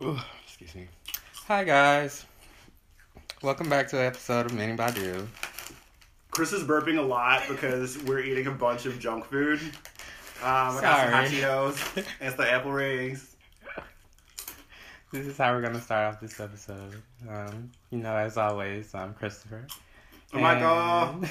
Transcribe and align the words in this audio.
Ooh, 0.00 0.16
excuse 0.44 0.76
me. 0.76 0.86
Hi 1.48 1.64
guys. 1.64 2.24
Welcome 3.42 3.68
back 3.68 3.88
to 3.88 3.96
the 3.96 4.04
episode 4.04 4.46
of 4.46 4.54
Mini 4.54 4.76
Badu. 4.76 5.26
Chris 6.30 6.52
is 6.52 6.62
burping 6.62 6.98
a 6.98 7.02
lot 7.02 7.42
because 7.48 8.00
we're 8.04 8.20
eating 8.20 8.46
a 8.46 8.52
bunch 8.52 8.86
of 8.86 9.00
junk 9.00 9.24
food. 9.24 9.60
Um, 9.60 9.68
I 10.40 10.46
got 10.46 10.72
some 10.72 10.82
Sorry. 10.82 11.10
hot 11.10 11.24
Cheetos 11.24 12.06
and 12.20 12.34
some 12.36 12.44
apple 12.44 12.70
rings. 12.70 13.34
This 15.12 15.26
is 15.26 15.36
how 15.36 15.52
we're 15.52 15.62
gonna 15.62 15.80
start 15.80 16.14
off 16.14 16.20
this 16.20 16.38
episode. 16.38 17.02
Um, 17.28 17.72
you 17.90 17.98
know, 17.98 18.14
as 18.14 18.36
always, 18.36 18.94
I'm 18.94 19.14
Christopher. 19.14 19.66
Oh 20.32 20.38
my 20.38 20.60
god. 20.60 21.28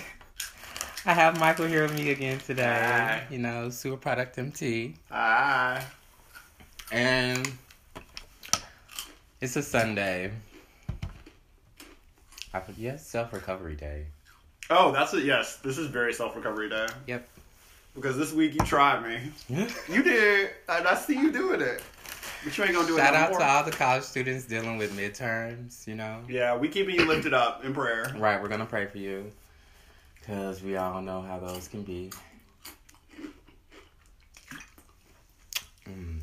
I 1.05 1.13
have 1.13 1.39
Michael 1.39 1.67
here 1.67 1.83
with 1.83 1.95
me 1.95 2.09
again 2.09 2.39
today. 2.39 2.63
Hi. 2.63 3.27
You 3.29 3.37
know, 3.37 3.69
Super 3.69 3.95
Product 3.95 4.37
MT. 4.37 4.95
Ah. 5.09 5.87
And 6.91 7.49
it's 9.41 9.55
a 9.55 9.61
Sunday. 9.61 10.31
I 12.53 12.61
yes, 12.77 13.05
self 13.05 13.33
recovery 13.33 13.75
day. 13.75 14.05
Oh, 14.69 14.91
that's 14.91 15.13
it. 15.13 15.23
Yes, 15.23 15.57
this 15.57 15.77
is 15.77 15.87
very 15.87 16.13
self 16.13 16.35
recovery 16.35 16.69
day. 16.69 16.87
Yep. 17.07 17.27
Because 17.95 18.17
this 18.17 18.31
week 18.31 18.53
you 18.53 18.59
tried 18.59 19.03
me. 19.03 19.31
You 19.89 20.03
did. 20.03 20.51
And 20.69 20.87
I 20.87 20.95
see 20.95 21.13
you 21.17 21.31
doing 21.31 21.61
it. 21.61 21.81
But 22.43 22.57
you 22.57 22.63
ain't 22.63 22.73
gonna 22.73 22.87
do 22.87 22.95
it 22.95 22.99
Shout 22.99 23.15
out 23.15 23.31
more. 23.31 23.39
to 23.39 23.45
all 23.45 23.63
the 23.63 23.71
college 23.71 24.03
students 24.03 24.45
dealing 24.45 24.77
with 24.77 24.95
midterms, 24.95 25.87
you 25.87 25.95
know. 25.95 26.21
Yeah, 26.29 26.55
we 26.55 26.67
keeping 26.67 26.95
you 26.95 27.05
lifted 27.05 27.33
up 27.33 27.65
in 27.65 27.73
prayer. 27.73 28.13
Right, 28.17 28.41
we're 28.41 28.49
gonna 28.49 28.65
pray 28.65 28.85
for 28.85 28.99
you. 28.99 29.31
Cause 30.25 30.61
we 30.61 30.75
all 30.77 31.01
know 31.01 31.21
how 31.21 31.39
those 31.39 31.67
can 31.67 31.83
be. 31.83 32.11
Mm, 35.89 36.16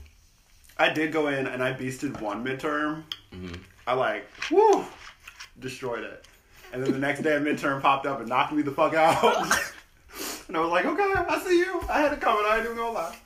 I 0.76 0.92
did 0.92 1.12
go 1.12 1.28
in 1.28 1.46
and 1.46 1.62
I 1.62 1.72
beasted 1.72 2.20
one 2.20 2.44
midterm. 2.44 3.04
mhm. 3.32 3.58
I 3.86 3.92
like, 3.94 4.26
woo, 4.50 4.84
destroyed 5.60 6.04
it. 6.04 6.26
And 6.72 6.82
then 6.82 6.92
the 6.92 6.98
next 6.98 7.20
day 7.22 7.36
a 7.36 7.40
midterm 7.40 7.80
popped 7.82 8.06
up 8.06 8.20
and 8.20 8.28
knocked 8.28 8.52
me 8.52 8.62
the 8.62 8.70
fuck 8.72 8.94
out. 8.94 9.22
and 10.48 10.56
I 10.56 10.60
was 10.60 10.70
like, 10.70 10.86
okay, 10.86 11.02
I 11.02 11.38
see 11.40 11.58
you. 11.58 11.80
I 11.88 12.00
had 12.00 12.12
it 12.12 12.20
coming. 12.20 12.44
I 12.46 12.56
ain't 12.56 12.64
even 12.64 12.76
gonna 12.76 12.92
lie. 12.92 13.16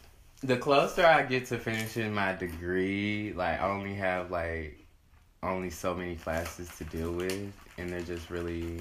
The 0.42 0.56
closer 0.56 1.04
I 1.06 1.22
get 1.22 1.46
to 1.46 1.58
finishing 1.58 2.12
my 2.12 2.32
degree, 2.34 3.32
like 3.34 3.60
I 3.60 3.68
only 3.70 3.94
have 3.94 4.30
like 4.30 4.84
only 5.42 5.70
so 5.70 5.94
many 5.94 6.16
classes 6.16 6.68
to 6.78 6.84
deal 6.84 7.12
with, 7.12 7.52
and 7.78 7.88
they're 7.90 8.00
just 8.00 8.30
really 8.30 8.80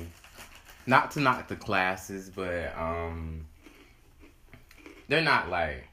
not 0.86 1.12
to 1.12 1.20
knock 1.20 1.48
the 1.48 1.56
classes, 1.56 2.30
but 2.30 2.78
um, 2.78 3.46
they're 5.08 5.22
not 5.22 5.50
like 5.50 5.87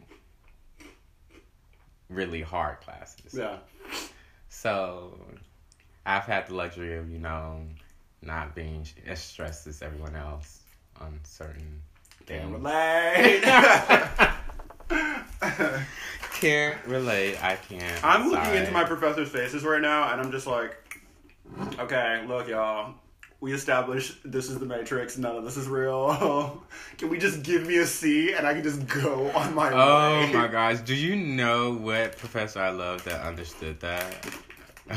really 2.08 2.42
hard 2.42 2.80
classes. 2.80 3.34
Yeah. 3.36 3.56
So 4.48 5.18
I've 6.06 6.24
had 6.24 6.46
the 6.48 6.54
luxury 6.54 6.96
of, 6.96 7.10
you 7.10 7.18
know, 7.18 7.60
not 8.22 8.54
being 8.54 8.86
as 9.06 9.20
stressed 9.20 9.66
as 9.66 9.82
everyone 9.82 10.16
else 10.16 10.60
on 11.00 11.18
certain 11.24 11.82
Can't 12.26 12.42
things. 12.42 12.52
relate. 12.52 13.42
Can't 16.34 16.84
relate. 16.86 17.42
I 17.42 17.56
can't. 17.56 18.04
I'm 18.04 18.28
looking 18.30 18.54
into 18.54 18.70
my 18.72 18.84
professor's 18.84 19.30
faces 19.30 19.64
right 19.64 19.80
now 19.80 20.12
and 20.12 20.20
I'm 20.20 20.30
just 20.30 20.46
like, 20.46 20.76
okay, 21.78 22.24
look, 22.26 22.48
y'all. 22.48 22.94
We 23.44 23.52
established 23.52 24.16
this 24.24 24.48
is 24.48 24.58
the 24.58 24.64
Matrix. 24.64 25.18
None 25.18 25.36
of 25.36 25.44
this 25.44 25.58
is 25.58 25.68
real. 25.68 26.64
can 26.96 27.10
we 27.10 27.18
just 27.18 27.42
give 27.42 27.66
me 27.66 27.76
a 27.76 27.84
C 27.86 28.32
and 28.32 28.46
I 28.46 28.54
can 28.54 28.62
just 28.62 28.86
go 28.88 29.30
on 29.32 29.54
my 29.54 29.70
Oh 29.70 30.20
way? 30.22 30.32
my 30.32 30.48
gosh. 30.48 30.80
Do 30.80 30.94
you 30.94 31.14
know 31.14 31.74
what 31.74 32.16
professor 32.16 32.60
I 32.60 32.70
love 32.70 33.04
that 33.04 33.20
understood 33.20 33.80
that? 33.80 34.06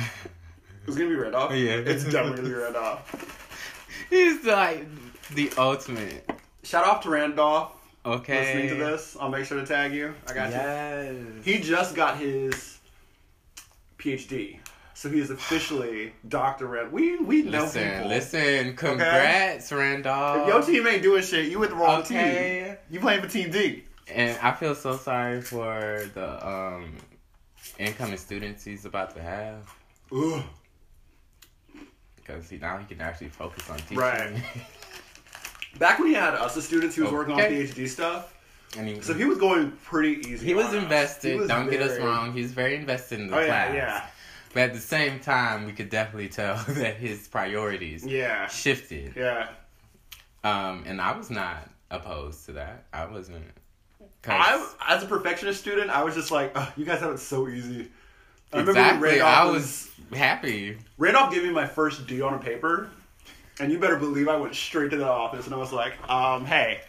It's 0.87 0.95
gonna 0.95 1.09
be 1.09 1.15
Randolph. 1.15 1.51
Yeah. 1.51 1.73
It's 1.73 2.05
definitely 2.05 2.37
gonna 2.37 2.47
be 2.47 2.53
Randolph. 2.53 4.05
He's 4.09 4.41
like 4.45 4.85
the 5.35 5.51
ultimate. 5.57 6.29
Shout 6.63 6.85
out 6.87 7.01
to 7.01 7.09
Randolph. 7.09 7.73
Okay. 8.05 8.39
listening 8.39 8.69
to 8.69 8.75
this. 8.75 9.17
I'll 9.19 9.27
make 9.27 9.43
sure 9.43 9.59
to 9.59 9.65
tag 9.67 9.91
you. 9.91 10.15
I 10.25 10.33
got 10.33 10.47
you. 10.51 10.55
Yes. 10.55 11.15
He 11.43 11.59
just 11.59 11.97
got 11.97 12.17
his 12.17 12.77
PhD, 13.99 14.59
so 14.97 15.11
he 15.11 15.19
is 15.19 15.29
officially 15.29 16.11
Doctor 16.27 16.65
Rand. 16.65 16.91
We 16.91 17.17
we 17.17 17.43
know 17.43 17.61
Listen, 17.65 17.93
people. 17.93 18.07
listen. 18.09 18.75
Congrats, 18.75 19.71
Randolph. 19.71 20.41
If 20.41 20.47
your 20.47 20.61
team 20.63 20.87
ain't 20.87 21.03
doing 21.03 21.21
shit, 21.21 21.51
you 21.51 21.59
with 21.59 21.69
the 21.69 21.75
wrong 21.75 22.01
Okay. 22.01 22.65
team. 22.67 22.77
You 22.89 22.99
playing 22.99 23.21
for 23.21 23.27
Team 23.29 23.51
D. 23.51 23.83
And 24.11 24.39
I 24.41 24.53
feel 24.53 24.73
so 24.73 24.97
sorry 24.97 25.41
for 25.41 26.01
the 26.15 26.47
um 26.47 26.95
incoming 27.77 28.17
students 28.17 28.63
he's 28.63 28.85
about 28.85 29.13
to 29.15 29.21
have 29.21 29.71
Ugh. 30.11 30.41
because 32.15 32.49
he, 32.49 32.57
now 32.57 32.77
he 32.77 32.85
can 32.85 32.99
actually 32.99 33.27
focus 33.29 33.69
on 33.69 33.77
teaching. 33.77 33.97
Right. 33.97 34.33
Back 35.77 35.99
when 35.99 36.07
he 36.07 36.15
had 36.15 36.33
us 36.33 36.57
as 36.57 36.65
students, 36.65 36.95
he 36.95 37.01
was 37.03 37.11
working 37.11 37.33
on 37.35 37.39
PhD 37.39 37.87
stuff, 37.87 38.33
and 38.75 38.87
he, 38.87 38.99
so 39.01 39.13
he 39.13 39.25
was 39.25 39.37
going 39.37 39.73
pretty 39.83 40.27
easy. 40.27 40.43
he 40.43 40.55
was 40.55 40.73
invested. 40.73 41.33
He 41.33 41.37
was 41.37 41.47
don't 41.49 41.69
get 41.69 41.83
us 41.83 41.99
wrong. 41.99 42.33
He's 42.33 42.51
very 42.51 42.75
invested 42.75 43.19
in 43.19 43.27
the 43.27 43.39
Oh 43.39 43.45
class. 43.45 43.69
yeah, 43.69 43.75
yeah, 43.75 44.07
But 44.57 44.63
at 44.63 44.73
the 44.73 44.79
same 44.79 45.19
time, 45.19 45.67
we 45.67 45.71
could 45.71 45.91
definitely 45.91 46.29
tell 46.29 46.55
that 46.67 46.95
his 46.95 47.27
priorities 47.27 48.03
yeah, 48.03 48.47
shifted. 48.47 49.13
yeah. 49.15 49.49
Um, 50.43 50.83
and 50.87 50.99
I 50.99 51.15
was 51.15 51.29
not 51.29 51.69
opposed 51.91 52.47
to 52.47 52.53
that. 52.53 52.85
I 52.91 53.05
wasn't. 53.05 53.45
I, 54.27 54.67
as 54.87 55.03
a 55.03 55.05
perfectionist 55.05 55.61
student, 55.61 55.91
I 55.91 56.01
was 56.01 56.15
just 56.15 56.31
like, 56.31 56.53
"Ugh, 56.55 56.73
you 56.75 56.85
guys 56.85 57.01
have 57.01 57.11
it 57.11 57.19
so 57.19 57.47
easy. 57.47 57.91
I 58.51 58.61
exactly. 58.61 59.21
I 59.21 59.45
was 59.45 59.91
was 60.09 60.17
happy. 60.17 60.79
Randolph 60.97 61.31
gave 61.31 61.43
me 61.43 61.51
my 61.51 61.67
first 61.67 62.07
D 62.07 62.23
on 62.23 62.33
a 62.33 62.39
paper, 62.39 62.89
and 63.59 63.71
you 63.71 63.77
better 63.77 63.97
believe 63.97 64.27
I 64.27 64.37
went 64.37 64.55
straight 64.55 64.89
to 64.89 64.97
the 64.97 65.07
office 65.07 65.45
and 65.45 65.53
I 65.53 65.59
was 65.59 65.71
like, 65.71 65.93
um, 66.09 66.45
hey, 66.45 66.81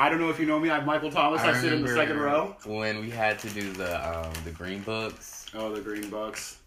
I 0.00 0.08
don't 0.08 0.20
know 0.20 0.30
if 0.30 0.38
you 0.38 0.46
know 0.46 0.60
me, 0.60 0.70
I'm 0.70 0.86
Michael 0.86 1.10
Thomas. 1.10 1.42
I, 1.42 1.60
sit 1.60 1.72
in 1.72 1.82
the 1.82 1.88
second 1.88 2.18
row. 2.18 2.54
when 2.64 3.00
we 3.00 3.10
had 3.10 3.40
to 3.40 3.50
do 3.50 3.72
the 3.72 4.08
um, 4.08 4.30
the 4.44 4.52
green 4.52 4.80
books. 4.82 5.46
Oh, 5.54 5.74
the 5.74 5.80
Green 5.80 6.08
Bucks. 6.10 6.58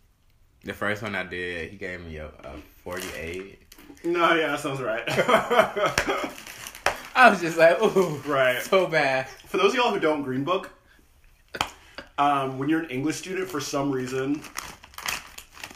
The 0.64 0.74
first 0.74 1.02
one 1.02 1.16
I 1.16 1.24
did, 1.24 1.70
he 1.70 1.78
gave 1.78 2.06
me 2.06 2.18
a, 2.18 2.28
a 2.28 2.54
48. 2.84 3.60
No, 4.04 4.34
yeah, 4.34 4.48
that 4.48 4.60
sounds 4.60 4.82
right. 4.82 5.04
I 7.16 7.30
was 7.30 7.42
just 7.42 7.58
like, 7.58 7.82
ooh, 7.82 8.18
right. 8.26 8.62
so 8.62 8.88
bad. 8.88 9.28
For 9.48 9.58
those 9.58 9.72
of 9.72 9.76
y'all 9.76 9.92
who 9.92 10.00
don't 10.00 10.24
Green 10.24 10.44
Book, 10.44 10.72
um, 12.18 12.58
when 12.58 12.70
you're 12.70 12.82
an 12.82 12.90
English 12.90 13.18
student, 13.18 13.50
for 13.50 13.60
some 13.60 13.92
reason, 13.92 14.42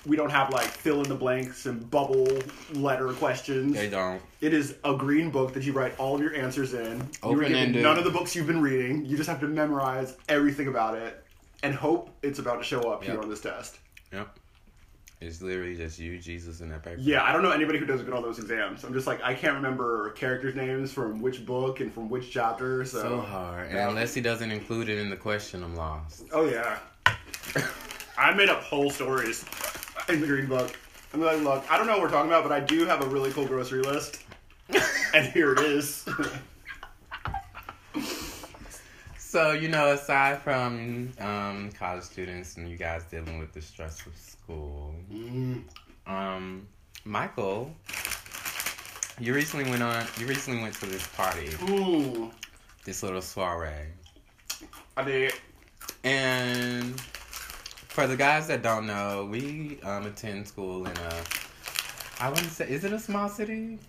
we 0.05 0.16
don't 0.16 0.29
have 0.29 0.51
like 0.51 0.66
fill 0.67 1.01
in 1.01 1.09
the 1.09 1.16
blanks 1.16 1.66
and 1.66 1.89
bubble 1.89 2.27
letter 2.73 3.11
questions. 3.13 3.73
They 3.75 3.89
don't. 3.89 4.21
It 4.41 4.53
is 4.53 4.75
a 4.83 4.95
green 4.95 5.31
book 5.31 5.53
that 5.53 5.63
you 5.63 5.73
write 5.73 5.97
all 5.99 6.16
of 6.16 6.21
your 6.21 6.35
answers 6.35 6.73
in. 6.73 6.81
You 7.23 7.29
were 7.29 7.35
given 7.43 7.45
Open-ended. 7.53 7.83
none 7.83 7.97
of 7.97 8.03
the 8.03 8.11
books 8.11 8.35
you've 8.35 8.47
been 8.47 8.61
reading. 8.61 9.05
You 9.05 9.17
just 9.17 9.29
have 9.29 9.39
to 9.41 9.47
memorize 9.47 10.15
everything 10.29 10.67
about 10.67 10.95
it 10.97 11.23
and 11.63 11.73
hope 11.73 12.09
it's 12.21 12.39
about 12.39 12.57
to 12.59 12.63
show 12.63 12.81
up 12.91 13.03
here 13.03 13.15
Yep. 13.15 13.23
on 13.23 13.29
this 13.29 13.41
test. 13.41 13.79
Yep. 14.13 14.38
It's 15.21 15.41
literally 15.41 15.75
just 15.77 15.97
you, 15.97 16.19
Jesus, 16.19 16.59
and 16.59 16.71
that 16.71 16.83
paper. 16.83 16.97
Yeah, 16.99 17.23
I 17.23 17.31
don't 17.31 17.41
know 17.41 17.49
anybody 17.51 17.79
who 17.79 17.85
does 17.85 18.01
good 18.01 18.09
on 18.11 18.17
all 18.17 18.21
those 18.21 18.38
exams. 18.38 18.83
I'm 18.83 18.94
just 18.94 19.07
like 19.07 19.23
I 19.23 19.33
can't 19.33 19.55
remember 19.55 20.11
characters' 20.11 20.55
names 20.55 20.91
from 20.91 21.21
which 21.21 21.45
book 21.45 21.79
and 21.79 21.91
from 21.91 22.09
which 22.09 22.29
chapter. 22.31 22.83
So, 22.85 23.01
So 23.01 23.21
hard. 23.21 23.69
And 23.69 23.77
unless 23.79 24.13
he 24.13 24.21
doesn't 24.21 24.51
include 24.51 24.89
it 24.89 24.99
in 24.99 25.09
the 25.09 25.15
question, 25.15 25.63
I'm 25.63 25.75
lost. 25.75 26.25
oh 26.33 26.47
yeah, 26.49 26.77
I 28.17 28.33
made 28.33 28.49
up 28.49 28.61
whole 28.61 28.89
stories 28.89 29.45
in 30.09 30.21
the 30.21 30.27
green 30.27 30.47
book. 30.47 30.77
I'm 31.13 31.21
like, 31.21 31.41
look, 31.41 31.71
I 31.71 31.77
don't 31.77 31.88
know 31.88 31.93
what 31.93 32.03
we're 32.03 32.09
talking 32.09 32.29
about, 32.29 32.43
but 32.43 32.51
I 32.51 32.59
do 32.59 32.85
have 32.85 33.01
a 33.01 33.07
really 33.07 33.31
cool 33.31 33.45
grocery 33.45 33.81
list, 33.81 34.21
and 35.13 35.27
here 35.27 35.53
it 35.53 35.59
is. 35.59 36.05
So, 39.35 39.51
you 39.51 39.68
know, 39.68 39.91
aside 39.91 40.41
from 40.44 41.12
um, 41.19 41.69
college 41.77 42.06
students 42.06 42.56
and 42.56 42.69
you 42.69 42.77
guys 42.77 43.03
dealing 43.03 43.38
with 43.38 43.51
the 43.51 43.62
stress 43.62 44.06
of 44.06 44.15
school, 44.15 44.95
um, 46.07 46.65
Michael, 47.03 47.75
you 49.19 49.33
recently 49.33 49.69
went 49.69 49.83
on, 49.83 50.06
you 50.18 50.25
recently 50.25 50.62
went 50.62 50.75
to 50.75 50.85
this 50.85 51.06
party, 51.07 51.50
Ooh, 51.63 52.31
this 52.85 53.03
little 53.03 53.21
soiree. 53.21 53.71
I 54.95 55.03
did. 55.03 55.33
And 56.06 56.94
for 57.95 58.07
the 58.07 58.18
guys 58.18 58.45
that 58.47 58.62
don't 58.62 58.86
know, 58.86 59.25
we 59.31 59.80
um, 59.81 60.06
attend 60.06 60.45
school 60.45 60.86
in 60.86 60.92
a, 60.97 61.13
I 62.19 62.27
wouldn't 62.27 62.51
say, 62.51 62.69
is 62.69 62.83
it 62.83 62.92
a 62.92 63.00
small 63.00 63.30
city? 63.30 63.80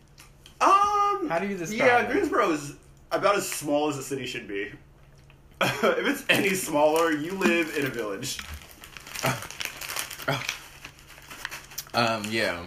Um, 0.61 1.26
How 1.29 1.38
do 1.41 1.49
you 1.49 1.56
describe 1.56 1.81
yeah, 1.81 1.99
it? 2.03 2.12
Greensboro 2.12 2.53
is 2.53 2.76
about 3.11 3.35
as 3.35 3.49
small 3.49 3.88
as 3.88 3.99
a 3.99 4.05
city 4.05 4.25
should 4.25 4.47
be. 4.47 4.70
if 5.61 6.06
it's 6.06 6.25
any 6.29 6.50
smaller, 6.50 7.11
you 7.11 7.32
live 7.32 7.76
in 7.76 7.85
a 7.87 7.88
village. 7.91 8.38
Um, 11.94 12.25
yeah. 12.29 12.67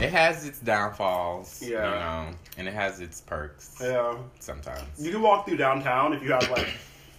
It 0.00 0.12
has 0.12 0.46
its 0.46 0.60
downfalls, 0.60 1.60
yeah. 1.60 1.68
you 1.68 1.74
know, 1.74 2.36
and 2.56 2.68
it 2.68 2.74
has 2.74 3.00
its 3.00 3.20
perks 3.20 3.76
Yeah. 3.82 4.16
sometimes. 4.38 4.84
You 4.96 5.10
can 5.10 5.22
walk 5.22 5.48
through 5.48 5.56
downtown 5.56 6.12
if 6.12 6.22
you 6.22 6.30
have 6.30 6.48
like 6.50 6.68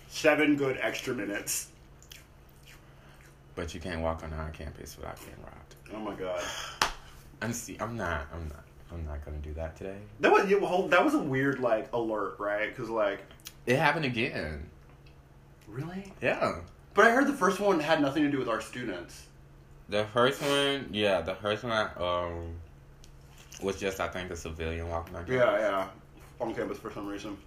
seven 0.08 0.56
good 0.56 0.78
extra 0.82 1.14
minutes. 1.14 1.68
But 3.60 3.74
you 3.74 3.82
can't 3.82 4.00
walk 4.00 4.24
on 4.24 4.32
our 4.32 4.50
campus 4.52 4.96
without 4.96 5.20
getting 5.20 5.44
robbed. 5.44 5.76
Oh 5.94 6.00
my 6.00 6.16
god. 6.16 6.42
I'm 7.42 7.52
see. 7.52 7.76
I'm 7.82 7.98
not. 7.98 8.26
I'm 8.34 8.48
not. 8.48 8.64
I'm 8.92 9.06
not 9.06 9.24
gonna 9.26 9.38
do 9.40 9.54
that 9.56 9.76
today. 9.76 9.98
That 10.22 10.32
was 10.32 10.50
yeah, 10.50 10.58
well, 10.58 10.88
that 10.88 11.04
was 11.04 11.14
a 11.14 11.20
weird 11.20 11.60
like 11.60 11.92
alert, 11.92 12.40
right? 12.40 12.70
Because 12.70 12.90
like, 12.90 13.20
It 13.66 13.78
happened 13.78 14.06
again. 14.06 14.70
really? 15.68 16.14
Yeah. 16.22 16.60
But 16.94 17.08
I 17.08 17.12
heard 17.12 17.28
the 17.28 17.34
first 17.34 17.60
one 17.60 17.82
had 17.82 18.02
nothing 18.02 18.24
to 18.24 18.32
do 18.32 18.40
with 18.40 18.48
our 18.48 18.62
students. 18.62 19.26
The 19.90 20.06
first 20.14 20.42
one, 20.42 20.88
yeah, 20.94 21.20
the 21.20 21.36
first 21.36 21.66
one 21.66 21.90
um 21.98 22.56
was 23.62 23.78
just 23.78 24.00
I 24.00 24.08
think 24.08 24.32
a 24.32 24.38
civilian 24.38 24.88
walking 24.88 25.18
on 25.18 25.26
campus. 25.26 25.36
Yeah, 25.36 25.60
yeah. 25.60 25.88
On 26.40 26.56
campus 26.56 26.78
for 26.78 26.92
some 26.92 27.08
reason. 27.08 27.38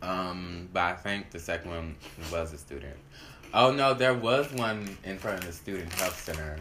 Um, 0.00 0.70
but 0.72 0.80
I 0.84 0.94
think 0.94 1.30
the 1.30 1.38
second 1.38 1.70
one 1.70 1.96
was 2.32 2.54
a 2.54 2.58
student. 2.58 2.96
Oh 3.54 3.72
no, 3.72 3.94
there 3.94 4.14
was 4.14 4.52
one 4.52 4.96
in 5.04 5.18
front 5.18 5.38
of 5.38 5.46
the 5.46 5.52
student 5.52 5.92
health 5.94 6.20
center. 6.20 6.56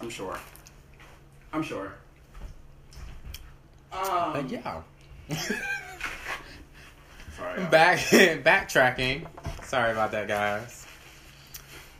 I'm 0.00 0.10
sure. 0.10 0.38
I'm 1.52 1.62
sure. 1.62 1.94
Um, 3.92 4.32
But 4.32 4.50
yeah. 4.50 4.80
Sorry. 7.36 7.64
Back 7.66 7.98
backtracking. 8.44 9.26
Sorry 9.64 9.92
about 9.92 10.10
that, 10.12 10.28
guys. 10.28 10.86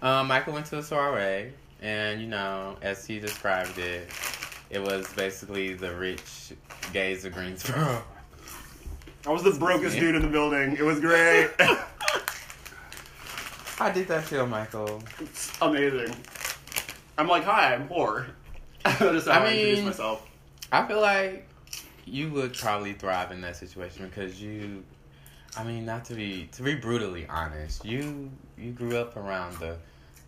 Um, 0.02 0.26
Michael 0.28 0.52
went 0.52 0.66
to 0.66 0.78
a 0.78 0.82
soiree, 0.82 1.52
and 1.80 2.20
you 2.20 2.26
know, 2.26 2.76
as 2.82 3.06
he 3.06 3.18
described 3.20 3.78
it, 3.78 4.08
it 4.70 4.80
was 4.80 5.10
basically 5.14 5.74
the 5.74 5.94
rich 5.94 6.52
gays 6.92 7.24
of 7.24 7.32
Greensboro. 7.32 8.02
I 9.26 9.30
was 9.30 9.42
the 9.42 9.52
brokest 9.52 9.98
dude 9.98 10.14
in 10.16 10.22
the 10.22 10.28
building. 10.28 10.76
It 10.76 10.82
was 10.82 11.00
great. 11.00 11.48
How 13.76 13.90
did 13.90 14.08
that 14.08 14.24
feel, 14.24 14.46
Michael? 14.46 15.02
it's 15.20 15.52
amazing. 15.60 16.14
I'm 17.18 17.28
like, 17.28 17.44
hi, 17.44 17.74
I'm 17.74 17.88
poor. 17.88 18.26
That's 18.84 19.26
how 19.26 19.32
I, 19.32 19.46
I 19.46 19.52
introduce 19.52 19.76
mean- 19.78 19.86
myself. 19.86 20.26
I 20.72 20.86
feel 20.86 21.00
like 21.00 21.46
you 22.04 22.30
would 22.32 22.54
probably 22.54 22.92
thrive 22.94 23.30
in 23.30 23.40
that 23.42 23.56
situation 23.56 24.06
because 24.06 24.40
you, 24.40 24.84
I 25.56 25.64
mean, 25.64 25.84
not 25.86 26.04
to 26.06 26.14
be 26.14 26.48
to 26.52 26.62
be 26.62 26.74
brutally 26.74 27.26
honest, 27.28 27.84
you 27.84 28.30
you 28.58 28.72
grew 28.72 28.96
up 28.96 29.16
around 29.16 29.56
the 29.58 29.76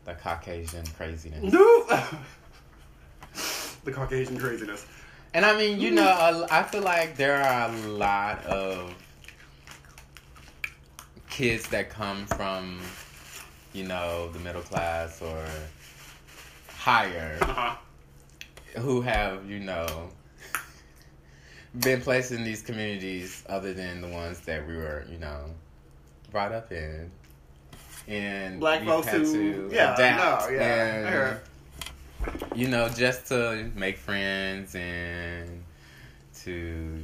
the 0.04 0.14
Caucasian 0.14 0.86
craziness, 0.96 1.52
No. 1.52 1.84
the 3.84 3.92
Caucasian 3.92 4.38
craziness. 4.38 4.86
and 5.34 5.44
I 5.44 5.56
mean, 5.58 5.80
you 5.80 5.88
mm-hmm. 5.88 5.96
know, 5.96 6.46
I 6.50 6.62
feel 6.62 6.82
like 6.82 7.16
there 7.16 7.42
are 7.42 7.68
a 7.68 7.76
lot 7.88 8.44
of 8.46 8.94
kids 11.28 11.68
that 11.68 11.90
come 11.90 12.24
from, 12.26 12.80
you 13.76 13.84
know, 13.86 14.28
the 14.32 14.38
middle 14.38 14.62
class 14.62 15.20
or 15.20 15.44
higher 16.68 17.36
Uh-huh. 17.42 17.76
who 18.80 19.02
have, 19.02 19.48
you 19.50 19.60
know, 19.60 20.08
been 21.80 22.00
placed 22.00 22.32
in 22.32 22.42
these 22.42 22.62
communities 22.62 23.44
other 23.48 23.74
than 23.74 24.00
the 24.00 24.08
ones 24.08 24.40
that 24.40 24.66
we 24.66 24.74
were, 24.76 25.04
you 25.10 25.18
know, 25.18 25.44
brought 26.30 26.52
up 26.52 26.72
in. 26.72 27.10
And 28.08 28.60
Black 28.60 28.84
folks 28.84 29.08
had 29.08 29.20
who- 29.22 29.68
to 29.68 29.74
yeah, 29.74 29.94
adapt 29.94 30.50
no, 30.50 30.56
yeah, 30.56 31.38
and 32.28 32.58
you 32.58 32.68
know, 32.68 32.88
just 32.88 33.26
to 33.28 33.70
make 33.74 33.98
friends 33.98 34.74
and 34.74 35.62
to 36.44 37.02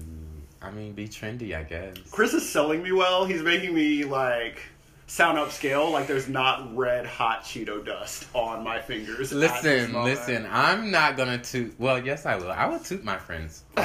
I 0.62 0.70
mean 0.70 0.92
be 0.92 1.08
trendy, 1.08 1.54
I 1.56 1.64
guess. 1.64 1.96
Chris 2.12 2.32
is 2.34 2.48
selling 2.48 2.82
me 2.84 2.92
well. 2.92 3.24
He's 3.24 3.42
making 3.42 3.74
me 3.74 4.04
like 4.04 4.62
sound 5.12 5.36
upscale. 5.36 5.92
Like 5.92 6.06
there's 6.06 6.28
not 6.28 6.74
red 6.74 7.04
hot 7.04 7.42
Cheeto 7.44 7.84
dust 7.84 8.26
on 8.32 8.64
my 8.64 8.80
fingers. 8.80 9.30
Listen, 9.32 9.92
listen, 10.02 10.48
I'm 10.50 10.90
not 10.90 11.16
gonna 11.18 11.38
toot 11.38 11.74
well, 11.78 12.02
yes 12.02 12.24
I 12.24 12.36
will. 12.36 12.50
I 12.50 12.66
will 12.66 12.78
toot 12.78 13.04
my 13.04 13.18
friends 13.18 13.62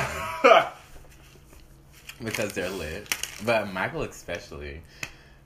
because 2.24 2.54
they're 2.54 2.70
lit. 2.70 3.14
But 3.46 3.72
Michael 3.74 4.04
especially. 4.04 4.82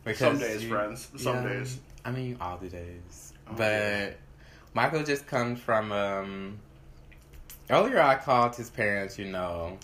Because 0.03 0.19
Some 0.19 0.39
days, 0.39 0.63
you- 0.63 0.69
friends. 0.69 1.09
Some 1.17 1.35
yeah, 1.43 1.49
days. 1.49 1.79
I 2.05 2.11
mean, 2.11 2.37
all 2.39 2.57
the 2.57 2.69
days. 2.69 3.33
Oh, 3.47 3.53
but 3.57 3.63
yeah. 3.71 4.09
Michael 4.73 5.03
just 5.03 5.25
comes 5.27 5.59
from. 5.59 5.91
um 5.91 6.59
Earlier, 7.69 8.01
I 8.01 8.15
called 8.15 8.55
his 8.55 8.69
parents, 8.69 9.17
you 9.17 9.25
know, 9.31 9.77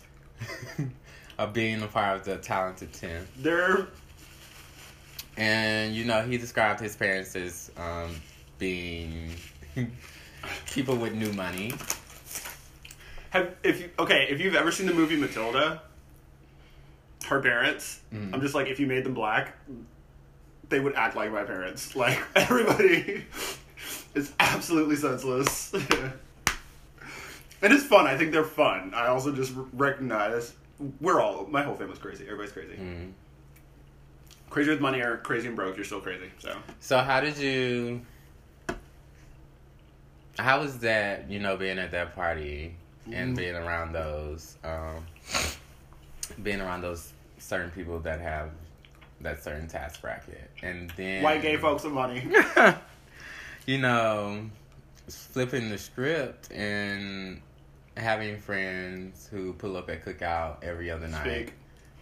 of 1.38 1.54
being 1.54 1.82
a 1.82 1.88
part 1.88 2.18
of 2.18 2.26
the 2.26 2.36
talented 2.38 2.92
ten, 2.92 3.26
They're 3.38 3.88
and 5.38 5.96
you 5.96 6.06
know, 6.06 6.22
he 6.24 6.38
described 6.38 6.80
his 6.80 6.96
parents 6.96 7.36
as 7.36 7.72
um 7.78 8.16
being 8.60 9.32
people 10.74 10.96
with 10.96 11.14
new 11.14 11.32
money. 11.34 11.74
have 13.30 13.54
if 13.64 13.80
you, 13.82 13.90
okay 14.00 14.28
if 14.30 14.40
you've 14.42 14.56
ever 14.56 14.72
seen 14.72 14.88
the 14.88 14.94
movie 14.94 15.16
Matilda, 15.16 15.82
her 17.28 17.42
parents. 17.42 18.00
Mhm. 18.14 18.34
I'm 18.34 18.42
just 18.42 18.56
like 18.56 18.68
if 18.68 18.80
you 18.80 18.88
made 18.88 19.04
them 19.04 19.14
black, 19.14 19.56
they 20.70 20.80
would 20.80 20.96
act 20.96 21.16
like 21.16 21.32
my 21.32 21.44
parents. 21.44 21.96
Like 21.96 22.20
everybody 22.36 23.26
is 24.16 24.32
absolutely 24.40 24.96
senseless. 24.96 25.74
and 25.74 26.14
it's 27.74 27.86
fun. 27.86 28.08
I 28.08 28.18
think 28.18 28.32
they're 28.32 28.44
fun. 28.44 28.94
I 28.96 29.08
also 29.08 29.32
just 29.34 29.52
recognize 29.74 30.54
we're 31.02 31.20
all 31.20 31.46
my 31.48 31.64
whole 31.64 31.76
family's 31.76 32.00
crazy. 32.00 32.24
Everybody's 32.26 32.52
crazy. 32.54 32.76
Mm. 32.76 33.12
Crazy 34.50 34.70
with 34.70 34.82
money 34.82 35.02
or 35.02 35.18
crazy 35.18 35.48
and 35.48 35.56
broke. 35.56 35.76
You're 35.76 35.86
still 35.86 36.00
crazy. 36.02 36.32
So 36.40 36.56
So 36.80 36.98
how 37.00 37.20
did 37.22 37.38
you? 37.38 38.02
How 40.40 40.60
was 40.62 40.80
that? 40.80 41.30
You 41.30 41.40
know, 41.40 41.58
being 41.58 41.80
at 41.80 41.92
that 41.92 42.16
party 42.16 42.76
and 43.12 43.34
Mm. 43.34 43.38
being 43.38 43.56
around 43.56 43.94
those, 43.94 44.58
um, 44.64 45.06
being 46.44 46.62
around 46.62 46.82
those 46.82 47.14
certain 47.40 47.72
people 47.72 48.00
that 48.00 48.20
have 48.22 48.52
that 49.22 49.44
certain 49.44 49.68
task 49.68 50.02
bracket, 50.02 50.50
and 50.62 50.92
then 50.92 51.24
white 51.24 51.42
gay 51.42 51.58
folks 51.58 51.84
with 51.84 51.94
money. 51.94 52.24
you 53.66 53.80
know, 53.80 54.48
flipping 55.10 55.70
the 55.70 55.78
script 55.78 56.52
and 56.52 57.42
having 57.96 58.38
friends 58.38 59.28
who 59.32 59.54
pull 59.54 59.76
up 59.76 59.90
at 59.90 60.06
cookout 60.06 60.64
every 60.64 60.92
other 60.92 61.08
night 61.08 61.48
Speak. 61.48 61.54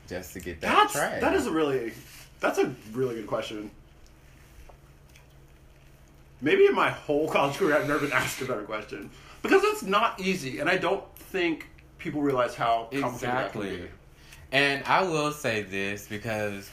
just 0.09 0.33
to 0.33 0.39
get 0.41 0.59
that 0.59 0.75
That's 0.91 0.94
that 1.21 1.33
is 1.33 1.45
a 1.48 1.51
really 1.51 1.94
that's 2.40 2.58
a 2.60 2.74
really 2.94 3.16
good 3.16 3.27
question. 3.27 3.72
Maybe 6.42 6.65
in 6.65 6.75
my 6.75 6.89
whole 6.89 7.27
college 7.36 7.56
career 7.58 7.75
I've 7.77 7.88
never 7.88 8.00
been 8.00 8.12
asked 8.12 8.42
a 8.42 8.46
better 8.46 8.63
question 8.63 9.10
because 9.42 9.63
it's 9.63 9.84
not 9.84 10.20
easy, 10.20 10.60
and 10.60 10.70
I 10.70 10.77
don't 10.77 11.04
think 11.15 11.68
people 11.98 12.22
realize 12.22 12.56
how 12.56 12.89
complicated 12.92 13.20
that 13.22 13.51
can 13.51 13.62
Exactly. 13.62 13.77
be. 13.77 13.88
And 14.51 14.84
I 14.86 15.04
will 15.04 15.32
say 15.32 15.63
this 15.63 16.08
because 16.08 16.70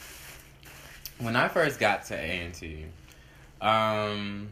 when 1.19 1.35
I 1.35 1.47
first 1.47 1.79
got 1.79 2.05
to 2.05 2.15
A 2.15 2.17
and 2.45 2.53
T, 2.53 2.85
um, 3.61 4.49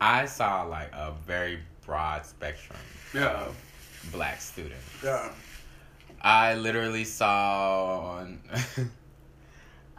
I 0.00 0.26
saw 0.26 0.62
like 0.64 0.90
a 0.92 1.12
very 1.26 1.60
broad 1.86 2.24
spectrum 2.26 2.78
Yeah. 3.14 3.28
of 3.44 3.56
black 4.12 4.40
students. 4.40 4.84
Yeah. 5.04 5.30
I 6.20 6.54
literally 6.54 7.04
saw. 7.04 8.26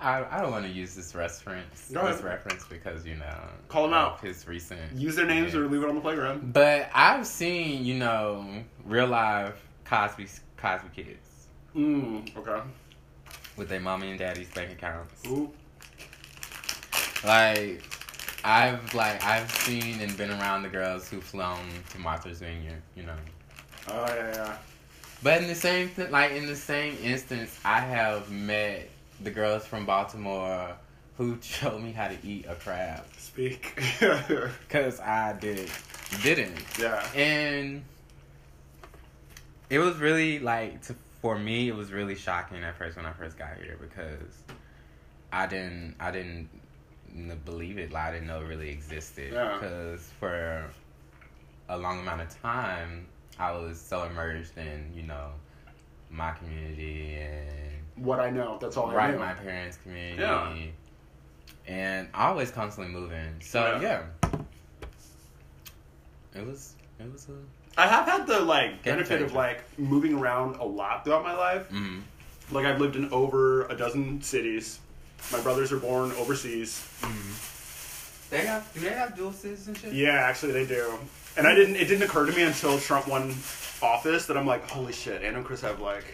I 0.03 0.25
I 0.38 0.41
don't 0.41 0.51
want 0.51 0.65
to 0.65 0.72
use 0.72 0.93
this 0.95 1.15
reference 1.15 1.89
Go 1.91 2.01
ahead. 2.01 2.15
this 2.15 2.22
reference 2.22 2.65
because 2.65 3.05
you 3.05 3.15
know 3.15 3.38
Call 3.69 3.86
of 3.86 3.93
out. 3.93 4.19
his 4.22 4.48
recent 4.48 4.81
Use 4.95 5.15
their 5.15 5.25
names 5.25 5.55
or 5.55 5.67
leave 5.67 5.81
it 5.83 5.89
on 5.89 5.95
the 5.95 6.01
playground. 6.01 6.53
But 6.53 6.89
I've 6.93 7.25
seen 7.25 7.86
you 7.86 7.95
know 7.95 8.45
real 8.86 9.07
life 9.07 9.55
Cosby 9.86 10.27
Cosby 10.57 10.89
kids 10.95 11.48
Mm, 11.75 12.38
okay. 12.38 12.62
with 13.57 13.67
their 13.69 13.79
mommy 13.79 14.10
and 14.12 14.19
daddy's 14.19 14.50
bank 14.50 14.72
accounts. 14.74 15.25
Ooh. 15.27 15.50
Like 17.25 17.81
I've 18.43 18.93
like 18.93 19.24
I've 19.24 19.50
seen 19.51 20.01
and 20.01 20.15
been 20.17 20.29
around 20.31 20.63
the 20.63 20.69
girls 20.69 21.10
who've 21.10 21.24
flown 21.24 21.65
to 21.91 22.00
Martha's 22.00 22.39
Vineyard, 22.39 22.81
you 22.95 23.03
know. 23.03 23.15
Oh 23.89 24.05
yeah, 24.07 24.31
yeah. 24.36 24.57
But 25.24 25.41
in 25.41 25.48
the 25.48 25.55
same 25.55 25.89
th- 25.89 26.10
like 26.10 26.31
in 26.33 26.45
the 26.45 26.55
same 26.55 26.98
instance, 27.01 27.57
I 27.63 27.79
have 27.79 28.29
met 28.29 28.89
the 29.24 29.32
girls 29.32 29.65
from 29.65 29.86
Baltimore 29.86 30.75
who 31.18 31.38
showed 31.42 31.82
me 31.82 31.92
how 31.92 32.08
to 32.08 32.18
eat 32.24 32.46
a 32.48 32.56
crab 32.56 33.03
Speak. 33.18 33.80
because 34.00 35.00
I 35.00 35.34
did 35.39 35.70
didn't. 36.22 36.58
yeah. 36.80 37.06
And 37.15 37.84
it 39.70 39.80
was 39.80 39.98
really 39.98 40.39
like 40.39 40.82
to, 40.84 40.96
for 41.22 41.38
me 41.38 41.68
it 41.70 41.75
was 41.75 41.92
really 41.92 42.15
shocking 42.15 42.63
at 42.63 42.77
first 42.77 42.96
when 42.98 43.06
I 43.06 43.13
first 43.13 43.38
got 43.38 43.56
here 43.58 43.77
because 43.80 44.34
I 45.32 45.48
didn't 45.48 45.96
I 46.00 46.12
didn't 46.12 46.50
believe 47.46 47.77
it 47.77 47.92
like 47.92 48.03
I 48.10 48.12
didn't 48.13 48.27
know 48.27 48.42
it 48.42 48.46
really 48.48 48.70
existed 48.70 49.34
Yeah. 49.34 49.53
because 49.60 50.01
for 50.20 50.65
a 51.70 51.77
long 51.77 52.00
amount 52.00 52.22
of 52.22 52.42
time 52.42 53.08
I 53.39 53.51
was 53.51 53.80
so 53.80 54.03
immersed 54.03 54.58
in 54.58 54.92
you 54.96 55.03
know 55.03 55.30
my 56.12 56.32
community 56.32 57.15
and 57.15 57.73
What 57.95 58.19
I 58.19 58.29
know. 58.29 58.57
That's 58.62 58.75
all 58.77 58.89
I 58.89 58.95
right 58.95 59.13
know. 59.13 59.19
my 59.19 59.33
parents' 59.33 59.77
community 59.83 60.21
Yeah. 60.21 60.53
and 61.67 62.07
I 62.13 62.27
always 62.27 62.50
constantly 62.51 62.91
moving. 62.93 63.35
So 63.41 63.79
Yeah. 63.81 64.03
yeah, 64.31 64.39
it 66.35 66.45
was 66.45 66.73
it 67.00 67.12
was 67.12 67.27
a 67.29 67.79
I 67.81 67.88
have 67.88 68.05
had 68.07 68.27
the 68.27 68.39
like 68.39 68.83
Game 68.83 68.95
benefit 68.95 69.21
of 69.21 69.33
like 69.33 69.62
moving 69.79 70.13
around 70.17 70.55
a 70.57 70.63
lot 70.63 71.03
throughout 71.05 71.23
my 71.23 71.33
life. 71.35 71.69
mm, 71.69 72.01
Like 72.51 72.65
I've 72.65 72.79
lived 72.79 72.95
in 72.95 73.12
over 73.12 73.65
a 73.65 73.75
dozen 73.75 74.21
cities. 74.21 74.79
My 75.31 75.39
brothers 75.41 75.71
are 75.71 75.77
born 75.79 76.12
overseas. 76.13 76.85
They 78.29 78.45
have 78.45 78.71
do 78.73 78.79
they 78.81 78.89
have 78.93 79.15
dual 79.15 79.31
citizenship? 79.31 79.91
Yeah, 79.93 80.13
actually 80.13 80.51
they 80.53 80.65
do. 80.65 80.97
And 81.38 81.47
I 81.47 81.55
didn't. 81.55 81.75
It 81.77 81.85
didn't 81.88 82.03
occur 82.03 82.25
to 82.27 82.31
me 82.31 82.43
until 82.43 82.79
Trump 82.79 83.07
won 83.07 83.29
office 83.81 84.27
that 84.27 84.38
I'm 84.38 84.45
like, 84.45 84.69
holy 84.69 84.93
shit, 84.93 85.23
Anna 85.23 85.38
and 85.38 85.45
Chris 85.45 85.62
have 85.62 85.79
like 85.79 86.05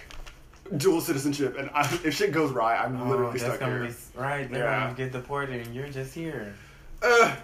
dual 0.78 1.02
citizenship, 1.02 1.56
and 1.58 1.70
I, 1.74 1.82
if 2.04 2.14
shit 2.16 2.32
goes 2.32 2.52
right, 2.52 2.80
I'm 2.80 3.02
Oh, 3.02 3.10
literally 3.10 3.32
that's 3.40 3.44
stuck 3.56 3.60
gonna 3.60 3.80
here. 3.80 3.88
be 3.88 4.20
right. 4.22 4.52
They're 4.52 4.64
Yeah. 4.66 4.80
gonna 4.84 4.94
get 4.96 5.12
deported, 5.12 5.66
and 5.66 5.76
you're 5.76 5.90
just 5.90 6.14
here. 6.14 6.54
Uh, 7.02 7.36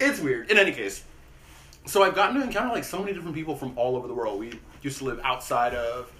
it's 0.00 0.20
weird. 0.20 0.50
In 0.50 0.58
any 0.58 0.72
case, 0.72 1.04
so 1.86 2.02
I've 2.02 2.14
gotten 2.14 2.36
to 2.36 2.42
encounter 2.42 2.74
like 2.74 2.84
so 2.84 2.98
many 3.00 3.12
different 3.12 3.34
people 3.34 3.56
from 3.56 3.76
all 3.76 3.96
over 3.96 4.08
the 4.08 4.14
world. 4.14 4.38
We 4.40 4.58
used 4.82 4.98
to 4.98 5.04
live 5.04 5.20
outside 5.24 5.74
of 5.74 6.10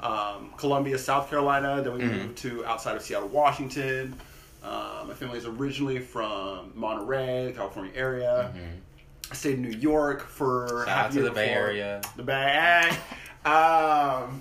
um, 0.00 0.52
Columbia, 0.58 0.98
South 0.98 1.30
Carolina. 1.30 1.80
Then 1.82 1.94
we 1.94 2.00
Mhm. 2.00 2.12
moved 2.12 2.38
to 2.38 2.66
outside 2.66 2.96
of 2.96 3.02
Seattle, 3.02 3.28
Washington. 3.28 4.14
Um, 4.62 5.08
my 5.08 5.14
family 5.14 5.38
is 5.38 5.46
originally 5.46 6.00
from 6.00 6.70
Monterey, 6.74 7.54
California 7.56 7.92
area. 7.94 8.52
Mhm. 8.54 9.30
I 9.30 9.34
stayed 9.34 9.54
in 9.54 9.62
New 9.62 9.70
York 9.78 10.28
for 10.28 10.84
Shout 10.86 10.88
half 10.88 10.98
out 11.06 11.06
a 11.06 11.08
to 11.14 11.14
year 11.20 11.24
the 11.30 11.34
Bay 11.34 11.48
before- 11.48 11.62
Area. 11.66 12.00
The 12.16 12.22
Bay. 12.22 12.90
Um, 13.46 14.40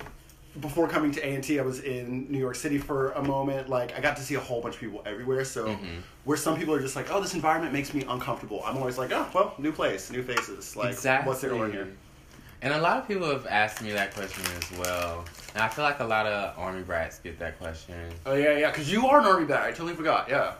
before 0.61 0.87
coming 0.87 1.11
to 1.11 1.25
A 1.25 1.35
and 1.35 1.43
T, 1.43 1.59
I 1.59 1.63
was 1.63 1.79
in 1.81 2.31
New 2.31 2.39
York 2.39 2.55
City 2.55 2.77
for 2.77 3.11
a 3.11 3.21
moment. 3.21 3.69
Like 3.69 3.95
I 3.97 4.01
got 4.01 4.15
to 4.17 4.23
see 4.23 4.35
a 4.35 4.39
whole 4.39 4.61
bunch 4.61 4.75
of 4.75 4.81
people 4.81 5.01
everywhere. 5.05 5.43
So 5.45 5.67
Mhm. 5.67 6.01
where 6.23 6.37
some 6.37 6.57
people 6.57 6.73
are 6.73 6.79
just 6.81 6.95
like, 6.95 7.11
"Oh, 7.11 7.21
this 7.21 7.33
environment 7.33 7.73
makes 7.73 7.93
me 7.93 8.03
uncomfortable," 8.07 8.61
I'm 8.65 8.77
always 8.77 8.97
like, 8.97 9.11
"Oh, 9.11 9.27
well, 9.33 9.53
new 9.57 9.71
place, 9.71 10.09
new 10.11 10.23
faces. 10.23 10.75
Like, 10.75 10.91
exactly. 10.93 11.27
what's 11.29 11.41
to 11.41 11.53
learn 11.55 11.71
here?" 11.71 11.87
And 12.61 12.73
a 12.73 12.79
lot 12.79 12.97
of 12.97 13.07
people 13.07 13.29
have 13.29 13.45
asked 13.47 13.81
me 13.81 13.91
that 13.91 14.15
question 14.15 14.43
as 14.57 14.79
well. 14.79 15.25
And 15.53 15.63
I 15.63 15.67
feel 15.67 15.83
like 15.83 15.99
a 15.99 16.05
lot 16.05 16.25
of 16.25 16.57
army 16.57 16.81
brats 16.83 17.19
get 17.19 17.37
that 17.39 17.59
question. 17.59 17.95
Oh 18.25 18.33
yeah, 18.33 18.57
yeah. 18.57 18.71
Because 18.71 18.91
you 18.91 19.07
are 19.07 19.19
an 19.19 19.25
army 19.25 19.45
brat. 19.45 19.63
I 19.63 19.71
totally 19.71 19.93
forgot. 19.93 20.27
Yeah. 20.29 20.53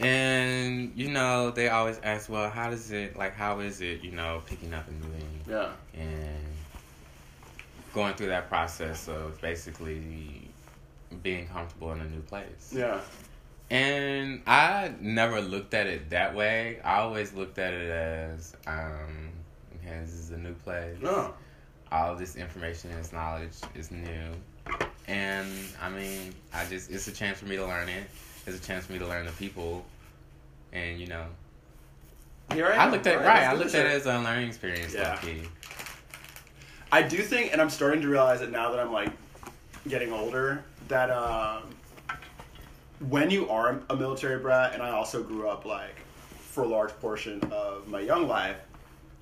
And 0.00 0.92
you 0.96 1.08
know, 1.08 1.50
they 1.50 1.68
always 1.68 1.98
ask, 2.02 2.28
well, 2.28 2.50
how 2.50 2.68
does 2.68 2.90
it 2.90 3.16
like 3.16 3.34
how 3.36 3.60
is 3.60 3.80
it, 3.80 4.02
you 4.02 4.10
know, 4.10 4.42
picking 4.44 4.74
up 4.74 4.86
and 4.88 5.00
moving 5.00 5.28
Yeah. 5.48 5.68
and 5.94 6.44
going 7.94 8.14
through 8.14 8.26
that 8.26 8.48
process 8.48 9.08
of 9.08 9.40
basically 9.40 10.50
being 11.22 11.46
comfortable 11.46 11.92
in 11.92 12.00
a 12.00 12.08
new 12.08 12.20
place. 12.22 12.72
Yeah. 12.74 13.00
And 13.70 14.42
I 14.46 14.92
never 15.00 15.40
looked 15.40 15.72
at 15.72 15.86
it 15.86 16.10
that 16.10 16.34
way. 16.34 16.80
I 16.84 16.98
always 16.98 17.32
looked 17.32 17.58
at 17.58 17.72
it 17.72 17.90
as, 17.90 18.54
um, 18.66 19.30
okay, 19.76 20.00
this 20.00 20.12
is 20.12 20.30
a 20.32 20.36
new 20.36 20.52
place. 20.54 20.98
Oh. 21.02 21.32
All 21.90 22.14
this 22.16 22.36
information 22.36 22.90
and 22.90 23.12
knowledge 23.12 23.54
is 23.74 23.90
new. 23.90 24.32
And 25.06 25.48
I 25.80 25.88
mean, 25.88 26.34
I 26.52 26.64
just, 26.66 26.90
it's 26.90 27.06
a 27.08 27.12
chance 27.12 27.38
for 27.38 27.46
me 27.46 27.56
to 27.56 27.64
learn 27.64 27.88
it. 27.88 28.04
It's 28.46 28.58
a 28.58 28.66
chance 28.66 28.86
for 28.86 28.92
me 28.92 28.98
to 28.98 29.06
learn 29.06 29.26
the 29.26 29.32
people. 29.32 29.84
And, 30.72 31.00
you 31.00 31.06
know, 31.06 31.24
Here 32.52 32.66
I, 32.66 32.86
I 32.86 32.90
looked 32.90 33.06
at 33.06 33.14
it, 33.14 33.18
right, 33.18 33.26
let's 33.26 33.48
I 33.48 33.54
looked 33.54 33.74
at 33.74 33.86
it 33.86 33.92
as 33.92 34.06
a 34.06 34.18
learning 34.18 34.48
experience, 34.48 34.92
Yeah. 34.94 35.12
low-key. 35.14 35.42
I 36.94 37.02
do 37.02 37.16
think, 37.22 37.50
and 37.52 37.60
I'm 37.60 37.70
starting 37.70 38.00
to 38.02 38.08
realize 38.08 38.40
it 38.40 38.52
now 38.52 38.70
that 38.70 38.78
I'm 38.78 38.92
like 38.92 39.10
getting 39.88 40.12
older, 40.12 40.64
that 40.86 41.10
um, 41.10 41.64
when 43.08 43.30
you 43.32 43.48
are 43.48 43.80
a 43.90 43.96
military 43.96 44.38
brat, 44.38 44.74
and 44.74 44.80
I 44.80 44.90
also 44.90 45.20
grew 45.20 45.48
up 45.48 45.64
like 45.64 45.96
for 46.38 46.62
a 46.62 46.68
large 46.68 46.90
portion 47.00 47.42
of 47.50 47.88
my 47.88 47.98
young 47.98 48.28
life, 48.28 48.58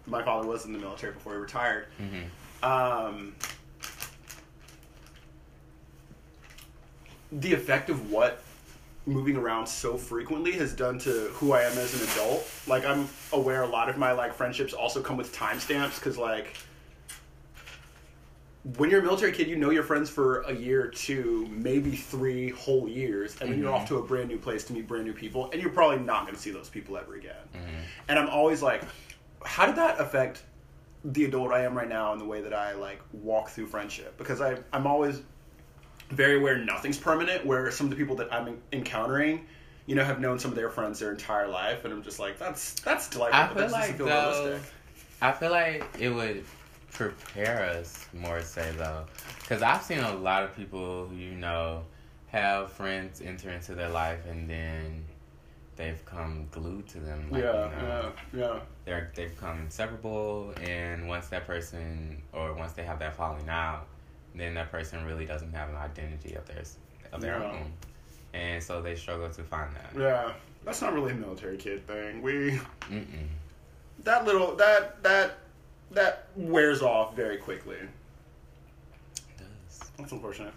my 0.06 0.22
father 0.22 0.46
was 0.46 0.66
in 0.66 0.74
the 0.74 0.78
military 0.78 1.14
before 1.14 1.32
he 1.32 1.38
retired. 1.38 1.86
hmm 1.96 2.66
Um, 2.68 3.34
the 7.32 7.54
effect 7.54 7.88
of 7.88 8.10
what 8.10 8.42
moving 9.06 9.34
around 9.34 9.66
so 9.66 9.96
frequently 9.96 10.52
has 10.52 10.74
done 10.74 10.98
to 10.98 11.30
who 11.32 11.52
I 11.52 11.62
am 11.62 11.78
as 11.78 11.94
an 11.94 12.06
adult. 12.10 12.46
Like 12.66 12.84
I'm 12.84 13.08
aware 13.32 13.62
a 13.62 13.66
lot 13.66 13.88
of 13.88 13.96
my 13.96 14.12
like 14.12 14.34
friendships 14.34 14.74
also 14.74 15.00
come 15.00 15.16
with 15.16 15.34
timestamps 15.34 15.94
because 15.94 16.18
like 16.18 16.54
when 18.76 18.90
you're 18.90 19.00
a 19.00 19.02
military 19.02 19.32
kid, 19.32 19.48
you 19.48 19.56
know 19.56 19.70
your 19.70 19.82
friends 19.82 20.08
for 20.08 20.42
a 20.42 20.52
year 20.52 20.84
or 20.84 20.88
two, 20.88 21.48
maybe 21.50 21.96
three 21.96 22.50
whole 22.50 22.88
years, 22.88 23.36
and 23.40 23.50
then 23.50 23.58
you're 23.58 23.70
Mhm. 23.70 23.74
off 23.74 23.88
to 23.88 23.98
a 23.98 24.02
brand 24.02 24.28
new 24.28 24.38
place 24.38 24.62
to 24.64 24.72
meet 24.72 24.86
brand 24.86 25.04
new 25.04 25.12
people, 25.12 25.50
and 25.50 25.60
you're 25.60 25.72
probably 25.72 25.98
not 25.98 26.22
going 26.22 26.34
to 26.34 26.40
see 26.40 26.50
those 26.52 26.68
people 26.68 26.96
ever 26.96 27.14
again. 27.16 27.34
hmm 27.52 27.60
And 28.08 28.18
I'm 28.18 28.28
always 28.28 28.62
like, 28.62 28.82
how 29.44 29.66
did 29.66 29.76
that 29.76 29.98
affect 30.00 30.42
the 31.04 31.24
adult 31.24 31.50
I 31.50 31.64
am 31.64 31.76
right 31.76 31.88
now 31.88 32.12
and 32.12 32.20
the 32.20 32.24
way 32.24 32.40
that 32.42 32.54
I 32.54 32.74
like 32.74 33.00
walk 33.12 33.48
through 33.50 33.66
friendship? 33.66 34.16
Because 34.16 34.40
I 34.40 34.56
I'm 34.72 34.86
always 34.86 35.22
very 36.10 36.38
aware 36.38 36.56
nothing's 36.58 36.98
permanent. 36.98 37.44
Where 37.44 37.68
some 37.72 37.86
of 37.86 37.90
the 37.90 37.96
people 37.96 38.14
that 38.16 38.32
I'm 38.32 38.60
encountering, 38.72 39.46
you 39.86 39.96
know, 39.96 40.04
have 40.04 40.20
known 40.20 40.38
some 40.38 40.52
of 40.52 40.56
their 40.56 40.70
friends 40.70 41.00
their 41.00 41.10
entire 41.10 41.48
life, 41.48 41.84
and 41.84 41.92
I'm 41.92 42.02
just 42.04 42.20
like, 42.20 42.38
that's 42.38 42.74
that's 42.74 43.08
delightful. 43.08 43.40
I 43.40 43.48
feel 43.48 43.56
that 43.56 43.72
like 43.72 43.96
feel 43.96 44.06
though, 44.06 44.30
realistic. 44.30 44.72
I 45.20 45.32
feel 45.32 45.50
like 45.50 45.84
it 45.98 46.10
would 46.10 46.44
prepare 46.92 47.64
us 47.78 48.06
more 48.12 48.40
so 48.42 48.62
though, 48.76 49.04
because 49.40 49.62
I've 49.62 49.82
seen 49.82 49.98
a 50.00 50.14
lot 50.14 50.42
of 50.44 50.54
people 50.56 51.06
who 51.08 51.16
you 51.16 51.32
know 51.32 51.82
have 52.28 52.72
friends 52.72 53.20
enter 53.20 53.50
into 53.50 53.74
their 53.74 53.88
life 53.90 54.20
and 54.28 54.48
then 54.48 55.04
they've 55.76 56.02
come 56.04 56.46
glued 56.50 56.86
to 56.88 56.98
them. 57.00 57.28
Like, 57.30 57.42
yeah, 57.42 57.64
you 57.80 57.86
know, 57.86 58.12
yeah, 58.32 58.40
yeah. 58.40 58.60
they're 58.84 59.10
they 59.14 59.26
become 59.26 59.60
inseparable, 59.60 60.52
and 60.62 61.08
once 61.08 61.28
that 61.28 61.46
person 61.46 62.22
or 62.32 62.52
once 62.54 62.72
they 62.72 62.84
have 62.84 62.98
that 63.00 63.14
falling 63.16 63.48
out, 63.48 63.86
then 64.34 64.54
that 64.54 64.70
person 64.70 65.04
really 65.04 65.26
doesn't 65.26 65.52
have 65.52 65.68
an 65.70 65.76
identity 65.76 66.34
of 66.34 66.46
theirs 66.46 66.76
of 67.12 67.20
their 67.20 67.38
Yeah. 67.38 67.50
own, 67.52 67.72
and 68.34 68.62
so 68.62 68.80
they 68.82 68.94
struggle 68.96 69.28
to 69.30 69.42
find 69.42 69.74
that. 69.76 69.98
Yeah, 69.98 70.32
that's 70.64 70.80
not 70.82 70.92
really 70.94 71.12
a 71.12 71.16
military 71.16 71.56
kid 71.56 71.86
thing. 71.86 72.22
We 72.22 72.60
Mm-mm. 72.90 73.26
that 74.04 74.24
little 74.24 74.54
that 74.56 75.02
that 75.02 75.38
that 75.94 76.28
wears 76.36 76.82
off 76.82 77.14
very 77.16 77.36
quickly. 77.38 77.76
It 77.76 77.88
does. 79.38 79.90
That's 79.98 80.12
unfortunate. 80.12 80.54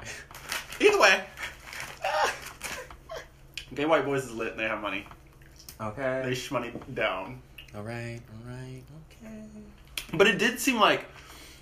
Either 0.80 1.00
way, 1.00 1.24
gay 3.74 3.84
white 3.84 4.04
boys 4.04 4.24
is 4.24 4.32
lit. 4.32 4.52
and 4.52 4.60
They 4.60 4.64
have 4.64 4.80
money. 4.80 5.06
Okay. 5.80 6.22
They 6.24 6.32
shmoney 6.32 6.72
down. 6.94 7.40
All 7.74 7.82
right. 7.82 8.20
All 8.30 8.52
right. 8.52 8.82
Okay. 9.10 9.42
But 10.14 10.26
it 10.26 10.38
did 10.38 10.60
seem 10.60 10.78
like 10.78 11.06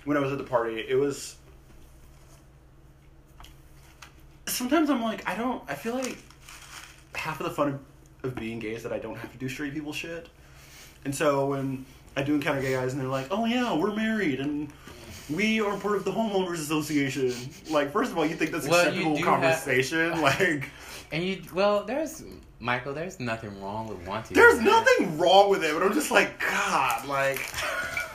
when 0.05 0.17
I 0.17 0.19
was 0.19 0.31
at 0.31 0.37
the 0.37 0.43
party, 0.43 0.83
it 0.87 0.95
was. 0.95 1.35
Sometimes 4.47 4.89
I'm 4.89 5.01
like, 5.01 5.27
I 5.27 5.35
don't. 5.35 5.63
I 5.67 5.75
feel 5.75 5.93
like 5.95 6.17
half 7.15 7.39
of 7.39 7.45
the 7.45 7.53
fun 7.53 7.67
of, 7.69 8.31
of 8.31 8.35
being 8.35 8.59
gay 8.59 8.71
is 8.73 8.83
that 8.83 8.91
I 8.91 8.99
don't 8.99 9.17
have 9.17 9.31
to 9.31 9.37
do 9.37 9.47
straight 9.47 9.73
people 9.73 9.93
shit. 9.93 10.27
And 11.05 11.15
so 11.15 11.47
when 11.47 11.85
I 12.15 12.23
do 12.23 12.35
encounter 12.35 12.61
gay 12.61 12.73
guys 12.73 12.93
and 12.93 13.01
they're 13.01 13.07
like, 13.09 13.27
"Oh 13.31 13.45
yeah, 13.45 13.73
we're 13.75 13.95
married 13.95 14.39
and 14.39 14.69
we 15.29 15.61
are 15.61 15.77
part 15.77 15.95
of 15.95 16.03
the 16.05 16.11
homeowners 16.11 16.55
association," 16.59 17.33
like 17.69 17.91
first 17.91 18.11
of 18.11 18.17
all, 18.17 18.25
you 18.25 18.35
think 18.35 18.51
that's 18.51 18.67
Well, 18.67 18.87
acceptable 18.87 19.21
conversation? 19.23 20.21
like, 20.29 20.69
And 21.11 21.23
you, 21.23 21.41
well, 21.53 21.83
there's 21.83 22.23
Michael. 22.59 22.93
There's 22.93 23.19
nothing 23.19 23.59
wrong 23.61 23.87
with 23.87 24.05
wanting. 24.07 24.35
there's 24.35 24.57
that. 24.57 24.63
nothing 24.63 25.17
wrong 25.17 25.49
with 25.49 25.63
it, 25.63 25.73
but 25.73 25.81
I'm 25.83 25.93
just 25.93 26.11
like, 26.11 26.39
God, 26.39 27.07
like. 27.07 27.39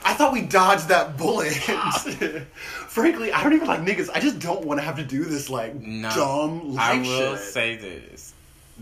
I 0.05 0.13
thought 0.13 0.31
we 0.31 0.41
dodged 0.43 0.87
that 0.87 1.17
bullet. 1.17 1.51
Frankly, 2.87 3.31
I 3.33 3.43
don't 3.43 3.53
even 3.53 3.67
like 3.67 3.81
niggas. 3.81 4.09
I 4.13 4.19
just 4.21 4.39
don't 4.39 4.63
want 4.63 4.79
to 4.79 4.85
have 4.85 4.95
to 4.97 5.03
do 5.03 5.25
this 5.25 5.49
like 5.49 5.75
No, 5.75 6.09
dumb 6.09 6.75
I 6.79 6.99
will 6.99 7.35
shit. 7.35 7.43
say 7.45 7.75
this: 7.75 8.33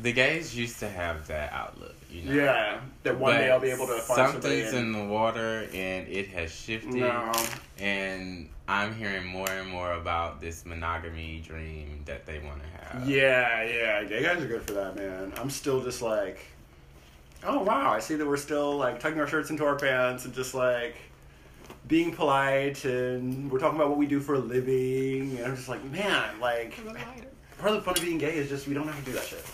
the 0.02 0.12
gays 0.12 0.56
used 0.56 0.80
to 0.82 0.90
have 0.90 1.26
that 1.28 1.52
outlook. 1.52 1.95
You 2.24 2.34
know. 2.34 2.44
yeah, 2.44 2.80
that 3.04 3.18
one 3.18 3.34
But 3.34 3.38
day 3.40 3.52
I'll 3.52 3.60
be 3.60 3.70
able 3.70 3.88
to 3.88 3.94
find 4.00 4.32
somebody. 4.32 4.62
something's 4.64 4.74
in 4.74 4.92
the 4.92 5.04
water, 5.06 5.68
and 5.74 6.08
it 6.08 6.28
has 6.30 6.52
shifted. 6.54 6.94
no, 6.96 7.32
And 7.78 8.50
I'm 8.68 8.96
hearing 8.96 9.26
more 9.28 9.50
and 9.50 9.70
more 9.70 9.94
about 9.94 10.42
this 10.42 10.66
monogamy 10.66 11.44
dream 11.46 12.02
that 12.06 12.26
they 12.26 12.40
want 12.40 12.62
to 12.64 12.68
have. 12.98 13.10
yeah, 13.10 13.64
yeah, 13.64 14.04
gay 14.06 14.24
guys 14.24 14.42
are 14.42 14.48
good 14.48 14.62
for 14.64 14.74
that, 14.74 14.96
man. 14.96 15.34
I'm 15.38 15.50
still 15.50 15.84
just 15.84 16.02
like, 16.02 16.40
oh 17.44 17.62
wow, 17.64 17.92
I 17.92 18.00
see 18.00 18.16
that 18.16 18.26
we're 18.26 18.38
still 18.38 18.78
like 18.78 19.00
tucking 19.00 19.20
our 19.20 19.28
shirts 19.28 19.50
into 19.50 19.66
our 19.66 19.76
pants 19.76 20.26
and 20.26 20.34
just 20.34 20.54
like 20.56 20.96
being 21.88 22.12
polite, 22.12 22.84
and 22.86 23.52
we're 23.52 23.60
talking 23.60 23.76
about 23.78 23.90
what 23.90 23.98
we 24.00 24.08
do 24.08 24.20
for 24.20 24.34
a 24.36 24.40
living. 24.40 25.38
And 25.38 25.46
I'm 25.46 25.56
just 25.56 25.70
like, 25.70 25.84
man, 25.92 26.40
like 26.40 26.74
part 27.60 27.72
of 27.72 27.76
the 27.76 27.82
fun 27.82 27.96
of 27.98 28.02
being 28.04 28.18
gay 28.18 28.36
is 28.38 28.50
just 28.50 28.68
we 28.68 28.74
don't 28.74 28.88
have 28.88 28.98
to 28.98 29.06
do 29.06 29.12
that 29.12 29.26
shit. 29.26 29.46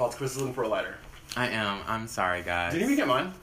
Paul's 0.00 0.14
Chris 0.14 0.32
is 0.32 0.38
looking 0.38 0.54
for 0.54 0.62
a 0.62 0.68
lighter. 0.68 0.94
I 1.36 1.48
am. 1.48 1.82
I'm 1.86 2.08
sorry, 2.08 2.40
guys. 2.40 2.72
Did 2.72 2.78
you 2.78 2.86
even 2.86 2.96
get 2.96 3.06
mine? 3.06 3.34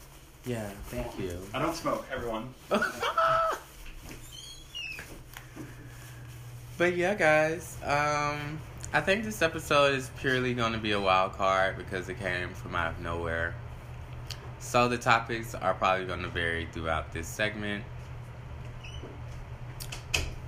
Yeah. 0.44 0.68
Thank 0.86 1.20
you. 1.20 1.40
I 1.54 1.60
don't 1.60 1.76
smoke, 1.76 2.08
everyone. 2.12 2.52
But 6.80 6.96
yeah, 6.96 7.14
guys, 7.16 7.78
um, 7.84 8.60
I 8.94 9.02
think 9.02 9.24
this 9.24 9.42
episode 9.42 9.96
is 9.96 10.12
purely 10.20 10.54
going 10.54 10.74
to 10.74 10.78
be 10.80 10.92
a 10.92 11.00
wild 11.00 11.34
card 11.34 11.76
because 11.76 12.08
it 12.08 12.20
came 12.20 12.50
from 12.54 12.76
out 12.76 12.94
of 12.94 13.02
nowhere. 13.02 13.56
So 14.60 14.88
the 14.88 14.98
topics 14.98 15.56
are 15.56 15.74
probably 15.74 16.06
going 16.06 16.22
to 16.22 16.30
vary 16.30 16.68
throughout 16.72 17.14
this 17.14 17.28
segment. 17.28 17.84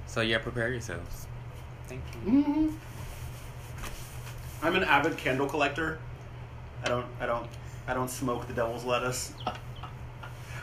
So 0.05 0.21
yeah, 0.21 0.37
prepare 0.37 0.69
yourselves. 0.69 1.27
Thank 1.87 2.01
you. 2.25 2.31
hmm 2.31 2.88
I'm 4.61 4.75
an 4.75 4.83
avid 4.83 5.17
candle 5.17 5.47
collector. 5.47 5.99
I 6.83 6.87
don't. 6.87 7.05
I 7.19 7.25
don't. 7.25 7.47
I 7.87 7.93
don't 7.93 8.09
smoke 8.09 8.47
the 8.47 8.53
devil's 8.53 8.85
lettuce. 8.85 9.33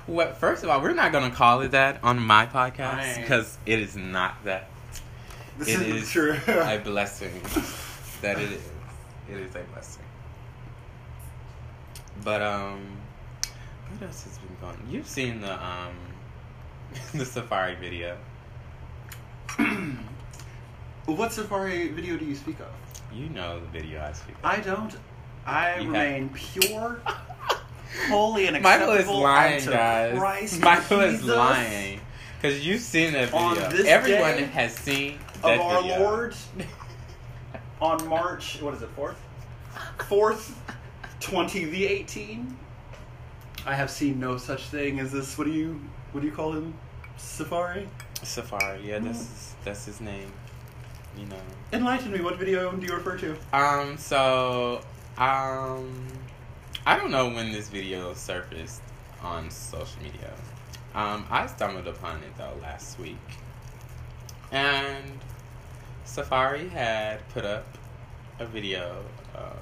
Well, 0.07 0.33
First 0.35 0.62
of 0.62 0.71
all, 0.71 0.81
we're 0.81 0.93
not 0.95 1.11
going 1.11 1.29
to 1.29 1.37
call 1.37 1.62
it 1.62 1.73
that 1.73 1.99
on 2.05 2.21
my 2.21 2.47
podcast 2.47 3.21
because 3.21 3.59
it 3.67 3.81
is 3.81 3.97
not 3.97 4.45
that. 4.45 4.69
This 5.59 5.69
It 5.69 5.83
is 5.83 6.03
is 6.05 6.11
true. 6.11 6.38
a 6.47 6.79
blessing 6.85 7.41
that 8.23 8.38
it 8.38 8.53
is. 8.53 8.62
It 9.29 9.38
is 9.38 9.55
a 9.57 9.61
blessing. 9.73 10.05
But 12.23 12.43
um, 12.43 12.97
what 13.88 14.07
else 14.07 14.23
has 14.25 14.38
been 14.38 14.57
going? 14.61 14.79
You've 14.88 15.09
seen 15.09 15.41
the 15.41 15.53
um, 15.55 15.97
the 17.15 17.25
Safari 17.25 17.75
video. 17.75 18.17
what 21.07 21.33
Safari 21.33 21.88
video 21.88 22.17
do 22.17 22.25
you 22.25 22.35
speak 22.37 22.61
of? 22.61 22.69
You 23.17 23.31
know 23.31 23.61
the 23.61 23.67
video 23.67 24.03
I 24.03 24.13
speak. 24.13 24.35
Of. 24.37 24.45
I 24.45 24.61
don't. 24.61 24.95
I 25.47 25.79
You 25.79 25.87
remain 25.87 26.29
pure, 26.31 27.01
holy, 28.09 28.47
and 28.47 28.57
acceptable 28.57 28.93
Michael 28.93 29.01
is 29.01 29.09
lying, 29.09 29.55
unto 29.61 29.71
guys. 29.71 30.19
Christ 30.19 30.61
Michael 30.63 31.01
is 31.01 31.25
lying 31.25 32.01
because 32.37 32.67
you've 32.67 32.83
seen 32.83 33.13
that 33.15 33.33
On 33.33 33.55
video. 33.55 33.71
this 33.71 33.87
Everyone 33.87 34.39
has 34.51 34.75
seen 34.75 35.19
that 35.43 35.55
of 35.55 35.61
our 35.61 35.83
video. 35.83 35.99
Lord 36.01 36.35
on 37.81 38.07
March. 38.09 38.61
What 38.61 38.75
is 38.75 38.83
it? 38.83 38.91
Fourth. 38.91 39.19
Fourth, 40.09 40.61
twenty 41.21 41.65
the 41.65 41.87
eighteen. 41.87 42.57
I 43.65 43.75
have 43.75 43.91
seen 43.91 44.21
no 44.21 44.37
such 44.37 44.65
thing 44.65 45.01
as 45.01 45.11
this. 45.13 45.39
What 45.39 45.47
do 45.47 45.53
you? 45.53 45.81
What 46.13 46.21
do 46.21 46.27
you 46.27 46.35
call 46.35 46.53
him? 46.53 46.75
Safari. 47.17 47.89
Safari, 48.23 48.81
yeah, 48.89 48.99
that's 48.99 49.19
his, 49.19 49.55
that's 49.65 49.85
his 49.87 50.01
name. 50.01 50.31
You 51.17 51.27
know. 51.27 51.41
Enlighten 51.73 52.13
me. 52.13 52.21
What 52.21 52.39
video 52.39 52.73
do 52.73 52.87
you 52.87 52.95
refer 52.95 53.17
to? 53.19 53.37
Um. 53.53 53.97
So, 53.97 54.83
um, 55.19 56.07
I 56.87 56.97
don't 56.97 57.11
know 57.11 57.29
when 57.29 57.53
this 57.53 57.69
video 57.69 58.13
surfaced 58.15 58.83
on 59.23 59.51
social 59.51 60.03
media. 60.03 60.33
Um, 60.95 61.27
I 61.31 61.47
stumbled 61.47 61.87
upon 61.89 62.23
it 62.23 62.37
though 62.37 62.57
last 62.63 62.99
week, 62.99 63.17
and 64.53 65.19
Safari 66.05 66.69
had 66.69 67.27
put 67.31 67.45
up 67.45 67.67
a 68.39 68.47
video 68.47 69.03
uh, 69.35 69.57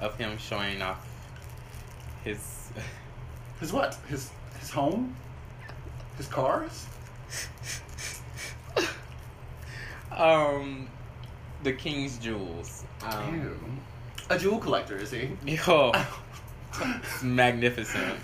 of 0.00 0.16
him 0.16 0.38
showing 0.38 0.82
off 0.82 1.06
his. 2.24 2.70
His 3.58 3.72
what? 3.72 3.94
His 4.08 4.30
his 4.58 4.70
home. 4.70 5.16
His 6.16 6.26
cars. 6.26 6.86
um, 10.20 10.88
the 11.62 11.72
king's 11.72 12.18
jewels. 12.18 12.84
Um. 13.02 13.80
A 14.28 14.38
jewel 14.38 14.58
collector 14.58 14.96
is 14.96 15.10
he? 15.10 15.30
Yo, 15.66 15.92
it's 16.80 17.22
magnificent. 17.22 18.16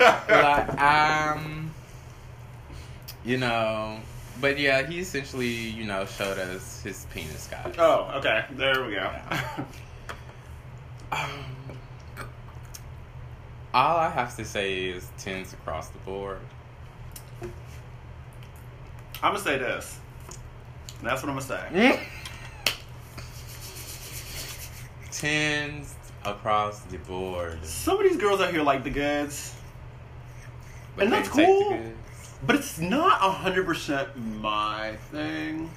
like, 0.00 0.80
um, 0.80 1.72
you 3.24 3.38
know, 3.38 3.98
but 4.40 4.58
yeah, 4.58 4.86
he 4.86 5.00
essentially, 5.00 5.48
you 5.48 5.84
know, 5.84 6.04
showed 6.06 6.38
us 6.38 6.82
his 6.82 7.06
penis, 7.12 7.48
guys. 7.50 7.74
Oh, 7.76 8.12
okay. 8.16 8.44
There 8.52 8.84
we 8.84 8.94
go. 8.94 9.10
Um, 11.12 11.28
all 13.74 13.98
I 13.98 14.08
have 14.08 14.34
to 14.36 14.46
say 14.46 14.84
is 14.86 15.10
tens 15.18 15.52
across 15.52 15.88
the 15.90 15.98
board. 15.98 16.38
I'm 17.42 17.50
gonna 19.34 19.38
say 19.38 19.58
this. 19.58 19.98
And 21.02 21.10
that's 21.10 21.20
what 21.20 21.30
I'm 21.30 21.34
gonna 21.34 21.46
say. 21.46 21.66
Mm. 21.72 22.00
Tens 25.10 25.96
across 26.24 26.80
the 26.82 26.98
board. 26.98 27.64
Some 27.64 27.98
of 27.98 28.04
these 28.04 28.16
girls 28.16 28.40
out 28.40 28.52
here 28.52 28.62
like 28.62 28.84
the 28.84 28.90
goods, 28.90 29.52
But 30.94 31.04
And 31.06 31.12
that's 31.12 31.28
cool. 31.28 31.76
but 32.46 32.54
it's 32.54 32.78
not 32.78 33.20
hundred 33.20 33.66
percent 33.66 34.16
my 34.16 34.94
thing. 35.10 35.68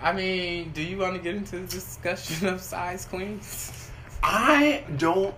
I 0.00 0.12
mean, 0.14 0.70
do 0.72 0.80
you 0.82 0.96
want 0.96 1.14
to 1.16 1.20
get 1.20 1.34
into 1.34 1.58
the 1.58 1.66
discussion 1.66 2.46
of 2.48 2.62
size 2.62 3.04
queens? 3.04 3.90
I 4.22 4.82
don't. 4.96 5.34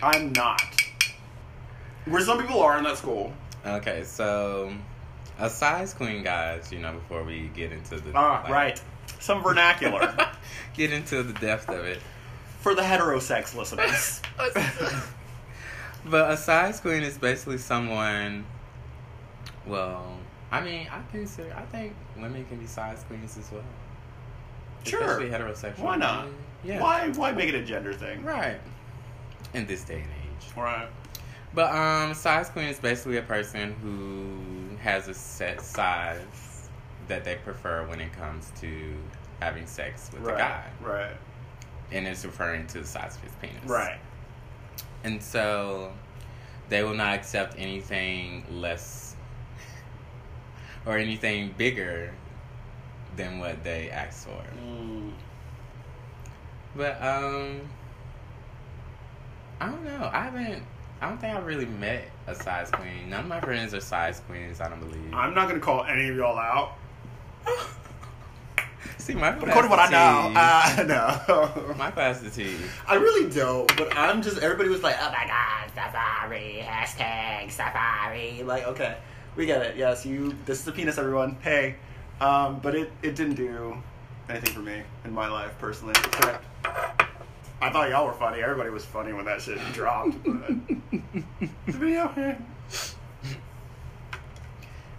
I'm 0.00 0.32
not. 0.32 0.62
Where 2.04 2.22
some 2.22 2.40
people 2.40 2.60
are, 2.60 2.76
and 2.76 2.86
that's 2.86 3.00
cool. 3.00 3.32
Okay, 3.66 4.04
so 4.04 4.72
a 5.42 5.50
size 5.50 5.92
queen, 5.92 6.22
guys. 6.22 6.72
You 6.72 6.78
know, 6.78 6.92
before 6.92 7.24
we 7.24 7.50
get 7.54 7.72
into 7.72 8.00
the 8.00 8.12
Ah, 8.14 8.40
like, 8.44 8.52
right. 8.52 8.82
Some 9.20 9.42
vernacular 9.42 10.14
get 10.74 10.92
into 10.92 11.22
the 11.22 11.32
depth 11.34 11.68
of 11.68 11.84
it. 11.84 12.00
for 12.60 12.74
the 12.74 12.82
heterosex 12.82 13.54
listeners. 13.54 14.20
But 16.04 16.32
a 16.32 16.36
size 16.36 16.80
queen 16.80 17.02
is 17.04 17.16
basically 17.16 17.58
someone. 17.58 18.44
Well, 19.66 20.18
I 20.50 20.60
mean, 20.60 20.88
I 20.90 21.00
consider. 21.12 21.54
I 21.56 21.62
think 21.62 21.94
women 22.16 22.44
can 22.46 22.58
be 22.58 22.66
size 22.66 23.04
queens 23.06 23.38
as 23.38 23.50
well. 23.52 23.62
Sure. 24.84 25.00
Especially 25.00 25.30
heterosexual. 25.30 25.78
Why 25.78 25.96
not? 25.96 26.24
women. 26.24 26.38
Yeah. 26.64 26.80
Why? 26.80 27.08
Why 27.10 27.30
make 27.30 27.48
it 27.50 27.54
a 27.54 27.62
gender 27.64 27.92
thing? 27.92 28.24
Right. 28.24 28.58
In 29.54 29.64
this 29.66 29.84
day 29.84 30.00
and 30.00 30.10
age. 30.10 30.56
Right. 30.56 30.88
But 31.54 31.74
um, 31.74 32.14
size 32.14 32.48
queen 32.48 32.66
is 32.66 32.78
basically 32.78 33.18
a 33.18 33.22
person 33.22 33.74
who 33.82 34.76
has 34.82 35.08
a 35.08 35.14
set 35.14 35.60
size 35.60 36.68
that 37.08 37.24
they 37.24 37.36
prefer 37.36 37.86
when 37.86 38.00
it 38.00 38.12
comes 38.12 38.50
to 38.60 38.94
having 39.40 39.66
sex 39.66 40.10
with 40.12 40.22
right. 40.22 40.34
a 40.34 40.38
guy, 40.38 40.64
Right. 40.80 41.16
and 41.90 42.06
it's 42.06 42.24
referring 42.24 42.66
to 42.68 42.80
the 42.80 42.86
size 42.86 43.16
of 43.16 43.22
his 43.22 43.32
penis. 43.40 43.64
Right. 43.66 43.98
And 45.04 45.22
so 45.22 45.92
they 46.68 46.82
will 46.84 46.94
not 46.94 47.14
accept 47.14 47.54
anything 47.58 48.44
less 48.50 49.16
or 50.86 50.96
anything 50.96 51.54
bigger 51.58 52.14
than 53.16 53.38
what 53.40 53.62
they 53.62 53.90
asked 53.90 54.26
for. 54.26 54.42
Mm. 54.64 55.12
But 56.74 57.02
um, 57.02 57.60
I 59.60 59.66
don't 59.66 59.84
know. 59.84 60.10
I 60.12 60.22
haven't. 60.24 60.62
I 61.02 61.08
don't 61.08 61.20
think 61.20 61.36
I've 61.36 61.44
really 61.44 61.66
met 61.66 62.04
a 62.28 62.34
size 62.34 62.70
queen. 62.70 63.10
None 63.10 63.20
of 63.20 63.26
my 63.26 63.40
friends 63.40 63.74
are 63.74 63.80
size 63.80 64.20
queens. 64.20 64.60
I 64.60 64.68
don't 64.68 64.78
believe. 64.78 65.12
I'm 65.12 65.34
not 65.34 65.48
gonna 65.48 65.58
call 65.58 65.84
any 65.84 66.08
of 66.08 66.16
y'all 66.16 66.38
out, 66.38 66.74
See, 68.98 69.14
my 69.14 69.32
but 69.32 69.48
according 69.48 69.68
to 69.68 69.76
what 69.76 69.80
I 69.80 69.90
know, 69.90 70.32
uh, 70.36 70.84
no. 70.86 71.74
my 71.76 71.90
class 71.90 72.20
the 72.20 72.30
T. 72.30 72.54
I 72.86 72.94
really 72.94 73.28
don't, 73.28 73.76
but 73.76 73.96
I'm 73.96 74.22
just. 74.22 74.38
Everybody 74.38 74.68
was 74.68 74.84
like, 74.84 74.94
"Oh 75.00 75.10
my 75.10 75.26
god, 75.26 75.70
Safari 75.74 76.62
hashtag 76.62 77.50
Safari." 77.50 78.44
Like, 78.44 78.64
okay, 78.68 78.96
we 79.34 79.44
get 79.44 79.60
it. 79.62 79.76
Yes, 79.76 80.06
you. 80.06 80.36
This 80.46 80.60
is 80.60 80.64
the 80.64 80.70
penis, 80.70 80.98
everyone. 80.98 81.36
Hey, 81.42 81.74
um, 82.20 82.60
but 82.60 82.76
it 82.76 82.92
it 83.02 83.16
didn't 83.16 83.34
do 83.34 83.76
anything 84.28 84.54
for 84.54 84.60
me 84.60 84.82
in 85.04 85.12
my 85.12 85.28
life 85.28 85.52
personally. 85.58 85.94
Except 85.96 86.44
I 87.62 87.70
thought 87.70 87.90
y'all 87.90 88.06
were 88.06 88.12
funny. 88.12 88.42
Everybody 88.42 88.70
was 88.70 88.84
funny 88.84 89.12
when 89.12 89.24
that 89.26 89.40
shit 89.40 89.58
dropped. 89.72 90.16
But 90.24 90.48
the 90.68 91.52
video, 91.66 92.12
eh. 92.16 92.34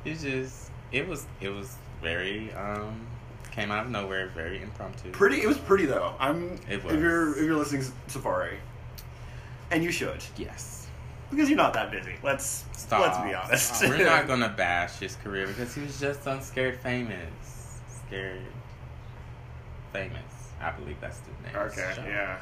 It's 0.06 0.24
just 0.24 0.72
it 0.94 1.06
was 1.06 1.26
it 1.42 1.50
was 1.50 1.76
very 2.02 2.54
um 2.54 3.06
came 3.52 3.70
out 3.70 3.86
of 3.86 3.92
nowhere, 3.92 4.30
very 4.30 4.62
impromptu. 4.62 5.12
pretty. 5.12 5.42
It 5.42 5.48
was 5.48 5.58
pretty 5.58 5.86
though. 5.86 6.16
I'm. 6.20 6.54
It 6.70 6.84
If 6.86 6.94
you're 6.94 7.38
if 7.38 7.44
you're 7.44 7.58
listening 7.58 7.84
Safari, 8.08 8.58
and 9.70 9.84
you 9.84 9.92
should 9.92 10.24
yes. 10.38 10.88
because 11.30 11.50
you're 11.50 11.58
not 11.58 11.74
that 11.74 11.92
busy. 11.92 12.16
Let's 12.24 12.64
Stop. 12.78 13.02
let's 13.02 13.18
be 13.30 13.34
honest. 13.34 13.76
Stop. 13.76 13.90
We're 13.90 14.06
not 14.06 14.26
gonna 14.28 14.54
bash 14.56 15.00
his 15.00 15.18
career 15.18 15.48
because 15.48 15.76
he 15.76 15.82
was 15.82 16.00
just 16.00 16.26
on 16.28 16.42
Scared 16.42 16.80
Famous. 16.80 17.82
Scared 18.08 18.40
Famous. 19.92 20.22
I 20.62 20.72
believe 20.72 20.96
that's 21.02 21.20
the 21.20 21.32
name. 21.48 21.56
Okay, 21.68 21.94
show. 21.96 22.04
yeah. 22.04 22.40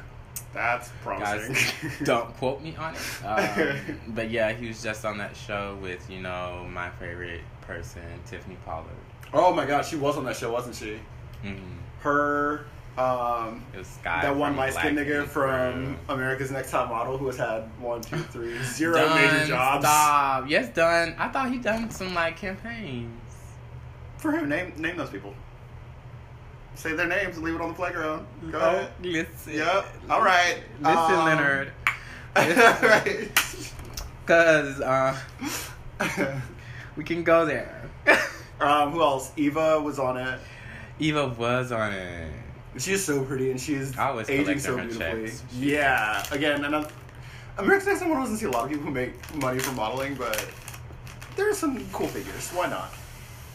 That's 0.54 0.90
promising. 1.02 1.54
Guys, 1.54 1.72
don't 2.04 2.34
quote 2.36 2.60
me 2.62 2.76
on 2.76 2.94
it. 2.94 3.24
Um, 3.24 4.00
but 4.08 4.30
yeah, 4.30 4.52
he 4.52 4.68
was 4.68 4.82
just 4.82 5.04
on 5.04 5.16
that 5.18 5.34
show 5.36 5.78
with, 5.80 6.08
you 6.10 6.20
know, 6.20 6.66
my 6.70 6.90
favorite 6.90 7.40
person, 7.62 8.02
Tiffany 8.26 8.56
Pollard. 8.64 8.88
oh 9.32 9.54
my 9.54 9.64
god, 9.64 9.84
she 9.84 9.96
was 9.96 10.16
on 10.16 10.24
that 10.26 10.36
show, 10.36 10.52
wasn't 10.52 10.76
she? 10.76 10.98
hmm 11.42 11.54
Her, 12.00 12.66
um, 12.98 13.64
It 13.72 13.78
was 13.78 13.86
Sky. 13.86 14.20
that 14.22 14.36
one 14.36 14.54
light 14.56 14.74
skinned 14.74 14.98
nigga 14.98 15.26
from 15.26 15.96
Crew. 16.06 16.14
America's 16.14 16.50
Next 16.50 16.70
Top 16.70 16.90
Model 16.90 17.16
who 17.16 17.26
has 17.28 17.38
had 17.38 17.62
one, 17.80 18.02
two, 18.02 18.18
three, 18.18 18.58
zero 18.62 18.94
Done, 18.94 19.14
major 19.16 19.46
jobs. 19.46 19.86
Stop. 19.86 20.50
Yes, 20.50 20.68
done. 20.74 21.14
I 21.18 21.28
thought 21.28 21.50
he 21.50 21.58
done 21.58 21.90
some 21.90 22.12
like 22.14 22.36
campaigns. 22.36 23.10
For 24.18 24.32
who? 24.32 24.46
Name 24.46 24.74
name 24.76 24.96
those 24.98 25.08
people. 25.10 25.34
Say 26.74 26.92
their 26.94 27.06
names 27.06 27.36
and 27.36 27.44
leave 27.44 27.54
it 27.54 27.60
on 27.60 27.68
the 27.68 27.74
playground. 27.74 28.26
Go 28.50 28.58
Oh, 28.58 28.68
ahead. 28.70 28.90
listen. 29.02 29.54
Yep. 29.54 29.86
All 30.10 30.22
right. 30.22 30.58
Listen, 30.80 30.96
Um, 31.14 31.24
Leonard. 31.24 31.72
right. 32.36 33.28
Cause 34.26 34.80
uh, 34.80 35.18
we 36.96 37.04
can 37.04 37.22
go 37.24 37.44
there. 37.44 37.88
um, 38.60 38.92
who 38.92 39.02
else? 39.02 39.32
Eva 39.36 39.80
was 39.80 39.98
on 39.98 40.16
it. 40.16 40.40
Eva 40.98 41.28
was 41.28 41.72
on 41.72 41.92
it. 41.92 42.32
She 42.78 42.92
is 42.92 43.04
so 43.04 43.22
pretty 43.24 43.50
and 43.50 43.60
she 43.60 43.74
is 43.74 43.96
I 43.98 44.08
always 44.08 44.30
aging 44.30 44.58
so 44.58 44.76
beautifully. 44.76 45.26
checks. 45.26 45.42
Yeah. 45.54 46.24
Again, 46.30 46.64
and 46.64 46.74
I'm, 46.76 46.86
America's 47.58 47.86
Next 47.88 47.98
Top 48.00 48.08
Model 48.08 48.22
doesn't 48.24 48.38
see 48.38 48.46
a 48.46 48.50
lot 48.50 48.64
of 48.64 48.70
people 48.70 48.84
who 48.86 48.90
make 48.92 49.34
money 49.36 49.58
from 49.58 49.76
modeling, 49.76 50.14
but 50.14 50.42
there 51.36 51.50
are 51.50 51.54
some 51.54 51.84
cool 51.92 52.06
figures. 52.06 52.48
Why 52.50 52.68
not? 52.68 52.92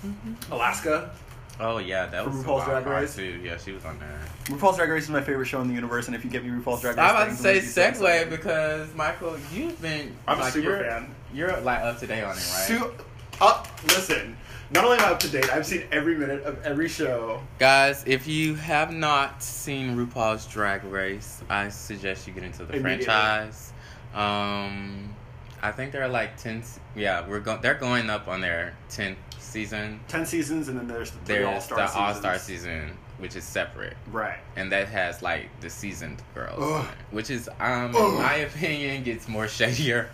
Mm-hmm. 0.05 0.51
Alaska. 0.53 1.11
Oh 1.59 1.79
yeah, 1.79 2.05
that 2.07 2.25
was 2.25 2.35
RuPaul's 2.35 2.63
a 2.63 2.65
Drag 2.65 2.85
Race? 2.85 3.15
too. 3.15 3.39
Yeah, 3.43 3.57
she 3.57 3.71
was 3.71 3.83
on 3.83 3.97
there. 3.99 4.19
RuPaul's 4.45 4.77
Drag 4.77 4.89
Race 4.89 5.03
is 5.03 5.09
my 5.09 5.21
favorite 5.21 5.45
show 5.45 5.61
in 5.61 5.67
the 5.67 5.73
universe, 5.73 6.07
and 6.07 6.15
if 6.15 6.23
you 6.23 6.29
get 6.29 6.43
me 6.43 6.51
RuPaul's 6.51 6.81
Drag 6.81 6.95
Race, 6.97 7.05
I'm 7.05 7.15
about 7.15 7.29
to 7.29 7.35
say 7.35 7.59
segue 7.59 8.29
because 8.29 8.93
Michael, 8.93 9.37
you've 9.51 9.81
been 9.81 10.15
I'm 10.27 10.39
a 10.39 10.51
super 10.51 10.69
you're, 10.69 10.79
fan. 10.79 11.15
You're 11.33 11.59
like 11.61 11.79
up 11.79 11.99
to 11.99 12.07
date 12.07 12.23
on 12.23 12.31
it, 12.31 12.35
right? 12.35 12.67
Su- 12.67 12.93
up, 13.41 13.67
listen. 13.85 14.37
Not 14.69 14.83
only 14.83 14.97
am 14.97 15.05
I 15.05 15.11
up 15.11 15.19
to 15.21 15.29
date, 15.29 15.49
I've 15.51 15.65
seen 15.65 15.83
every 15.91 16.15
minute 16.15 16.43
of 16.43 16.61
every 16.63 16.89
show. 16.89 17.41
Guys, 17.57 18.03
if 18.05 18.27
you 18.27 18.55
have 18.55 18.91
not 18.91 19.41
seen 19.41 19.95
RuPaul's 19.95 20.45
Drag 20.45 20.83
Race, 20.83 21.41
I 21.49 21.69
suggest 21.69 22.27
you 22.27 22.33
get 22.33 22.43
into 22.43 22.65
the 22.65 22.79
franchise. 22.79 23.71
Um, 24.13 25.15
I 25.61 25.71
think 25.71 25.91
there 25.91 26.03
are 26.03 26.09
like 26.09 26.37
ten. 26.37 26.63
Yeah, 26.95 27.27
we're 27.27 27.39
going. 27.39 27.61
They're 27.61 27.75
going 27.75 28.09
up 28.09 28.27
on 28.27 28.41
their 28.41 28.75
tenth 28.89 29.17
season. 29.61 29.99
Ten 30.07 30.25
seasons, 30.25 30.67
and 30.67 30.77
then 30.77 30.87
there's 30.87 31.11
the 31.11 31.17
There's 31.25 31.45
All 31.45 31.61
Star 31.61 31.77
the 31.87 31.93
All 31.97 32.13
Star 32.13 32.37
season, 32.37 32.91
which 33.17 33.35
is 33.35 33.43
separate, 33.43 33.97
Right. 34.11 34.37
and 34.55 34.71
that 34.71 34.87
has 34.89 35.21
like 35.21 35.49
the 35.61 35.69
seasoned 35.69 36.21
girls, 36.35 36.59
Ugh. 36.61 36.85
which 37.11 37.29
is, 37.29 37.49
um, 37.59 37.95
Ugh. 37.95 38.13
in 38.13 38.21
my 38.21 38.33
opinion, 38.35 39.03
gets 39.03 39.27
more 39.27 39.47
shadier 39.47 40.09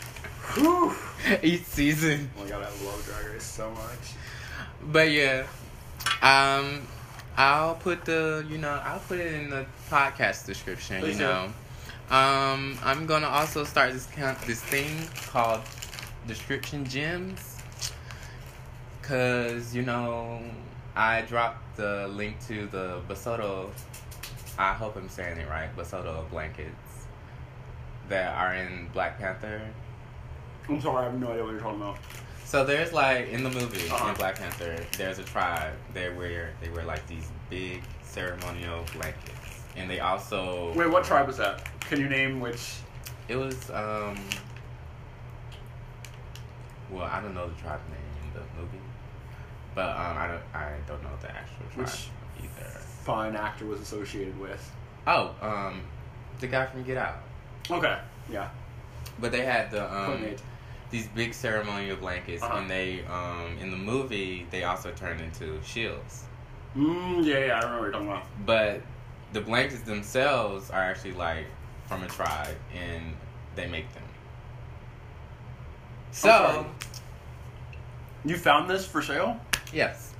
each 1.43 1.63
season. 1.63 2.29
Oh 2.37 2.43
my 2.43 2.49
god, 2.49 2.63
I 2.63 2.85
love 2.85 3.03
Drag 3.05 3.33
Race 3.33 3.43
so 3.43 3.69
much. 3.71 4.13
But 4.91 5.11
yeah, 5.11 5.45
um, 6.21 6.81
I'll 7.37 7.75
put 7.75 8.05
the 8.05 8.45
you 8.49 8.57
know 8.57 8.79
I'll 8.85 8.99
put 8.99 9.19
it 9.19 9.33
in 9.33 9.49
the 9.49 9.65
podcast 9.89 10.45
description. 10.45 11.01
Please 11.01 11.19
you 11.19 11.25
do. 11.25 11.31
know, 11.31 11.43
um, 12.15 12.77
I'm 12.83 13.05
gonna 13.05 13.27
also 13.27 13.63
start 13.65 13.91
this 13.93 14.05
kind 14.07 14.37
this 14.45 14.61
thing 14.61 15.07
called 15.27 15.61
description 16.27 16.85
gems, 16.85 17.52
cause 19.03 19.75
you 19.75 19.83
know 19.83 20.39
I 20.95 21.21
dropped 21.21 21.77
the 21.77 22.07
link 22.07 22.37
to 22.47 22.65
the 22.67 23.01
Basotho. 23.07 23.69
I 24.57 24.73
hope 24.73 24.95
I'm 24.95 25.09
saying 25.09 25.37
it 25.37 25.49
right. 25.49 25.75
Basotho 25.75 26.29
blankets 26.29 27.07
that 28.09 28.35
are 28.35 28.55
in 28.55 28.87
Black 28.93 29.17
Panther. 29.19 29.61
I'm 30.69 30.79
sorry, 30.81 31.01
I 31.01 31.09
have 31.09 31.19
no 31.19 31.31
idea 31.31 31.43
what 31.43 31.51
you're 31.51 31.59
talking 31.59 31.81
about. 31.81 31.97
So 32.45 32.63
there's 32.63 32.93
like 32.93 33.29
in 33.29 33.43
the 33.43 33.49
movie 33.49 33.89
Uh-huh. 33.89 34.09
in 34.09 34.15
Black 34.15 34.35
Panther, 34.37 34.75
there's 34.97 35.19
a 35.19 35.23
tribe. 35.23 35.73
They 35.93 36.09
wear 36.09 36.53
they 36.61 36.69
wear 36.69 36.85
like 36.85 37.05
these 37.07 37.27
big 37.49 37.81
ceremonial 38.03 38.85
blankets, 38.93 39.63
and 39.75 39.89
they 39.89 39.99
also 39.99 40.71
Wait, 40.75 40.89
what 40.89 41.03
tribe 41.03 41.27
was 41.27 41.37
that? 41.37 41.67
Can 41.81 41.99
you 41.99 42.07
name 42.09 42.39
which? 42.39 42.75
It 43.27 43.35
was 43.35 43.69
um. 43.71 44.15
Well, 46.91 47.05
I 47.05 47.21
don't 47.21 47.33
know 47.33 47.47
the 47.49 47.55
tribe 47.55 47.79
name 47.89 47.97
in 47.97 48.01
the 48.01 48.01
movie, 48.01 48.02
but 49.75 49.89
um, 49.89 50.17
I 50.17 50.27
don't 50.27 50.43
I 50.55 50.71
don't 50.87 51.01
know 51.03 51.09
the 51.21 51.29
actual 51.31 51.65
tribe 51.73 51.87
Which- 51.87 52.09
either. 52.39 52.69
Fine 53.03 53.35
actor 53.35 53.65
was 53.65 53.81
associated 53.81 54.39
with. 54.39 54.71
Oh, 55.05 55.35
um, 55.41 55.81
the 56.39 56.47
guy 56.47 56.65
from 56.65 56.83
Get 56.83 56.95
Out. 56.97 57.15
Okay. 57.69 57.97
Yeah. 58.31 58.49
But 59.19 59.31
they 59.33 59.43
had 59.45 59.71
the 59.71 59.93
um 59.93 60.25
these 60.89 61.07
big 61.07 61.33
ceremonial 61.33 61.97
blankets, 61.97 62.41
Uh-huh. 62.43 62.57
and 62.59 62.69
they 62.69 63.03
um 63.05 63.57
in 63.59 63.71
the 63.71 63.77
movie 63.77 64.47
they 64.51 64.63
also 64.63 64.91
turned 64.91 65.19
into 65.21 65.61
shields. 65.63 66.23
Mm, 66.77 67.23
yeah, 67.25 67.45
yeah, 67.45 67.53
I 67.59 67.63
remember 67.63 67.75
what 67.75 67.81
you're 67.83 67.91
talking 67.91 68.07
about. 68.07 68.23
But 68.45 68.81
the 69.33 69.41
blankets 69.41 69.81
themselves 69.81 70.69
are 70.71 70.81
actually 70.81 71.13
like 71.13 71.45
from 71.87 72.03
a 72.03 72.07
tribe, 72.07 72.55
and 72.73 73.13
they 73.55 73.67
make 73.67 73.91
them. 73.93 74.03
So. 76.11 76.65
You 78.25 78.37
found 78.37 78.69
this 78.69 78.85
for 78.85 79.01
sale? 79.01 79.37
Yes, 79.73 80.13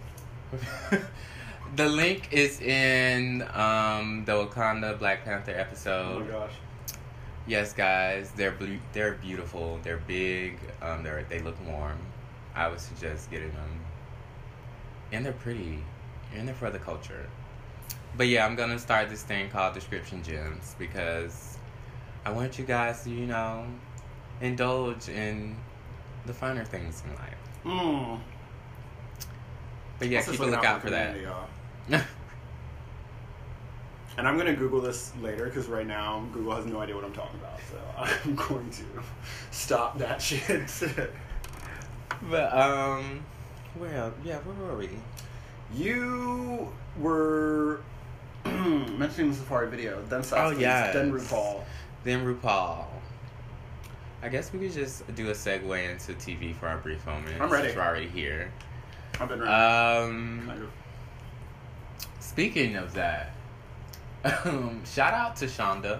the 1.76 1.88
link 1.88 2.30
is 2.32 2.60
in 2.62 3.42
um, 3.54 4.24
the 4.26 4.34
Wakanda 4.34 4.98
Black 4.98 5.26
Panther 5.26 5.54
Oh 5.56 5.60
episode. 5.62 6.26
my 6.26 6.32
gosh. 6.32 6.54
Yes, 7.46 7.74
guys, 7.74 8.32
they're 8.32 8.52
blue, 8.52 8.80
they're 8.94 9.14
beautiful. 9.16 9.80
They're 9.84 9.98
big. 10.08 10.58
Um, 10.82 11.04
they 11.04 11.26
they 11.30 11.40
look 11.40 11.56
warm. 11.68 11.98
I 12.56 12.68
would 12.70 12.80
suggest 12.80 13.30
getting 13.32 13.52
them, 13.52 13.80
and 15.12 15.26
they're 15.26 15.34
pretty, 15.34 15.84
and 16.36 16.48
they're 16.48 16.56
for 16.56 16.70
the 16.70 16.80
culture. 16.80 17.28
But 18.16 18.28
yeah, 18.28 18.46
I'm 18.46 18.56
gonna 18.56 18.80
start 18.80 19.10
this 19.10 19.24
thing 19.24 19.50
called 19.50 19.74
Description 19.74 20.24
Gems 20.24 20.76
because 20.80 21.58
I 22.26 22.32
want 22.32 22.58
you 22.58 22.64
guys 22.66 23.04
to, 23.04 23.10
you 23.10 23.26
know, 23.26 23.66
indulge 24.40 25.10
in 25.10 25.58
the 26.26 26.34
finer 26.34 26.64
things 26.64 27.04
in 27.06 27.16
life. 27.16 27.38
Mm. 27.66 28.20
But 30.04 30.12
yeah, 30.12 30.22
keep 30.22 30.38
a 30.40 30.44
look 30.44 30.52
lookout 30.58 30.82
for 30.82 30.90
that. 30.90 31.16
And 34.16 34.28
I'm 34.28 34.38
gonna 34.38 34.54
Google 34.54 34.80
this 34.80 35.12
later 35.24 35.46
because 35.46 35.66
right 35.66 35.88
now 35.88 36.24
Google 36.34 36.56
has 36.56 36.68
no 36.68 36.80
idea 36.80 36.94
what 36.94 37.04
I'm 37.04 37.14
talking 37.14 37.40
about. 37.40 37.60
So 37.72 37.80
I'm 38.28 38.36
going 38.36 38.70
to 38.70 38.84
stop 39.50 39.98
that 39.98 40.22
shit. 40.22 40.70
but 42.30 42.54
um, 42.56 43.26
well, 43.76 44.14
yeah, 44.24 44.38
where 44.40 44.68
were 44.70 44.78
we? 44.78 44.90
you 45.74 46.72
were 47.00 47.80
mentioning 48.46 49.32
the 49.32 49.38
Safari 49.38 49.68
video, 49.70 50.00
then 50.10 50.22
Sasquatch, 50.22 50.56
Oh, 50.56 50.60
yes. 50.60 50.94
then 50.94 51.12
RuPaul. 51.12 51.64
Then 52.04 52.24
RuPaul. 52.24 52.86
I 54.22 54.30
guess 54.30 54.54
we 54.54 54.60
could 54.60 54.74
just 54.74 55.16
do 55.16 55.30
a 55.30 55.34
segue 55.34 55.90
into 55.92 56.14
TV 56.14 56.54
for 56.56 56.68
our 56.68 56.78
brief 56.78 57.04
moment. 57.08 57.42
I'm 57.42 57.50
ready. 57.50 57.70
since 57.70 57.78
We're 57.78 57.84
already 57.84 58.10
here. 58.10 58.52
I've 59.20 59.30
been. 59.30 59.42
Um, 59.42 60.44
kind 60.48 60.62
of. 60.64 60.70
speaking 62.20 62.76
of 62.76 62.94
that, 62.94 63.32
um, 64.46 64.82
shout 64.86 65.14
out 65.14 65.36
to 65.38 65.46
Shonda, 65.46 66.00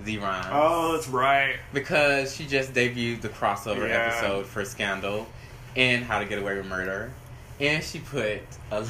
the 0.00 0.18
Rhimes. 0.18 0.46
Oh, 0.50 0.92
that's 0.92 1.08
right. 1.08 1.56
because 1.72 2.34
she 2.34 2.46
just 2.46 2.72
debuted 2.72 3.20
the 3.22 3.28
crossover 3.28 3.88
Yeah. 3.88 4.06
episode 4.08 4.46
for 4.46 4.64
Scandal 4.64 5.26
and 5.76 6.04
How 6.04 6.18
to 6.18 6.24
Get 6.24 6.38
Away 6.38 6.56
with 6.56 6.66
Murder, 6.66 7.12
and 7.58 7.82
she 7.82 8.00
put 8.00 8.40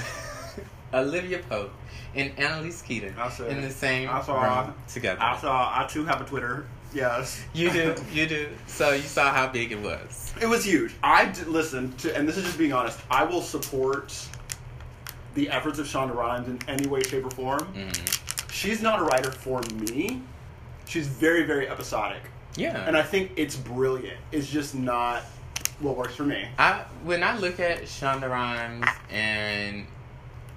Olivia 0.95 1.39
Pope 1.49 1.73
and 2.15 2.37
Annalise 2.39 2.83
Keating 2.83 3.15
in 3.49 3.61
the 3.63 3.71
same 3.71 4.09
I 4.11 4.21
saw 4.23 4.63
room 4.63 4.75
together. 4.89 5.23
I 5.23 5.37
saw. 5.39 5.73
I 5.73 5.87
too 5.87 6.05
have 6.05 6.21
a 6.21 6.25
Twitter. 6.25 6.67
Yes. 6.93 7.43
You 7.55 7.71
do, 7.71 7.95
you 8.13 8.27
do. 8.27 8.49
So 8.67 8.91
you 8.93 9.03
saw 9.03 9.33
how 9.33 9.47
big 9.49 9.73
it 9.73 9.81
was. 9.81 10.35
It 10.41 10.47
was 10.47 10.65
huge. 10.65 10.93
I 11.03 11.27
did, 11.27 11.47
listen 11.49 11.93
to, 11.99 12.17
and 12.17 12.29
this 12.29 12.37
is 12.37 12.45
just 12.45 12.59
being 12.59 12.73
honest. 12.73 12.99
I 13.11 13.25
will 13.25 13.43
support 13.43 14.15
the 15.35 15.49
efforts 15.51 15.79
of 15.79 15.87
Shonda 15.87 16.15
Rhimes 16.15 16.49
in 16.49 16.59
any 16.69 16.87
way, 16.89 17.03
shape, 17.03 17.25
or 17.25 17.31
form. 17.31 17.65
hmm 17.67 17.91
She's 18.51 18.83
not 18.83 18.99
a 19.01 19.05
writer 19.05 19.31
for 19.31 19.63
me. 19.75 20.21
She's 20.87 21.07
very, 21.07 21.45
very 21.45 21.69
episodic, 21.69 22.23
Yeah. 22.57 22.85
and 22.87 22.97
I 22.97 23.03
think 23.03 23.33
it's 23.37 23.55
brilliant. 23.57 24.19
It's 24.33 24.49
just 24.51 24.75
not 24.75 25.23
what 25.79 25.97
works 25.97 26.15
for 26.17 26.25
me. 26.25 26.47
I 26.59 26.83
when 27.05 27.23
I 27.23 27.39
look 27.39 27.61
at 27.61 27.83
Shonda 27.83 28.29
Rhimes 28.29 28.85
and 29.09 29.87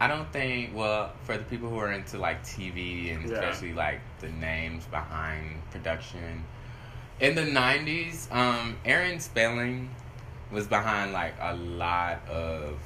I 0.04 0.08
don't 0.10 0.30
think 0.34 0.76
well 0.76 1.13
for 1.24 1.38
the 1.38 1.46
people 1.46 1.70
who 1.70 1.78
are 1.78 1.92
into 1.94 2.18
like 2.18 2.44
TV 2.44 3.13
and 3.16 3.22
Yeah. 3.30 3.36
especially 3.38 3.74
like 3.74 4.02
the 4.20 4.28
names 4.30 4.84
behind 4.86 5.62
production 5.72 6.44
in 7.22 7.36
the 7.36 7.44
'90s, 7.46 8.30
um, 8.32 8.76
Aaron 8.84 9.20
Spelling 9.22 9.89
was 10.52 10.68
behind 10.68 11.13
like 11.13 11.36
a 11.39 11.56
lot 11.56 12.28
of 12.28 12.80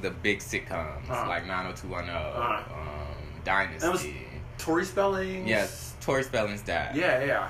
the 0.00 0.10
big 0.10 0.38
sitcoms 0.38 1.08
Uh-huh. 1.10 1.28
like 1.28 1.46
90210, 1.46 2.14
Uh-huh. 2.14 2.74
um, 2.74 3.40
Dynasty. 3.44 3.78
That 3.80 3.90
was 3.92 4.06
Tori 4.58 4.84
Spelling. 4.84 5.48
yes, 5.48 5.96
Tori 6.00 6.22
Spelling's 6.22 6.62
dad. 6.62 6.94
Yeah, 6.94 7.24
yeah. 7.24 7.48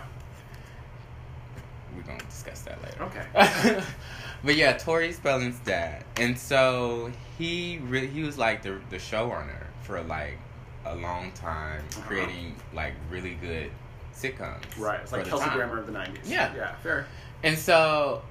we're 1.94 2.02
gonna 2.02 2.18
discuss 2.30 2.60
that 2.62 2.78
later. 2.82 3.02
Okay. 3.02 3.82
but 4.44 4.54
yeah, 4.54 4.72
Tori 4.78 5.12
Spelling's 5.12 5.58
dad, 5.58 6.04
and 6.16 6.38
so 6.38 7.10
he 7.38 7.78
really 7.84 8.08
he 8.08 8.22
was 8.22 8.36
like 8.36 8.62
the 8.62 8.78
the 8.90 8.96
showrunner 8.96 9.64
for 9.82 10.02
like 10.02 10.38
a 10.84 10.94
long 10.96 11.30
time, 11.32 11.82
Uh-huh. 11.92 12.02
creating 12.06 12.54
like 12.74 12.94
really 13.10 13.34
good 13.34 13.70
sitcoms. 14.14 14.62
Right. 14.78 15.00
It's 15.00 15.12
like 15.12 15.26
Kelsey 15.26 15.44
time. 15.46 15.56
Grammer 15.56 15.78
of 15.78 15.86
the 15.86 15.92
'90s. 15.92 16.18
Yeah. 16.26 16.54
Yeah. 16.54 16.74
Fair. 16.82 17.06
And 17.42 17.56
so 17.56 18.22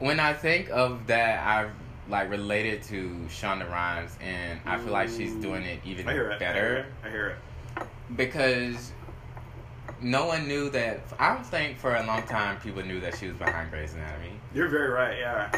when 0.00 0.18
I 0.20 0.32
think 0.32 0.68
of 0.70 1.06
that, 1.06 1.46
I've 1.46 1.70
like 2.08 2.30
related 2.30 2.82
to 2.84 3.08
Shonda 3.28 3.68
Rhimes, 3.70 4.16
and 4.20 4.60
I 4.66 4.78
feel 4.78 4.92
like 4.92 5.08
she's 5.08 5.34
doing 5.34 5.62
it 5.62 5.80
even 5.84 6.08
I 6.08 6.12
hear 6.12 6.30
it. 6.30 6.38
better 6.38 6.86
I 7.04 7.08
hear 7.10 7.36
it. 7.78 7.86
because 8.16 8.92
no 10.00 10.26
one 10.26 10.46
knew 10.46 10.68
that. 10.70 11.00
I 11.18 11.32
don't 11.34 11.46
think 11.46 11.78
for 11.78 11.94
a 11.96 12.04
long 12.06 12.22
time 12.24 12.58
people 12.60 12.82
knew 12.84 13.00
that 13.00 13.16
she 13.18 13.26
was 13.28 13.36
behind 13.36 13.70
Grey's 13.70 13.94
Anatomy. 13.94 14.32
You're 14.54 14.68
very 14.68 14.88
right. 14.90 15.18
Yeah. 15.18 15.50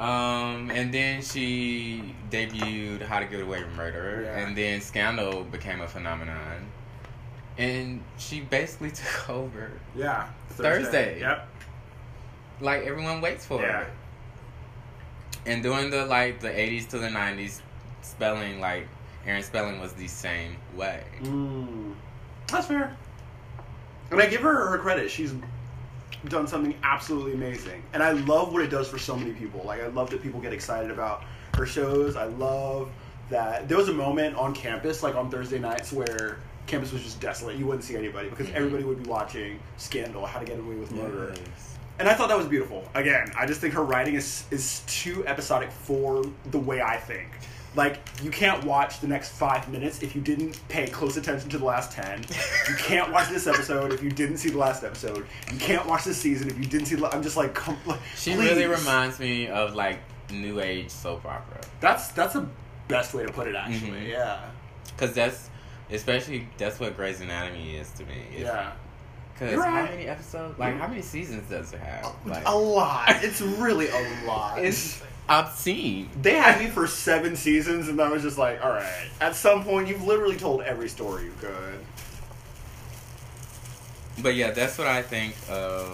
Um, 0.00 0.70
and 0.70 0.94
then 0.94 1.22
she 1.22 2.14
debuted 2.30 3.02
How 3.02 3.18
to 3.18 3.26
Get 3.26 3.40
Away 3.40 3.64
with 3.64 3.74
Murder, 3.74 4.22
Yeah. 4.24 4.38
and 4.46 4.56
then 4.56 4.80
Scandal 4.80 5.42
became 5.44 5.80
a 5.80 5.88
phenomenon, 5.88 6.66
and 7.58 8.00
she 8.16 8.40
basically 8.40 8.90
took 8.92 9.28
over. 9.28 9.72
Yeah. 9.96 10.28
Thursday. 10.50 11.18
Yep. 11.20 11.48
Like 12.60 12.82
everyone 12.84 13.20
waits 13.20 13.44
for 13.44 13.60
Yeah. 13.60 13.82
it. 13.82 13.88
And 15.46 15.62
during 15.62 15.90
the 15.90 16.04
like 16.04 16.40
the 16.40 16.56
eighties 16.58 16.86
to 16.88 16.98
the 16.98 17.10
nineties, 17.10 17.62
spelling 18.02 18.60
like 18.60 18.86
Aaron 19.26 19.42
Spelling 19.42 19.80
was 19.80 19.92
the 19.94 20.06
same 20.08 20.56
way. 20.76 21.02
Mm. 21.22 21.94
That's 22.48 22.66
fair. 22.66 22.96
And 24.10 24.20
I 24.22 24.26
give 24.26 24.40
her 24.42 24.68
her 24.70 24.78
credit. 24.78 25.10
She's 25.10 25.34
done 26.26 26.46
something 26.46 26.74
absolutely 26.82 27.32
amazing. 27.34 27.82
And 27.92 28.02
I 28.02 28.12
love 28.12 28.52
what 28.52 28.62
it 28.62 28.68
does 28.70 28.88
for 28.88 28.98
so 28.98 29.16
many 29.16 29.32
people. 29.32 29.62
Like, 29.64 29.80
I 29.82 29.86
love 29.88 30.10
that 30.10 30.22
people 30.22 30.40
get 30.40 30.52
excited 30.52 30.90
about 30.90 31.22
her 31.54 31.66
shows. 31.66 32.16
I 32.16 32.24
love 32.24 32.90
that 33.30 33.68
there 33.68 33.76
was 33.76 33.88
a 33.88 33.92
moment 33.94 34.36
on 34.36 34.54
campus, 34.54 35.02
like 35.02 35.14
on 35.14 35.30
Thursday 35.30 35.58
nights, 35.58 35.92
where 35.92 36.38
campus 36.66 36.92
was 36.92 37.02
just 37.02 37.20
desolate. 37.20 37.56
You 37.56 37.66
wouldn't 37.66 37.84
see 37.84 37.96
anybody 37.96 38.28
because 38.30 38.46
Mhm. 38.48 38.54
everybody 38.54 38.84
would 38.84 39.02
be 39.02 39.08
watching 39.08 39.58
Scandal, 39.76 40.26
How 40.26 40.38
to 40.40 40.44
Get 40.44 40.58
Away 40.58 40.76
with 40.76 40.92
Murder. 40.92 41.32
Yes. 41.34 41.76
And 41.98 42.08
I 42.08 42.14
thought 42.14 42.28
that 42.28 42.38
was 42.38 42.46
beautiful. 42.46 42.88
Again, 42.94 43.32
I 43.36 43.44
just 43.46 43.60
think 43.60 43.74
her 43.74 43.82
writing 43.82 44.14
is 44.14 44.44
is 44.50 44.82
too 44.86 45.26
episodic 45.26 45.70
for 45.72 46.24
the 46.50 46.58
way 46.58 46.80
I 46.80 46.96
think. 46.96 47.28
Like 47.74 48.00
you 48.22 48.30
can't 48.30 48.64
watch 48.64 49.00
the 49.00 49.06
next 49.08 49.30
five 49.32 49.68
minutes 49.68 50.02
if 50.02 50.16
you 50.16 50.22
didn't 50.22 50.58
pay 50.68 50.86
close 50.88 51.16
attention 51.16 51.48
to 51.50 51.58
the 51.58 51.64
last 51.64 51.92
ten. 51.92 52.24
You 52.68 52.74
can't 52.76 53.12
watch 53.12 53.28
this 53.28 53.46
episode 53.46 53.92
if 53.92 54.02
you 54.02 54.10
didn't 54.10 54.38
see 54.38 54.50
the 54.50 54.58
last 54.58 54.82
episode. 54.84 55.26
You 55.52 55.58
can't 55.58 55.86
watch 55.86 56.04
this 56.04 56.16
season 56.18 56.48
if 56.48 56.58
you 56.58 56.64
didn't 56.64 56.86
see. 56.86 56.96
The, 56.96 57.06
I'm 57.14 57.22
just 57.22 57.36
like, 57.36 57.54
come, 57.54 57.76
like 57.86 58.00
She 58.16 58.34
please. 58.34 58.48
really 58.50 58.66
reminds 58.66 59.18
me 59.20 59.48
of 59.48 59.74
like 59.74 60.00
new 60.32 60.60
age 60.60 60.90
soap 60.90 61.24
opera. 61.26 61.60
That's 61.80 62.08
that's 62.08 62.32
the 62.34 62.46
best 62.88 63.12
way 63.14 63.26
to 63.26 63.32
put 63.32 63.46
it. 63.48 63.54
Actually, 63.54 63.90
Mhm. 63.90 64.08
yeah, 64.08 64.50
Cause 64.96 65.12
that's 65.12 65.50
especially 65.90 66.48
that's 66.56 66.80
what 66.80 66.96
Grey's 66.96 67.20
Anatomy 67.20 67.76
is 67.76 67.90
to 67.92 68.04
me. 68.06 68.22
Yeah. 68.38 68.72
Cause 69.38 69.52
You're 69.52 69.62
how 69.62 69.84
many 69.84 70.06
episodes? 70.08 70.58
Like 70.58 70.76
how 70.78 70.88
many 70.88 71.02
seasons 71.02 71.48
does 71.48 71.72
it 71.72 71.80
have? 71.80 72.12
Like 72.26 72.42
a 72.48 72.56
lot. 72.56 73.22
It's 73.22 73.40
really 73.40 73.88
a 73.88 74.08
lot. 74.26 74.58
it's 74.58 75.00
obscene. 75.28 76.08
They 76.20 76.34
had 76.34 76.60
me 76.60 76.68
for 76.68 76.86
seven 76.86 77.36
seasons, 77.36 77.88
and 77.88 78.00
I 78.00 78.08
was 78.08 78.22
just 78.22 78.38
like, 78.38 78.64
all 78.64 78.70
right. 78.70 79.08
At 79.20 79.34
some 79.36 79.64
point, 79.64 79.88
you've 79.88 80.04
literally 80.04 80.36
told 80.36 80.62
every 80.62 80.88
story 80.88 81.24
you 81.24 81.34
could. 81.40 81.84
But 84.22 84.34
yeah, 84.34 84.50
that's 84.50 84.78
what 84.78 84.86
I 84.86 85.02
think 85.02 85.34
of 85.48 85.86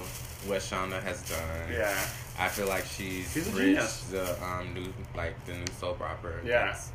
what 0.47 0.61
Shonda 0.61 1.03
has 1.03 1.29
done. 1.29 1.73
Yeah. 1.73 1.95
I 2.39 2.49
feel 2.49 2.67
like 2.67 2.85
she's, 2.85 3.33
She's 3.33 3.49
bridged 3.49 4.11
the 4.11 4.45
um 4.45 4.75
new 4.75 4.93
like 5.15 5.43
the 5.47 5.53
new 5.53 5.65
soap 5.79 6.01
opera. 6.01 6.35
Yeah. 6.45 6.67
That's, 6.67 6.91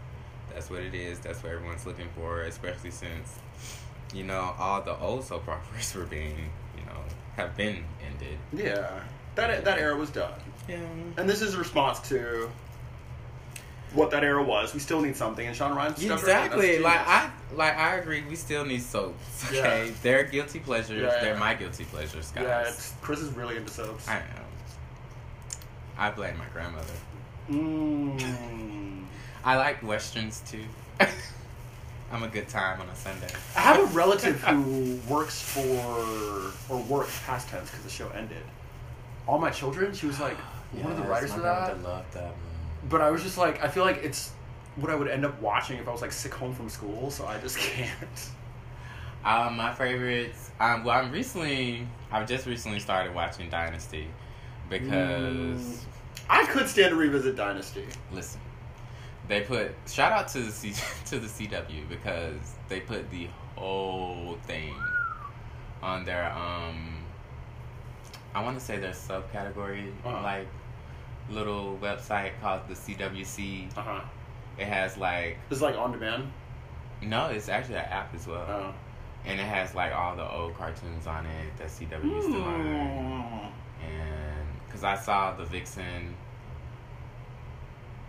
that's 0.53 0.69
what 0.69 0.81
it 0.81 0.93
is. 0.93 1.19
That's 1.19 1.41
what 1.43 1.53
everyone's 1.53 1.85
looking 1.85 2.09
for, 2.15 2.41
especially 2.43 2.91
since 2.91 3.39
you 4.13 4.23
know 4.23 4.53
all 4.59 4.81
the 4.81 4.97
old 4.97 5.23
soap 5.23 5.47
operas 5.47 5.93
were 5.95 6.05
being 6.05 6.35
you 6.77 6.85
know 6.85 6.99
have 7.35 7.55
been 7.55 7.85
ended. 8.05 8.37
Yeah. 8.51 9.01
That 9.35 9.63
that 9.63 9.77
era 9.79 9.95
was 9.95 10.09
done. 10.09 10.33
Yeah. 10.69 10.77
And 11.17 11.29
this 11.29 11.41
is 11.41 11.55
a 11.55 11.57
response 11.57 11.99
to 12.09 12.49
what 13.93 14.11
that 14.11 14.23
era 14.23 14.43
was. 14.43 14.73
We 14.73 14.79
still 14.79 15.01
need 15.01 15.15
something, 15.15 15.45
and 15.45 15.55
Sean 15.55 15.75
right. 15.75 15.91
Exactly. 16.01 16.79
Like. 16.79 16.99
I 17.07 17.31
like 17.55 17.75
I 17.75 17.95
agree. 17.95 18.23
We 18.29 18.35
still 18.35 18.63
need 18.65 18.81
soaps. 18.81 19.45
Okay, 19.47 19.87
Yeah. 19.87 19.93
they're 20.03 20.23
guilty 20.23 20.59
pleasures. 20.59 21.01
Yeah. 21.01 21.21
They're 21.21 21.37
my 21.37 21.55
guilty 21.55 21.85
pleasures, 21.85 22.31
guys. 22.31 22.43
Yeah, 22.43 22.67
it's, 22.67 22.93
Chris 23.01 23.19
is 23.19 23.33
really 23.33 23.57
into 23.57 23.73
soaps. 23.73 24.07
I 24.07 24.17
am. 24.17 24.23
I 25.97 26.11
blame 26.11 26.37
my 26.37 26.45
grandmother. 26.53 26.93
Mm. 27.49 29.03
I 29.43 29.55
like 29.57 29.81
westerns 29.81 30.41
too. 30.49 30.63
I'm 32.11 32.23
a 32.23 32.27
good 32.27 32.47
time 32.47 32.79
on 32.81 32.87
a 32.89 32.95
Sunday. 32.95 33.29
I 33.55 33.59
have 33.61 33.79
a 33.79 33.85
relative 33.95 34.41
who 34.43 34.99
works 35.07 35.41
for, 35.41 36.51
or 36.73 36.81
worked 36.83 37.11
past 37.25 37.49
tense 37.49 37.69
because 37.69 37.83
the 37.83 37.89
show 37.91 38.09
ended. 38.09 38.43
All 39.27 39.37
My 39.39 39.49
Children, 39.49 39.93
she 39.93 40.07
was 40.07 40.19
like 40.19 40.37
one 40.73 40.91
of 40.91 40.97
the 40.97 41.03
writers 41.03 41.33
for 41.33 41.41
that. 41.41 41.81
loved 41.83 42.13
that. 42.13 42.33
But 42.89 43.01
I 43.01 43.09
was 43.11 43.23
just 43.23 43.37
like, 43.37 43.63
I 43.63 43.67
feel 43.67 43.83
like 43.83 43.97
it's 44.03 44.31
what 44.75 44.89
I 44.91 44.95
would 44.95 45.07
end 45.09 45.25
up 45.25 45.41
watching 45.41 45.77
if 45.77 45.87
I 45.87 45.91
was 45.91 46.01
like 46.01 46.11
sick 46.11 46.33
home 46.33 46.53
from 46.53 46.69
school, 46.69 47.11
so 47.11 47.25
I 47.25 47.37
just 47.39 47.57
can't. 47.59 48.29
Um, 49.25 49.57
my 49.57 49.73
favorites. 49.73 50.51
Um, 50.59 50.83
well, 50.85 50.97
I'm 50.97 51.11
recently. 51.11 51.85
I've 52.11 52.27
just 52.27 52.45
recently 52.45 52.79
started 52.79 53.13
watching 53.13 53.49
Dynasty 53.49 54.07
because 54.69 55.59
Mm. 55.61 55.77
I 56.29 56.45
could 56.45 56.67
stand 56.69 56.91
to 56.91 56.95
revisit 56.95 57.35
Dynasty. 57.35 57.85
listen, 58.11 58.39
they 59.27 59.41
put 59.41 59.71
shout 59.87 60.11
out 60.11 60.27
to 60.29 60.39
the 60.41 60.51
C, 60.51 60.73
to 61.07 61.19
the 61.19 61.27
CW 61.27 61.89
because 61.89 62.37
they 62.69 62.79
put 62.79 63.09
the 63.11 63.27
whole 63.55 64.37
thing 64.47 64.73
on 65.83 66.05
their 66.05 66.31
um. 66.31 66.95
I 68.33 68.43
want 68.43 68.57
to 68.59 68.63
say 68.63 68.77
their 68.77 68.91
subcategory 68.91 69.91
Uh-huh. 70.05 70.21
like 70.21 70.47
little 71.29 71.77
website 71.81 72.31
called 72.41 72.61
the 72.67 72.73
CW 72.73 73.25
Seed. 73.25 73.69
Uh 73.77 73.81
huh. 73.81 74.01
It 74.57 74.65
has 74.67 74.97
like 74.97 75.37
It's 75.49 75.61
like 75.61 75.75
on 75.77 75.91
demand. 75.91 76.31
no, 77.01 77.27
it's 77.27 77.47
actually 77.49 77.75
an 77.75 77.85
app 77.85 78.13
as 78.13 78.27
well. 78.27 78.45
Oh. 78.47 78.73
and 79.25 79.39
it 79.39 79.43
has 79.43 79.73
like 79.75 79.93
all 79.93 80.15
the 80.15 80.29
old 80.29 80.55
cartoons 80.55 81.07
on 81.07 81.25
it 81.25 81.57
that 81.57 81.67
CW 81.67 82.03
used 82.03 82.27
to 82.27 82.39
run. 82.39 82.65
Mm. 82.65 83.51
And 83.87 84.47
because 84.65 84.83
I 84.83 84.95
saw 84.97 85.33
the 85.35 85.45
Vixen, 85.45 86.15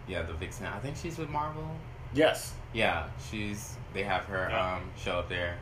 yeah, 0.08 0.22
the 0.22 0.32
Vixen. 0.34 0.66
I 0.66 0.78
think 0.80 0.96
she's 0.96 1.18
with 1.18 1.28
Marvel. 1.30 1.68
Yes. 2.12 2.54
Yeah, 2.72 3.06
she's. 3.30 3.76
They 3.92 4.02
have 4.02 4.24
her 4.24 4.48
Yeah. 4.50 4.74
um, 4.76 4.82
show 4.96 5.18
up 5.18 5.28
there. 5.28 5.56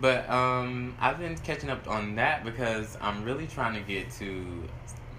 But 0.00 0.28
um, 0.30 0.94
I've 1.00 1.18
been 1.18 1.36
catching 1.38 1.70
up 1.70 1.88
on 1.88 2.14
that 2.16 2.44
because 2.44 2.96
I'm 3.00 3.24
really 3.24 3.46
trying 3.48 3.74
to 3.74 3.80
get 3.80 4.10
to 4.12 4.44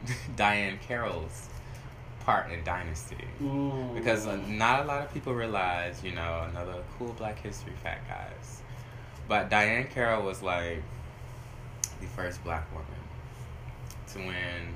Diahann 0.38 0.79
Carroll's 0.82 1.49
part 2.25 2.51
in 2.51 2.63
Dynasty. 2.63 3.25
Mm. 3.41 3.95
Because 3.95 4.25
not 4.47 4.82
a 4.82 4.86
lot 4.86 5.03
of 5.03 5.13
people 5.13 5.34
realize, 5.34 6.03
you 6.03 6.12
know, 6.12 6.47
another 6.49 6.84
cool 6.97 7.13
Black 7.13 7.39
History 7.39 7.73
fact, 7.84 8.08
guys. 8.08 8.62
But 9.27 9.49
Diahann 9.49 9.89
Carroll 9.89 10.25
was 10.25 10.41
like 10.41 10.82
the 12.01 12.08
first 12.08 12.43
black 12.43 12.71
woman 12.73 12.88
to 14.13 14.19
win, 14.19 14.75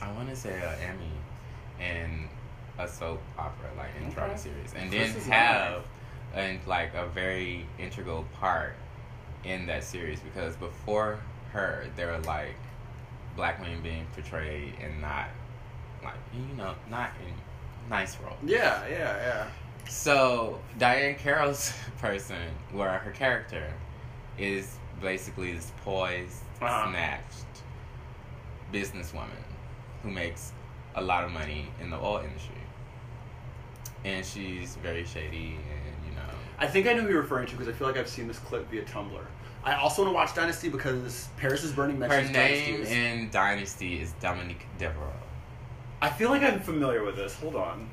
I 0.00 0.10
want 0.12 0.30
to 0.30 0.36
say, 0.36 0.54
an 0.54 0.78
Emmy 0.80 1.12
in 1.80 2.28
a 2.78 2.88
soap 2.88 3.20
opera, 3.38 3.70
like 3.76 3.90
in 4.00 4.10
drama 4.10 4.38
series, 4.38 4.72
and 4.74 4.90
then 4.90 5.10
have 5.30 5.84
and 6.34 6.58
like 6.66 6.94
a 6.94 7.06
very 7.06 7.66
integral 7.78 8.24
part 8.40 8.74
in 9.44 9.66
that 9.66 9.84
series 9.84 10.20
because 10.20 10.56
before 10.56 11.20
her, 11.52 11.86
there 11.96 12.08
were 12.08 12.18
like 12.20 12.56
black 13.36 13.60
women 13.60 13.82
being 13.82 14.06
portrayed 14.14 14.74
and 14.82 15.00
not 15.00 15.28
like 16.04 16.14
you 16.34 16.56
know 16.56 16.74
not 16.90 17.10
in 17.26 17.32
nice 17.90 18.16
roles. 18.20 18.38
Yeah, 18.44 18.86
yeah, 18.88 19.16
yeah. 19.16 19.46
So 19.88 20.60
Diahann 20.78 21.18
Carroll's 21.18 21.72
person, 22.00 22.36
where 22.72 22.98
her 22.98 23.10
character 23.10 23.72
is 24.38 24.76
basically 25.00 25.52
this 25.52 25.72
poised, 25.84 26.42
Uh-huh. 26.60 26.90
snatched 26.90 27.44
businesswoman 28.72 29.28
who 30.02 30.10
makes 30.10 30.52
a 30.96 31.02
lot 31.02 31.24
of 31.24 31.30
money 31.30 31.66
in 31.80 31.90
the 31.90 31.96
oil 31.96 32.22
industry, 32.24 32.54
and 34.04 34.24
she's 34.24 34.76
very 34.76 35.04
shady, 35.04 35.56
and 35.70 36.08
you 36.08 36.14
know. 36.16 36.22
I 36.58 36.66
think 36.66 36.86
I 36.86 36.92
know 36.92 37.02
who 37.02 37.08
you're 37.08 37.22
referring 37.22 37.46
to 37.48 37.52
because 37.52 37.68
I 37.68 37.72
feel 37.72 37.86
like 37.86 37.96
I've 37.96 38.08
seen 38.08 38.28
this 38.28 38.38
clip 38.38 38.70
via 38.70 38.82
Tumblr. 38.84 39.20
I 39.64 39.74
also 39.76 40.02
want 40.02 40.12
to 40.12 40.14
watch 40.14 40.34
Dynasty 40.34 40.68
because 40.68 41.28
Paris 41.38 41.64
is 41.64 41.72
Burning 41.72 41.98
Her 42.00 42.08
name 42.22 42.32
Dynasty. 42.32 42.94
in 42.94 43.30
Dynasty 43.30 44.00
is 44.00 44.12
Dominique 44.20 44.66
Devereaux. 44.78 45.10
I 46.02 46.10
feel 46.10 46.30
like 46.30 46.42
I'm 46.42 46.60
familiar 46.60 47.02
with 47.04 47.16
this. 47.16 47.34
Hold 47.40 47.56
on. 47.56 47.88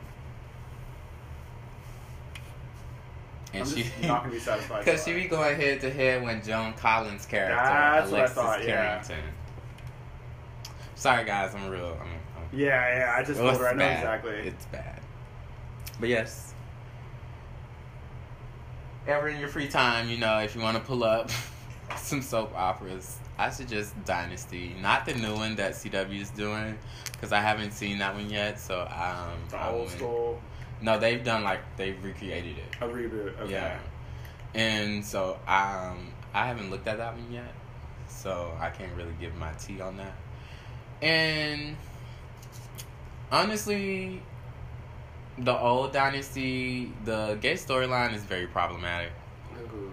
And 3.54 3.64
I'm 3.64 3.70
she 3.70 3.84
just 3.84 4.02
not 4.04 4.22
gonna 4.24 4.34
be 4.34 4.40
satisfied. 4.40 4.80
because 4.86 5.04
she 5.04 5.14
be 5.14 5.26
going 5.26 5.56
head 5.60 5.82
to 5.82 5.92
head 5.92 6.24
with 6.24 6.46
Joan 6.46 6.74
Collins' 6.74 7.26
character, 7.26 7.56
That's 7.56 8.10
what 8.12 8.20
I 8.20 8.24
Alexis 8.24 8.36
thought, 8.36 8.60
yeah. 8.64 8.76
Carrington. 9.04 9.34
Sorry, 10.96 11.26
guys, 11.26 11.54
I'm 11.56 11.70
real. 11.70 11.98
I'm, 12.00 12.08
I'm 12.08 12.58
Yeah, 12.60 12.98
yeah. 12.98 13.16
I 13.18 13.24
just 13.24 13.40
Well, 13.42 13.50
told 13.52 13.62
her 13.62 13.70
I 13.70 13.74
know 13.74 13.80
bad. 13.80 13.98
exactly. 13.98 14.32
It's 14.48 14.66
bad. 14.68 15.02
But 16.00 16.10
yes. 16.10 16.54
Ever 19.08 19.28
in 19.30 19.40
your 19.40 19.50
free 19.50 19.68
time, 19.68 20.10
you 20.10 20.18
know, 20.18 20.38
if 20.40 20.56
you 20.56 20.62
want 20.62 20.78
to 20.78 20.84
pull 20.84 21.04
up 21.04 21.32
some 21.98 22.22
soap 22.22 22.54
operas, 22.56 23.18
I 23.41 23.49
suggest 23.49 23.93
Dynasty, 24.06 24.75
not 24.82 25.06
the 25.06 25.13
new 25.15 25.34
one 25.34 25.56
that 25.56 25.73
CW 25.73 26.21
is 26.21 26.30
doing, 26.30 26.77
because 27.13 27.32
I 27.32 27.39
haven't 27.41 27.71
seen 27.71 27.97
that 27.99 28.13
one 28.13 28.30
yet. 28.30 28.60
So 28.60 28.82
um, 28.82 29.39
The 29.49 29.67
old 29.69 29.89
school, 29.89 30.41
No, 30.82 30.99
they've 30.99 31.23
done 31.23 31.43
like 31.43 31.62
they've 31.77 32.01
recreated 32.04 32.58
it. 32.58 32.75
a 32.80 32.86
reboot. 32.88 33.39
Okay. 33.41 33.51
Yeah, 33.54 33.80
and 34.54 35.04
so 35.04 35.39
um, 35.47 36.10
I 36.34 36.45
haven't 36.47 36.69
looked 36.69 36.88
at 36.88 36.97
that 36.97 37.13
one 37.15 37.32
yet, 37.32 37.54
so 38.08 38.51
I 38.60 38.69
can't 38.69 38.93
really 38.95 39.15
give 39.19 39.36
my 39.36 39.51
tea 39.54 39.82
on 39.82 39.97
that. 39.97 40.13
And 41.01 41.75
honestly, 43.32 44.21
the 45.38 45.58
old 45.58 45.93
Dynasty, 45.93 46.93
the 47.06 47.38
gay 47.41 47.54
storyline 47.56 48.13
is 48.13 48.23
very 48.23 48.45
problematic. 48.47 49.12
Ooh. 49.73 49.91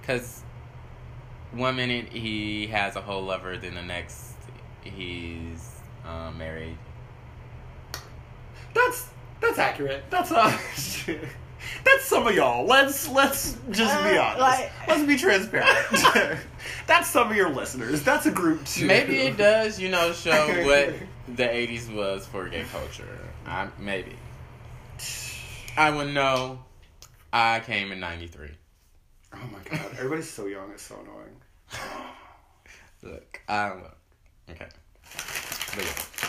Because 0.00 0.42
one 1.52 1.76
minute 1.76 2.08
he 2.08 2.66
has 2.68 2.96
a 2.96 3.00
whole 3.00 3.22
lover, 3.22 3.56
then 3.56 3.74
the 3.74 3.82
next 3.82 4.34
he's 4.82 5.80
um, 6.06 6.38
married. 6.38 6.76
That's 8.74 9.08
that's 9.40 9.58
accurate. 9.58 10.04
That's 10.10 10.30
uh, 10.32 10.56
that's 11.84 12.04
some 12.04 12.26
of 12.26 12.34
y'all. 12.34 12.66
Let's 12.66 13.08
let's 13.08 13.56
just 13.70 13.94
be 14.04 14.16
Uh, 14.18 14.22
honest. 14.22 14.40
like- 14.40 14.72
let's 14.88 15.02
be 15.04 15.16
transparent. 15.16 16.38
that's 16.86 17.08
some 17.08 17.30
of 17.30 17.36
your 17.36 17.50
listeners. 17.50 18.02
That's 18.02 18.26
a 18.26 18.30
group 18.30 18.64
too. 18.66 18.86
Maybe 18.86 19.18
it 19.18 19.36
does, 19.36 19.80
you 19.80 19.88
know, 19.88 20.12
show 20.12 20.46
what 20.66 20.94
the 21.36 21.44
80s 21.44 21.92
was 21.92 22.26
for 22.26 22.48
gay 22.48 22.64
culture. 22.70 23.08
I, 23.46 23.68
maybe. 23.78 24.16
I 25.76 25.90
would 25.90 26.12
know. 26.14 26.60
I 27.32 27.60
came 27.60 27.92
in 27.92 28.00
93. 28.00 28.48
Oh 29.42 29.48
my 29.52 29.58
god, 29.78 29.86
everybody's 29.92 30.30
so 30.30 30.46
young. 30.46 30.70
It's 30.72 30.82
so 30.82 30.96
annoying. 31.02 31.36
Look, 33.02 33.40
I. 33.48 33.72
Okay. 34.50 34.66
But 35.74 35.84
yeah. 35.84 36.28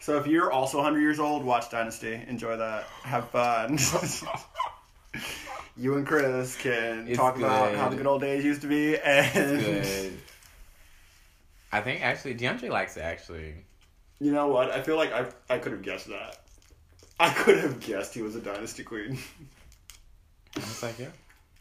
So 0.00 0.18
if 0.18 0.26
you're 0.26 0.52
also 0.52 0.78
100 0.78 1.00
years 1.00 1.18
old, 1.18 1.44
watch 1.44 1.70
Dynasty. 1.70 2.20
Enjoy 2.28 2.56
that. 2.56 2.84
Have 3.04 3.30
fun. 3.30 3.78
you 5.76 5.96
and 5.96 6.06
Chris 6.06 6.56
can 6.56 7.08
It's 7.08 7.16
talk 7.16 7.36
about 7.38 7.74
how 7.74 7.88
the 7.88 7.96
good 7.96 8.06
old 8.06 8.20
days 8.20 8.44
used 8.44 8.60
to 8.62 8.66
be, 8.66 8.98
and 8.98 9.32
Good. 9.60 10.18
I 11.72 11.80
think 11.80 12.02
actually, 12.02 12.34
DeAndre 12.34 12.68
likes 12.70 12.96
it 12.96 13.00
actually. 13.00 13.54
you 14.20 14.32
know 14.32 14.48
what? 14.48 14.70
I 14.70 14.82
feel 14.82 14.96
like 14.96 15.12
I 15.12 15.26
I 15.48 15.58
could 15.58 15.72
have 15.72 15.82
guessed 15.82 16.08
that. 16.08 16.38
I 17.18 17.30
could 17.32 17.58
have 17.58 17.80
guessed 17.80 18.12
he 18.14 18.22
was 18.22 18.36
a 18.36 18.40
Dynasty 18.40 18.82
queen. 18.84 19.18
I 20.56 20.60
was 20.60 20.82
like, 20.82 20.98
yeah, 20.98 21.08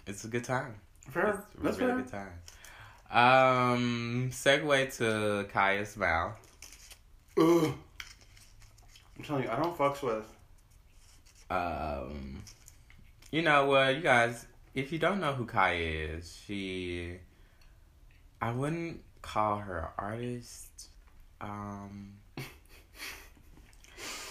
it's 0.08 0.24
a 0.24 0.28
good 0.28 0.44
time. 0.44 0.76
Fair. 1.10 1.30
It's 1.30 1.60
a 1.60 1.63
That's 1.63 1.78
really 1.80 1.92
fair. 1.94 2.02
good 2.02 2.12
time. 2.12 3.74
Um, 3.74 4.30
segue 4.32 4.98
to 4.98 5.48
Kaya's 5.52 5.96
Mal. 5.98 6.36
Ugh. 7.38 7.74
I'm 9.18 9.24
telling 9.24 9.44
you, 9.44 9.50
I 9.50 9.56
don't 9.58 9.78
fucks 9.78 10.02
with. 10.02 10.26
Um, 11.50 12.42
you 13.32 13.42
know 13.44 13.66
what, 13.66 13.96
you 13.96 14.02
guys, 14.02 14.46
if 14.74 14.92
you 14.92 14.98
don't 14.98 15.20
know 15.20 15.34
who 15.34 15.46
Kaya 15.46 16.16
is, 16.16 16.42
she, 16.48 17.18
I 18.42 18.52
wouldn't 18.52 19.02
call 19.22 19.58
her 19.58 19.80
an 19.80 19.88
artist. 20.00 20.88
Um, 21.39 22.13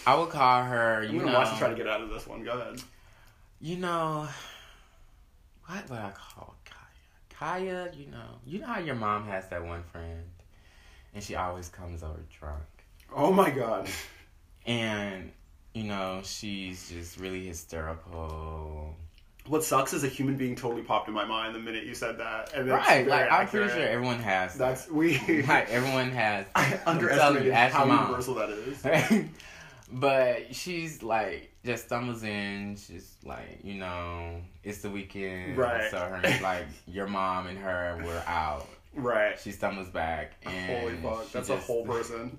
I 0.05 0.15
would 0.15 0.29
call 0.29 0.63
her, 0.63 1.03
I'm 1.03 1.13
you 1.13 1.19
gonna 1.21 1.31
know, 1.31 1.39
watch 1.39 1.53
you 1.53 1.57
try 1.59 1.69
to 1.69 1.75
get 1.75 1.87
out 1.87 2.01
of 2.01 2.09
this 2.09 2.27
one. 2.27 2.43
Go 2.43 2.51
ahead. 2.59 2.81
you 3.61 3.77
know, 3.77 4.27
what 5.65 5.89
would 5.89 5.99
I 5.99 6.11
call 6.11 6.55
Kaya? 6.65 7.59
Kaya, 7.61 7.91
you 7.95 8.07
know, 8.11 8.39
you 8.45 8.59
know 8.59 8.67
how 8.67 8.79
your 8.79 8.95
mom 8.95 9.25
has 9.27 9.47
that 9.49 9.65
one 9.65 9.83
friend, 9.83 10.23
and 11.13 11.23
she 11.23 11.35
always 11.35 11.69
comes 11.69 12.03
over 12.03 12.19
drunk. 12.39 12.63
Oh 13.15 13.31
my 13.31 13.49
god. 13.49 13.89
And, 14.65 15.31
you 15.73 15.83
know, 15.83 16.21
she's 16.23 16.89
just 16.89 17.19
really 17.19 17.45
hysterical. 17.45 18.95
What 19.45 19.63
sucks 19.63 19.93
is 19.93 20.05
a 20.05 20.07
human 20.07 20.37
being 20.37 20.55
totally 20.55 20.83
popped 20.83 21.09
in 21.09 21.13
my 21.13 21.25
mind 21.25 21.53
the 21.53 21.59
minute 21.59 21.85
you 21.85 21.95
said 21.95 22.17
that, 22.19 22.53
and 22.53 22.69
Right, 22.69 23.05
like 23.05 23.29
I'm 23.29 23.47
pretty 23.47 23.69
sure 23.69 23.85
everyone 23.85 24.19
has. 24.19 24.55
That's 24.55 24.85
that. 24.85 24.93
we. 24.93 25.17
like 25.47 25.69
everyone 25.69 26.11
has. 26.11 26.45
I 26.55 26.79
underestimated 26.85 27.47
you, 27.47 27.53
how 27.53 27.83
mom. 27.83 28.05
universal 28.05 28.35
that 28.35 28.49
is. 28.49 29.25
but 29.91 30.55
she's 30.55 31.03
like 31.03 31.52
just 31.65 31.85
stumbles 31.85 32.23
in. 32.23 32.75
She's 32.75 33.15
like, 33.23 33.59
you 33.63 33.75
know, 33.75 34.41
it's 34.63 34.79
the 34.79 34.89
weekend, 34.89 35.57
Right. 35.57 35.89
So 35.91 35.97
her 35.97 36.21
like 36.43 36.65
your 36.87 37.07
mom 37.07 37.47
and 37.47 37.57
her 37.57 38.01
were 38.03 38.23
out. 38.27 38.67
Right. 38.95 39.39
She 39.39 39.51
stumbles 39.51 39.89
back 39.89 40.33
and 40.43 40.79
Holy 40.81 40.95
fuck, 40.97 41.31
that's 41.31 41.49
a 41.49 41.55
just- 41.55 41.67
whole 41.67 41.85
person. 41.85 42.37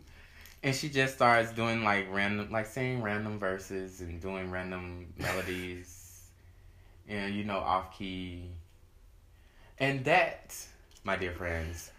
And 0.63 0.75
she 0.75 0.89
just 0.89 1.15
starts 1.17 1.53
doing 1.53 1.85
like 1.85 2.07
random, 2.11 2.51
like 2.51 2.65
saying 2.67 3.03
random 3.03 3.39
verses 3.39 4.01
and 4.01 4.19
doing 4.19 4.51
random 4.51 5.13
melodies, 5.19 6.23
and 7.09 7.35
you 7.35 7.45
know, 7.45 7.59
off 7.59 7.97
key. 7.99 8.49
And 9.79 10.05
that, 10.07 10.57
my 11.03 11.17
dear 11.17 11.33
friends, 11.33 11.91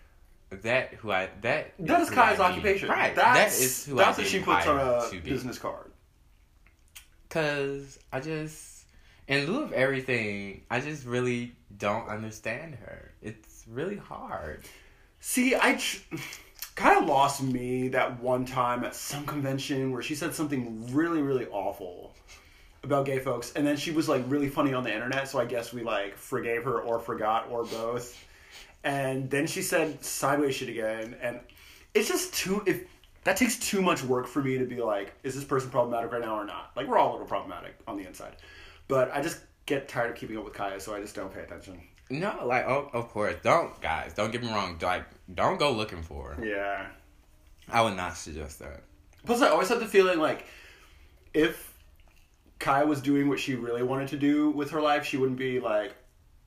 that 0.49 0.93
who 0.95 1.11
I 1.11 1.29
that 1.41 1.73
That 1.77 2.01
is 2.01 2.09
Kaya's 2.09 2.39
occupation. 2.39 2.89
right? 2.89 3.13
That's, 3.13 3.57
that 3.59 3.63
is 3.63 3.85
who 3.85 3.95
that's 3.97 4.17
I 4.17 4.21
what 4.21 4.31
she 4.31 4.39
puts 4.39 4.65
on 4.65 4.79
a 4.79 5.19
business 5.19 5.59
card. 5.59 5.91
Cause 7.35 7.99
I 8.13 8.21
just, 8.21 8.85
in 9.27 9.45
lieu 9.45 9.63
of 9.63 9.73
everything, 9.73 10.61
I 10.71 10.79
just 10.79 11.05
really 11.05 11.51
don't 11.77 12.07
understand 12.07 12.75
her. 12.75 13.11
It's 13.21 13.65
really 13.67 13.97
hard. 13.97 14.63
See, 15.19 15.53
I 15.53 15.77
kind 16.75 16.97
of 16.97 17.09
lost 17.09 17.43
me 17.43 17.89
that 17.89 18.21
one 18.21 18.45
time 18.45 18.85
at 18.85 18.95
some 18.95 19.25
convention 19.25 19.91
where 19.91 20.01
she 20.01 20.15
said 20.15 20.33
something 20.33 20.87
really, 20.95 21.21
really 21.21 21.45
awful 21.47 22.15
about 22.83 23.05
gay 23.05 23.19
folks, 23.19 23.51
and 23.51 23.67
then 23.67 23.75
she 23.75 23.91
was 23.91 24.07
like 24.07 24.23
really 24.29 24.47
funny 24.47 24.73
on 24.73 24.85
the 24.85 24.93
internet. 24.93 25.27
So 25.27 25.37
I 25.37 25.43
guess 25.43 25.73
we 25.73 25.83
like 25.83 26.15
forgave 26.15 26.63
her 26.63 26.79
or 26.79 27.01
forgot 27.01 27.49
or 27.49 27.65
both. 27.65 28.17
And 28.85 29.29
then 29.29 29.45
she 29.45 29.61
said 29.61 30.05
sideways 30.05 30.55
shit 30.55 30.69
again, 30.69 31.17
and 31.21 31.41
it's 31.93 32.07
just 32.07 32.33
too 32.33 32.63
if. 32.65 32.85
That 33.25 33.37
takes 33.37 33.57
too 33.57 33.81
much 33.81 34.03
work 34.03 34.27
for 34.27 34.41
me 34.41 34.57
to 34.57 34.65
be 34.65 34.77
like, 34.77 35.13
is 35.23 35.35
this 35.35 35.43
person 35.43 35.69
problematic 35.69 36.11
right 36.11 36.21
now 36.21 36.35
or 36.35 36.45
not? 36.45 36.71
Like, 36.75 36.87
we're 36.87 36.97
all 36.97 37.11
a 37.11 37.13
little 37.13 37.27
problematic 37.27 37.75
on 37.87 37.97
the 37.97 38.07
inside. 38.07 38.35
But 38.87 39.11
I 39.13 39.21
just 39.21 39.39
get 39.65 39.87
tired 39.87 40.11
of 40.11 40.15
keeping 40.15 40.37
up 40.37 40.45
with 40.45 40.53
Kaya, 40.53 40.79
so 40.79 40.95
I 40.95 41.01
just 41.01 41.15
don't 41.15 41.33
pay 41.33 41.41
attention. 41.41 41.81
No, 42.09 42.39
like 42.45 42.65
oh, 42.65 42.89
of 42.93 43.09
course, 43.09 43.35
don't 43.41 43.81
guys, 43.81 44.13
don't 44.13 44.31
get 44.31 44.43
me 44.43 44.49
wrong. 44.49 44.77
Like, 44.79 45.05
don't 45.33 45.57
go 45.57 45.71
looking 45.71 46.03
for 46.03 46.33
her. 46.33 46.45
Yeah. 46.45 46.85
I 47.67 47.81
would 47.81 47.97
not 47.97 48.15
suggest 48.15 48.59
that. 48.59 48.83
Plus, 49.25 49.41
I 49.41 49.49
always 49.49 49.69
had 49.69 49.79
the 49.79 49.87
feeling 49.87 50.19
like 50.19 50.45
if 51.33 51.75
Kai 52.59 52.83
was 52.83 53.01
doing 53.01 53.27
what 53.27 53.39
she 53.39 53.55
really 53.55 53.81
wanted 53.81 54.09
to 54.09 54.17
do 54.17 54.51
with 54.51 54.69
her 54.69 54.81
life, 54.81 55.03
she 55.03 55.17
wouldn't 55.17 55.39
be 55.39 55.59
like 55.59 55.95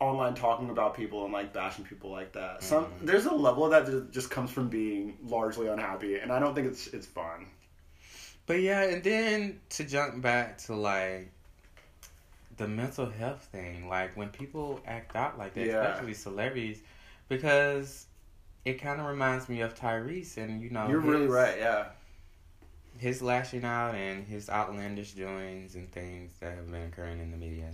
online 0.00 0.34
talking 0.34 0.70
about 0.70 0.94
people 0.94 1.24
and 1.24 1.32
like 1.32 1.52
bashing 1.52 1.84
people 1.84 2.10
like 2.10 2.32
that. 2.32 2.60
Mm-hmm. 2.60 2.64
Some 2.64 2.86
there's 3.02 3.26
a 3.26 3.34
level 3.34 3.72
of 3.72 3.86
that 3.86 4.12
just 4.12 4.30
comes 4.30 4.50
from 4.50 4.68
being 4.68 5.16
largely 5.24 5.66
unhappy, 5.68 6.18
and 6.18 6.32
I 6.32 6.38
don't 6.38 6.54
think 6.54 6.68
it's 6.68 6.86
it's 6.88 7.06
fun. 7.06 7.46
But 8.46 8.60
yeah, 8.60 8.82
and 8.82 9.02
then 9.02 9.60
to 9.70 9.84
jump 9.84 10.22
back 10.22 10.58
to 10.58 10.74
like 10.74 11.30
the 12.56 12.68
mental 12.68 13.06
health 13.08 13.48
thing, 13.52 13.88
like 13.88 14.16
when 14.16 14.28
people 14.28 14.80
act 14.86 15.16
out 15.16 15.38
like 15.38 15.54
that, 15.54 15.66
Yeah. 15.66 15.92
especially 15.92 16.14
celebrities, 16.14 16.82
because 17.28 18.06
it 18.64 18.74
kind 18.74 19.00
of 19.00 19.06
reminds 19.06 19.48
me 19.48 19.60
of 19.60 19.74
Tyrese, 19.74 20.36
and 20.36 20.60
you 20.62 20.70
know, 20.70 20.88
You're 20.88 21.00
really 21.00 21.26
right. 21.26 21.58
Yeah. 21.58 21.86
His 22.98 23.22
lashing 23.22 23.64
out 23.64 23.94
and 23.94 24.26
his 24.26 24.50
outlandish 24.50 25.12
doings 25.12 25.76
and 25.76 25.90
things 25.92 26.32
that 26.40 26.56
have 26.56 26.70
been 26.70 26.86
occurring 26.86 27.20
in 27.20 27.30
the 27.30 27.36
media. 27.36 27.70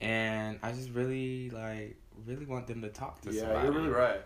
And 0.00 0.58
I 0.62 0.72
just 0.72 0.90
really 0.90 1.50
like 1.50 1.96
really 2.26 2.46
want 2.46 2.66
them 2.66 2.82
to 2.82 2.88
talk 2.88 3.20
to 3.22 3.32
Yeah, 3.32 3.40
somebody. 3.42 3.64
you're 3.64 3.72
really 3.74 3.88
right. 3.88 4.20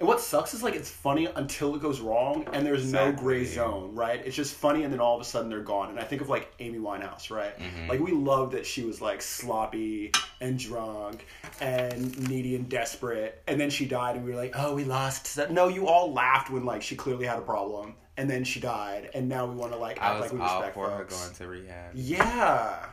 And 0.00 0.06
what 0.06 0.20
sucks 0.20 0.54
is 0.54 0.62
like 0.62 0.76
it's 0.76 0.88
funny 0.90 1.26
until 1.26 1.74
it 1.74 1.82
goes 1.82 1.98
wrong, 2.00 2.46
and 2.52 2.64
there's 2.64 2.92
no 2.92 3.10
gray 3.10 3.44
zone, 3.44 3.96
right? 3.96 4.22
It's 4.24 4.36
just 4.36 4.54
funny, 4.54 4.84
and 4.84 4.92
then 4.92 5.00
all 5.00 5.16
of 5.16 5.20
a 5.20 5.24
sudden 5.24 5.50
they're 5.50 5.58
gone. 5.60 5.90
And 5.90 5.98
I 5.98 6.04
think 6.04 6.22
of 6.22 6.28
like 6.28 6.52
Amy 6.60 6.78
Winehouse, 6.78 7.32
right? 7.32 7.58
Mhm. 7.58 7.88
Like 7.88 7.98
we 7.98 8.12
love 8.12 8.52
that 8.52 8.64
she 8.64 8.84
was 8.84 9.00
like 9.00 9.20
sloppy 9.22 10.12
and 10.40 10.56
drunk 10.56 11.26
and 11.60 12.28
needy 12.28 12.54
and 12.54 12.68
desperate, 12.68 13.42
and 13.48 13.60
then 13.60 13.70
she 13.70 13.86
died, 13.86 14.14
and 14.14 14.24
we 14.24 14.30
were 14.30 14.36
like, 14.36 14.52
oh, 14.54 14.74
we 14.76 14.84
lost. 14.84 15.34
That. 15.34 15.50
No, 15.50 15.66
you 15.66 15.88
all 15.88 16.12
laughed 16.12 16.48
when 16.48 16.64
like 16.64 16.82
she 16.82 16.94
clearly 16.94 17.26
had 17.26 17.38
a 17.38 17.42
problem, 17.42 17.94
and 18.16 18.30
then 18.30 18.44
she 18.44 18.60
died, 18.60 19.10
and 19.14 19.28
now 19.28 19.46
we 19.46 19.56
want 19.56 19.72
to 19.72 19.78
like 19.78 20.00
I 20.00 20.12
act 20.12 20.20
was 20.20 20.32
like 20.32 20.32
we 20.32 20.46
all 20.46 20.56
respect 20.60 20.74
for 20.74 20.90
her 20.90 21.04
going 21.06 21.34
to 21.34 21.46
rehab. 21.48 21.90
Yeah. 21.96 22.86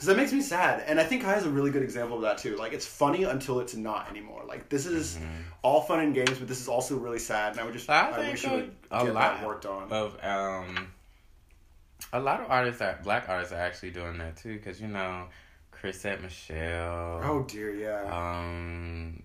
Because 0.00 0.06
that 0.06 0.16
makes 0.16 0.32
me 0.32 0.40
sad. 0.40 0.82
And 0.86 0.98
I 0.98 1.04
think 1.04 1.24
Kai 1.24 1.34
is 1.36 1.44
a 1.44 1.50
really 1.50 1.70
good 1.70 1.82
example 1.82 2.16
of 2.16 2.22
that 2.22 2.38
too. 2.38 2.56
Like, 2.56 2.72
it's 2.72 2.86
funny 2.86 3.24
until 3.24 3.60
it's 3.60 3.74
not 3.74 4.08
anymore. 4.08 4.44
Like, 4.48 4.70
this 4.70 4.86
is 4.86 5.18
all 5.60 5.82
fun 5.82 6.00
and 6.00 6.14
games, 6.14 6.38
but 6.38 6.48
this 6.48 6.58
is 6.58 6.68
also 6.68 6.96
really 6.96 7.18
sad. 7.18 7.52
And 7.52 7.60
I 7.60 7.64
would 7.64 7.74
just, 7.74 7.90
I 7.90 8.08
I, 8.08 8.12
think 8.16 8.32
wish 8.32 8.44
you 8.44 8.50
a- 8.50 8.54
would 8.56 8.74
a 8.90 9.04
get 9.04 9.14
lot 9.14 9.38
that 9.40 9.46
worked 9.46 9.66
on. 9.66 9.92
of 9.92 10.16
um 10.24 10.88
a 12.14 12.18
lot 12.18 12.40
of 12.40 12.50
artists 12.50 12.78
that 12.78 13.02
black 13.04 13.28
artists 13.28 13.52
are 13.52 13.60
actually 13.60 13.90
doing 13.90 14.16
that 14.16 14.38
too 14.38 14.54
because 14.56 14.80
you 14.80 14.88
know 14.88 15.26
Chrisette 15.70 16.22
Michele. 16.22 17.20
Oh 17.22 17.44
dear, 17.46 17.74
yeah. 17.74 18.04
Um, 18.10 19.22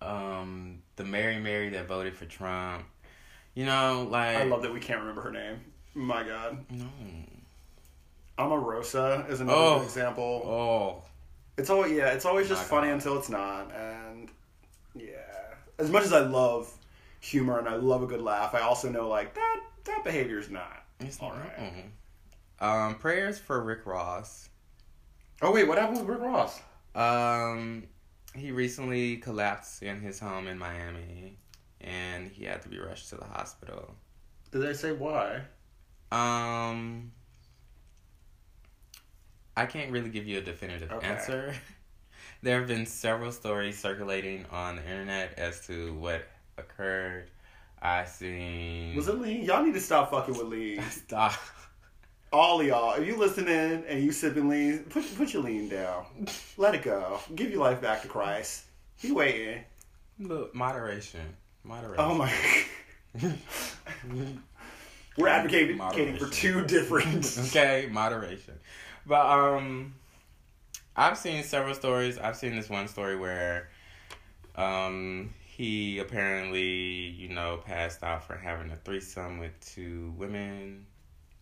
um, 0.00 0.82
the 0.94 1.04
Mary 1.04 1.40
Mary 1.40 1.70
that 1.70 1.88
voted 1.88 2.16
for 2.16 2.24
Trump. 2.24 2.84
You 3.54 3.64
know, 3.66 4.06
like 4.08 4.36
I 4.36 4.44
love 4.44 4.62
that 4.62 4.72
we 4.72 4.78
can't 4.78 5.00
remember 5.00 5.22
her 5.22 5.32
name. 5.32 5.60
My 5.94 6.22
God. 6.22 6.64
No. 6.70 6.86
Omarosa 8.38 9.28
is 9.30 9.40
another 9.40 9.58
Oh. 9.58 9.78
good 9.78 9.84
example. 9.86 10.42
Oh, 10.46 11.02
It's 11.58 11.68
always 11.70 11.92
yeah, 11.92 12.10
it's 12.12 12.24
always 12.24 12.48
just 12.48 12.64
funny 12.64 12.90
until 12.90 13.18
it's 13.18 13.28
not, 13.28 13.70
and 13.74 14.30
yeah. 14.94 15.16
As 15.78 15.90
much 15.90 16.04
as 16.04 16.12
I 16.12 16.20
love 16.20 16.72
humor 17.20 17.58
and 17.58 17.68
I 17.68 17.74
love 17.76 18.02
a 18.02 18.06
good 18.06 18.22
laugh, 18.22 18.54
I 18.54 18.60
also 18.60 18.88
know 18.90 19.08
like 19.08 19.34
that 19.34 19.60
that 19.84 20.04
behavior's 20.04 20.48
not. 20.50 20.84
it's 21.00 21.20
All 21.20 21.30
not. 21.30 21.38
right. 21.38 21.58
mm. 21.58 21.90
Um, 22.66 22.94
prayers 22.96 23.38
for 23.38 23.62
Rick 23.62 23.86
Ross. 23.86 24.48
Oh 25.42 25.52
wait, 25.52 25.66
what 25.68 25.78
happened 25.78 25.98
with 26.00 26.08
Rick 26.08 26.20
Ross? 26.20 26.60
Um, 26.94 27.84
he 28.34 28.52
recently 28.52 29.16
collapsed 29.18 29.82
in 29.82 30.00
his 30.00 30.18
home 30.18 30.46
in 30.46 30.58
Miami, 30.58 31.36
and 31.80 32.30
he 32.30 32.44
had 32.44 32.62
to 32.62 32.68
be 32.68 32.78
rushed 32.78 33.08
to 33.10 33.16
the 33.16 33.24
hospital. 33.24 33.94
Did 34.52 34.60
they 34.62 34.72
say 34.74 34.92
why? 34.92 35.42
Um, 36.12 37.12
I 39.60 39.66
can't 39.66 39.90
really 39.92 40.08
give 40.08 40.26
you 40.26 40.38
a 40.38 40.40
definitive 40.40 40.90
Okay. 40.90 41.06
answer. 41.06 41.54
there 42.42 42.58
have 42.58 42.66
been 42.66 42.86
several 42.86 43.30
stories 43.30 43.78
circulating 43.78 44.46
on 44.50 44.76
the 44.76 44.82
internet 44.82 45.34
as 45.38 45.66
to 45.66 45.92
what 45.94 46.22
occurred. 46.56 47.28
I 47.82 48.06
seen. 48.06 48.96
Was 48.96 49.08
it 49.08 49.18
lean? 49.20 49.42
Y'all 49.44 49.62
need 49.62 49.74
to 49.74 49.80
stop 49.80 50.10
fucking 50.10 50.34
with 50.34 50.46
lean. 50.46 50.82
Stop. 50.90 51.34
All 52.32 52.60
of 52.60 52.66
y'all, 52.66 52.94
if 52.94 53.06
you 53.06 53.16
listening 53.16 53.84
and 53.86 54.02
you 54.02 54.12
sipping 54.12 54.48
lean, 54.48 54.84
put 54.84 55.04
put 55.16 55.34
your 55.34 55.42
lean 55.42 55.68
down. 55.68 56.06
Let 56.56 56.74
it 56.74 56.82
go. 56.82 57.20
Give 57.34 57.50
your 57.50 57.60
life 57.60 57.82
back 57.82 58.00
to 58.02 58.08
Christ. 58.08 58.64
He 58.96 59.12
waiting. 59.12 59.64
Look, 60.18 60.54
moderation. 60.54 61.34
Moderation. 61.64 61.96
Oh 61.98 62.14
my. 62.14 62.32
We're 65.16 65.28
advocating 65.28 65.78
for 66.16 66.28
two 66.30 66.64
different. 66.66 67.36
okay, 67.48 67.88
moderation. 67.90 68.54
But 69.10 69.26
um 69.26 69.94
I've 70.96 71.18
seen 71.18 71.42
several 71.42 71.74
stories. 71.74 72.16
I've 72.16 72.36
seen 72.36 72.54
this 72.56 72.70
one 72.70 72.88
story 72.88 73.16
where 73.16 73.68
um 74.56 75.34
he 75.44 75.98
apparently, 75.98 76.62
you 76.64 77.28
know, 77.28 77.58
passed 77.66 78.02
out 78.02 78.24
for 78.24 78.36
having 78.36 78.70
a 78.70 78.76
threesome 78.76 79.38
with 79.38 79.52
two 79.60 80.14
women. 80.16 80.86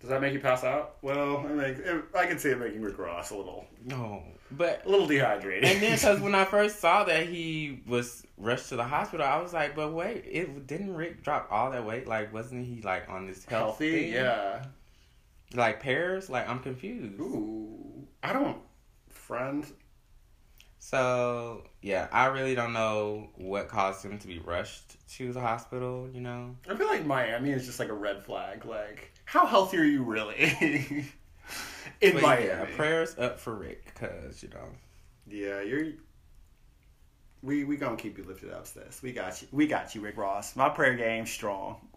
Does 0.01 0.11
that 0.11 0.21
make 0.21 0.33
you 0.33 0.41
pass 0.41 0.65
out? 0.65 0.97
Well, 1.03 1.45
it 1.45 1.55
makes, 1.55 1.81
it, 1.81 2.05
I 2.17 2.27
can 2.27 2.39
see 2.39 2.51
it 2.51 2.59
making 2.59 2.83
Rick 2.83 2.99
Ross 2.99 3.31
a 3.31 3.37
little, 3.37 3.67
No. 3.85 4.23
But 4.51 4.87
a 4.87 4.89
little 4.89 5.07
dehydrated. 5.09 5.65
and 5.65 5.83
then 5.83 5.95
because 5.97 6.21
when 6.21 6.35
I 6.37 6.45
first 6.57 6.79
saw 6.81 7.03
that 7.05 7.27
he 7.27 7.83
was 7.87 8.25
rushed 8.39 8.69
to 8.71 8.77
the 8.77 8.85
hospital, 8.85 9.27
I 9.27 9.43
was 9.43 9.53
like, 9.53 9.75
but 9.75 9.93
wait, 9.93 10.25
it 10.27 10.67
didn't 10.69 10.95
Rick 10.95 11.23
drop 11.25 11.49
all 11.51 11.71
that 11.73 11.85
weight? 11.85 12.07
Like, 12.07 12.33
wasn't 12.33 12.65
he 12.65 12.81
like 12.81 13.09
on 13.09 13.27
this 13.27 13.45
health 13.45 13.79
healthy, 13.79 14.05
thing? 14.05 14.13
yeah. 14.13 14.65
Like 15.55 15.81
pears? 15.81 16.29
Like 16.29 16.49
I'm 16.49 16.61
confused. 16.61 17.19
Ooh, 17.21 18.07
I 18.23 18.33
don't, 18.33 18.59
friend. 19.09 19.67
So 20.79 21.65
yeah, 21.83 22.09
I 22.13 22.27
really 22.27 22.55
don't 22.55 22.73
know 22.73 23.31
what 23.37 23.69
caused 23.69 24.05
him 24.05 24.19
to 24.19 24.27
be 24.27 24.39
rushed 24.39 24.97
to 25.17 25.33
the 25.33 25.41
hospital. 25.41 26.09
You 26.13 26.21
know, 26.21 26.57
I 26.69 26.75
feel 26.77 26.87
like 26.87 27.05
Miami 27.05 27.51
is 27.51 27.67
just 27.67 27.79
like 27.79 27.89
a 27.89 27.95
red 27.95 28.23
flag. 28.25 28.65
Like, 28.65 29.13
how 29.25 29.47
healthy 29.47 29.79
are 29.79 29.85
you 29.85 30.03
really? 30.03 31.07
In 32.01 32.13
but 32.13 32.23
Miami. 32.23 32.47
yeah, 32.47 32.65
prayers 32.77 33.19
up 33.19 33.41
for 33.41 33.55
Rick, 33.55 33.95
cause 33.95 34.43
you 34.43 34.51
know. 34.51 34.69
Yeah, 35.27 35.63
you're. 35.63 35.93
We 37.43 37.65
we 37.65 37.77
gonna 37.77 37.97
keep 37.97 38.19
you 38.19 38.25
lifted 38.25 38.51
up, 38.53 38.67
sis. 38.67 39.03
We 39.03 39.13
got 39.13 39.41
you. 39.41 39.49
We 39.53 39.67
got 39.67 39.95
you, 39.95 40.01
Rick 40.01 40.17
Ross. 40.17 40.57
My 40.57 40.69
prayer 40.69 40.95
game's 40.95 41.31
strong. 41.31 41.88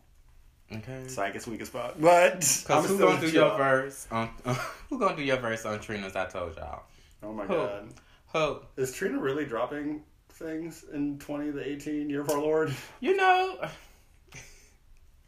Okay. 0.74 1.08
So 1.08 1.22
I 1.22 1.30
is 1.32 1.48
weak 1.48 1.62
as 1.62 1.70
fuck, 1.70 1.96
but 2.00 2.34
Cause 2.42 2.70
I'm 2.70 2.84
who 2.86 2.98
gonna 3.00 3.20
do 3.20 3.30
your 3.30 3.48
y'all. 3.48 3.58
verse 3.58 4.08
on? 4.12 4.30
who 4.90 5.00
gonna 5.00 5.16
do 5.16 5.24
your 5.24 5.38
verse 5.38 5.66
on 5.66 5.80
Trina's? 5.80 6.16
I 6.16 6.26
told 6.26 6.56
y'all. 6.56 6.84
Oh 7.24 7.34
my 7.34 7.46
Who? 7.46 7.54
god, 7.56 7.90
Who? 8.34 8.60
is 8.82 8.94
Trina 8.94 9.20
really 9.20 9.46
dropping 9.46 10.04
things 10.30 10.86
in 10.94 11.20
twenty 11.20 11.52
the 11.52 11.68
eighteen 11.68 12.10
year 12.10 12.22
of 12.22 12.30
our 12.30 12.40
Lord? 12.40 12.74
You 13.00 13.16
know, 13.16 13.60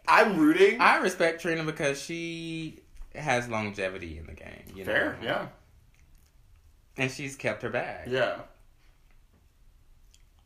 I'm 0.08 0.38
rooting. 0.38 0.80
I 0.80 0.98
respect 0.98 1.42
Trina 1.42 1.64
because 1.64 2.02
she 2.02 2.80
has 3.16 3.48
longevity 3.50 4.18
in 4.18 4.26
the 4.26 4.34
game. 4.34 4.64
You 4.76 4.84
know? 4.86 4.92
Fair, 4.92 5.18
yeah, 5.22 5.48
And 6.98 7.12
she's 7.12 7.36
kept 7.36 7.62
her 7.64 7.70
bag. 7.70 8.10
yeah. 8.10 8.40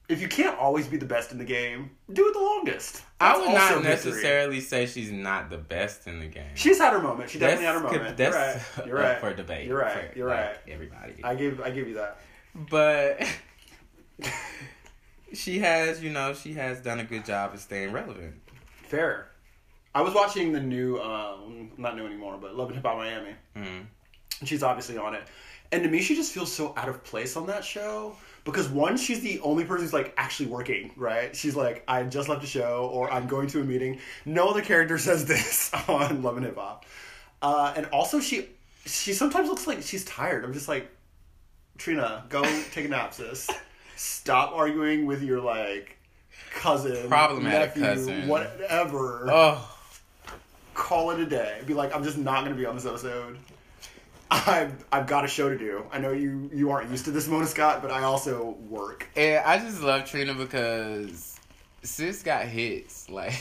If 0.09 0.21
you 0.21 0.29
can't 0.29 0.57
always 0.57 0.87
be 0.87 0.95
the 0.95 1.05
best 1.05 1.33
in 1.33 1.37
the 1.37 1.43
game, 1.43 1.91
do 2.13 2.27
it 2.29 2.33
the 2.33 2.39
longest. 2.39 3.03
I 3.19 3.33
That's 3.33 3.39
would 3.39 3.53
not 3.53 3.83
necessarily 3.83 4.61
say 4.61 4.85
she's 4.85 5.11
not 5.11 5.49
the 5.49 5.57
best 5.57 6.07
in 6.07 6.19
the 6.19 6.27
game. 6.27 6.51
She's 6.55 6.77
had 6.77 6.93
her 6.93 7.01
moment. 7.01 7.29
She 7.29 7.39
definitely 7.39 7.65
had 7.65 7.75
her 7.75 7.81
moment. 7.81 8.15
That's 8.15 8.77
you're 8.85 8.85
right. 8.85 8.87
You're 8.87 8.97
right. 8.97 9.19
for 9.19 9.33
debate. 9.33 9.67
You're 9.67 9.79
right. 9.79 10.11
for, 10.11 10.17
You're 10.17 10.29
like, 10.29 10.39
right. 10.39 10.57
Everybody. 10.69 11.23
I 11.23 11.35
give 11.35 11.59
I 11.61 11.71
give 11.71 11.89
you 11.89 11.95
that. 11.95 12.19
but 12.69 13.21
she 15.33 15.59
has, 15.59 16.01
you 16.03 16.09
know, 16.09 16.33
she 16.33 16.53
has 16.53 16.81
done 16.81 16.99
a 16.99 17.03
good 17.03 17.25
job 17.25 17.53
of 17.53 17.59
staying 17.59 17.91
relevant. 17.91 18.35
Fair. 18.87 19.27
I 19.93 20.01
was 20.01 20.13
watching 20.13 20.51
the 20.51 20.59
new, 20.59 20.99
um, 20.99 21.71
not 21.77 21.95
new 21.95 22.05
anymore, 22.05 22.37
but 22.39 22.55
Love 22.55 22.67
and 22.67 22.75
Hip 22.75 22.85
Hop 22.85 22.97
Miami. 22.97 23.35
Mm. 23.55 23.85
And 24.39 24.47
she's 24.47 24.63
obviously 24.63 24.97
on 24.97 25.15
it. 25.15 25.23
And 25.71 25.83
to 25.83 25.89
me, 25.89 26.01
she 26.01 26.15
just 26.15 26.31
feels 26.31 26.51
so 26.51 26.73
out 26.77 26.87
of 26.89 27.03
place 27.03 27.35
on 27.35 27.47
that 27.47 27.63
show. 27.65 28.15
Because 28.45 28.69
one, 28.69 28.95
she's 28.95 29.19
the 29.19 29.39
only 29.41 29.65
person 29.65 29.83
who's 29.83 29.93
like 29.93 30.13
actually 30.15 30.45
working, 30.47 30.91
right? 30.95 31.35
She's 31.35 31.55
like, 31.55 31.83
I 31.87 32.03
just 32.03 32.29
left 32.29 32.43
a 32.43 32.47
show 32.47 32.89
or 32.93 33.11
I'm 33.11 33.27
going 33.27 33.47
to 33.49 33.59
a 33.59 33.63
meeting. 33.63 33.99
No 34.25 34.47
other 34.49 34.61
character 34.61 34.97
says 35.07 35.25
this 35.25 35.71
on 35.87 36.23
Love 36.23 36.37
and 36.37 36.45
Hip 36.45 36.55
Hop. 36.57 36.85
Uh, 37.41 37.73
and 37.75 37.85
also, 37.87 38.19
she 38.19 38.47
she 38.85 39.11
sometimes 39.13 39.49
looks 39.49 39.67
like 39.67 39.81
she's 39.81 40.05
tired. 40.05 40.45
I'm 40.45 40.53
just 40.53 40.69
like, 40.69 40.89
Trina, 41.77 42.23
go 42.29 42.41
take 42.71 42.85
a 42.85 42.87
nap, 42.87 43.13
sis. 43.13 43.49
Stop 43.97 44.53
arguing 44.53 45.05
with 45.05 45.21
your 45.21 45.41
like 45.41 45.97
cousin, 46.53 47.09
Problematic 47.09 47.75
nephew, 47.75 47.83
cousin. 47.83 48.27
whatever 48.27 49.27
Oh, 49.29 49.77
call 50.73 51.11
it 51.11 51.19
a 51.19 51.25
day. 51.25 51.61
Be 51.65 51.73
like, 51.73 51.93
I'm 51.93 52.03
just 52.03 52.17
not 52.17 52.41
going 52.45 52.51
to 52.55 52.57
be 52.57 52.65
on 52.65 52.75
this 52.75 52.85
episode. 52.85 53.37
I've 54.29 54.85
I've 54.91 55.07
got 55.07 55.23
a 55.25 55.27
show 55.27 55.49
to 55.49 55.57
do. 55.57 55.85
I 55.91 55.99
know 55.99 56.11
you 56.11 56.49
you 56.53 56.69
aren't 56.71 56.89
used 56.91 57.05
to 57.05 57.11
this, 57.11 57.27
Mona 57.27 57.47
Scott, 57.47 57.81
but 57.81 57.91
I 57.91 58.03
also 58.03 58.57
work. 58.69 59.07
and 59.15 59.43
I 59.45 59.57
just 59.59 59.81
love 59.81 60.05
Trina 60.05 60.33
because 60.33 61.39
sis 61.83 62.23
got 62.23 62.45
hits. 62.45 63.09
Like, 63.09 63.33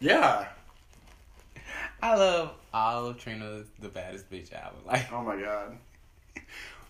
Yeah. 0.00 0.46
I 2.02 2.16
love 2.16 2.52
all 2.72 3.06
of 3.06 3.18
Trina's 3.18 3.66
The 3.78 3.88
Baddest 3.88 4.30
Bitch 4.30 4.52
album. 4.52 4.80
Like, 4.86 5.10
Oh 5.12 5.22
my 5.22 5.36
god. 5.40 5.78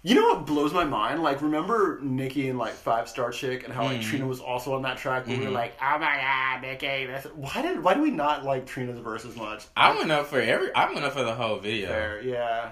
You 0.07 0.15
know 0.17 0.35
what 0.35 0.45
blows 0.47 0.75
my 0.75 0.85
mind? 0.85 1.23
Like, 1.23 1.41
remember 1.41 1.99
Nicki 2.03 2.49
and 2.51 2.59
like 2.59 2.73
Five 2.75 3.09
Star 3.09 3.31
Chick 3.31 3.65
and 3.65 3.73
how 3.73 3.85
like 3.85 4.01
Mhm. 4.01 4.05
Trina 4.05 4.27
was 4.27 4.41
also 4.41 4.75
on 4.75 4.83
that 4.83 4.99
track? 4.99 5.27
where 5.27 5.39
We 5.39 5.45
were 5.45 5.51
Mhm. 5.51 5.55
like, 5.55 5.75
oh 5.81 5.99
my 5.99 6.17
god, 6.17 6.63
Nicki. 6.63 7.07
That's... 7.07 7.27
Why 7.27 7.63
did 7.63 7.83
why 7.83 7.95
do 7.95 8.03
we 8.03 8.11
not 8.11 8.45
like 8.45 8.67
Trina's 8.67 8.99
verse 8.99 9.25
as 9.25 9.35
much? 9.37 9.65
I 9.77 9.97
went 9.97 10.11
up 10.11 10.27
for 10.27 10.41
every. 10.41 10.75
I 10.75 10.93
went 10.93 11.05
up 11.07 11.13
for 11.15 11.23
the 11.23 11.35
whole 11.35 11.59
video. 11.59 11.89
Fair, 11.89 12.21
yeah, 12.23 12.71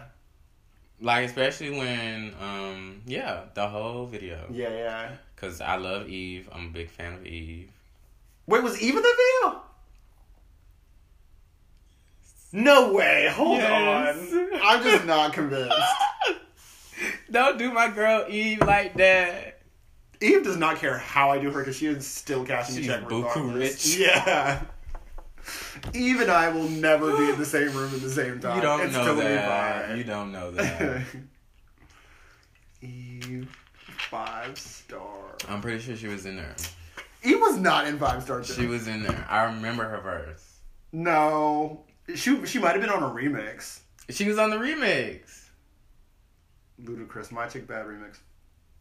Like, 1.02 1.26
especially 1.26 1.70
when, 1.70 2.32
um, 2.40 3.02
yeah, 3.06 3.40
the 3.54 3.68
whole 3.68 4.06
video. 4.06 4.46
yeah, 4.50 4.70
yeah. 4.70 5.10
Cause 5.36 5.60
I 5.60 5.74
love 5.74 6.08
Eve. 6.08 6.48
I'm 6.52 6.66
a 6.66 6.70
big 6.70 6.88
fan 6.88 7.14
of 7.14 7.26
Eve. 7.26 7.68
Wait, 8.46 8.62
was 8.62 8.80
Eve 8.80 8.96
in 8.96 9.02
the 9.02 9.16
video? 9.42 9.62
No 12.52 12.92
way! 12.92 13.28
Hold 13.34 13.58
Yes. 13.58 14.32
on. 14.32 14.60
I'm 14.62 14.82
just 14.84 15.04
not 15.06 15.32
convinced. 15.32 15.74
Don't 17.30 17.58
do 17.58 17.72
my 17.72 17.88
girl 17.88 18.26
Eve 18.28 18.60
like 18.60 18.94
that. 18.98 19.58
Eve 20.20 20.44
does 20.44 20.56
not 20.58 20.76
care 20.76 20.98
how 20.98 21.30
I 21.30 21.38
do 21.38 21.50
her 21.50 21.60
because 21.62 21.76
she 21.76 21.86
is 21.86 22.06
still 22.06 22.44
cashing 22.44 22.76
She's 22.76 22.88
a 22.88 22.98
check 23.00 23.10
regardless. 23.10 23.54
rich. 23.56 23.96
Yeah. 23.96 24.62
Eve 25.94 26.20
and 26.20 26.30
I 26.30 26.48
will 26.50 26.68
never 26.68 27.16
be 27.16 27.30
in 27.30 27.38
the 27.38 27.44
same 27.44 27.72
room 27.72 27.92
at 27.94 28.00
the 28.00 28.10
same 28.10 28.40
time. 28.40 28.56
You 28.56 28.62
don't 28.62 28.80
it's 28.82 28.94
know 28.94 29.04
totally 29.04 29.24
that. 29.34 29.86
fine. 29.88 29.98
You 29.98 30.04
don't 30.04 30.32
know 30.32 30.50
that. 30.52 31.02
Eve 32.80 33.48
five 34.10 34.58
star. 34.58 35.36
I'm 35.48 35.60
pretty 35.60 35.80
sure 35.80 35.96
she 35.96 36.08
was 36.08 36.26
in 36.26 36.36
there. 36.36 36.54
Eve 37.22 37.40
was 37.40 37.56
not 37.56 37.86
in 37.86 37.98
five 37.98 38.22
star. 38.22 38.42
She 38.44 38.66
was 38.66 38.88
in 38.88 39.02
there. 39.02 39.26
I 39.28 39.44
remember 39.44 39.84
her 39.88 40.00
verse. 40.00 40.58
No, 40.92 41.84
she 42.14 42.44
she 42.46 42.58
might 42.58 42.72
have 42.72 42.80
been 42.80 42.90
on 42.90 43.02
a 43.02 43.14
remix. 43.14 43.80
She 44.10 44.26
was 44.28 44.38
on 44.38 44.50
the 44.50 44.56
remix. 44.56 45.46
Ludacris, 46.82 47.30
My 47.30 47.46
Chick 47.46 47.66
Bad 47.68 47.86
remix, 47.86 48.18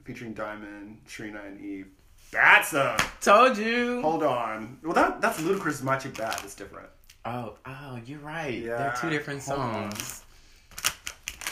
featuring 0.03 0.33
Diamond, 0.33 1.01
Trina, 1.05 1.41
and 1.45 1.61
Eve. 1.63 1.87
That's 2.31 2.73
a 2.73 2.97
Told 3.19 3.57
you. 3.57 4.01
hold 4.01 4.23
on. 4.23 4.77
Well, 4.83 4.93
that 4.93 5.21
that's 5.21 5.39
Ludacris, 5.41 5.83
My 5.83 5.97
Chick 5.97 6.17
Bad. 6.17 6.39
It's 6.43 6.55
different. 6.55 6.87
Oh, 7.25 7.55
oh, 7.65 7.99
you're 8.05 8.19
right. 8.19 8.53
Yeah, 8.53 8.77
They're 8.77 8.95
two 8.99 9.09
different 9.09 9.41
songs. 9.43 10.23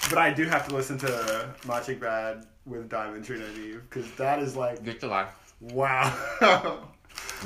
But 0.10 0.18
I 0.18 0.32
do 0.34 0.46
have 0.46 0.68
to 0.70 0.76
listen 0.76 0.98
to 1.00 1.54
My 1.68 1.80
Chick 1.82 2.00
Bad 2.00 2.46
with 2.66 2.90
Diamond 2.90 3.26
Trina 3.26 3.46
Eve 3.56 3.82
because 3.90 4.10
that 4.16 4.40
is 4.40 4.56
like 4.56 4.84
Get 4.84 5.02
your 5.02 5.12
life. 5.12 5.30
wow. 5.60 6.16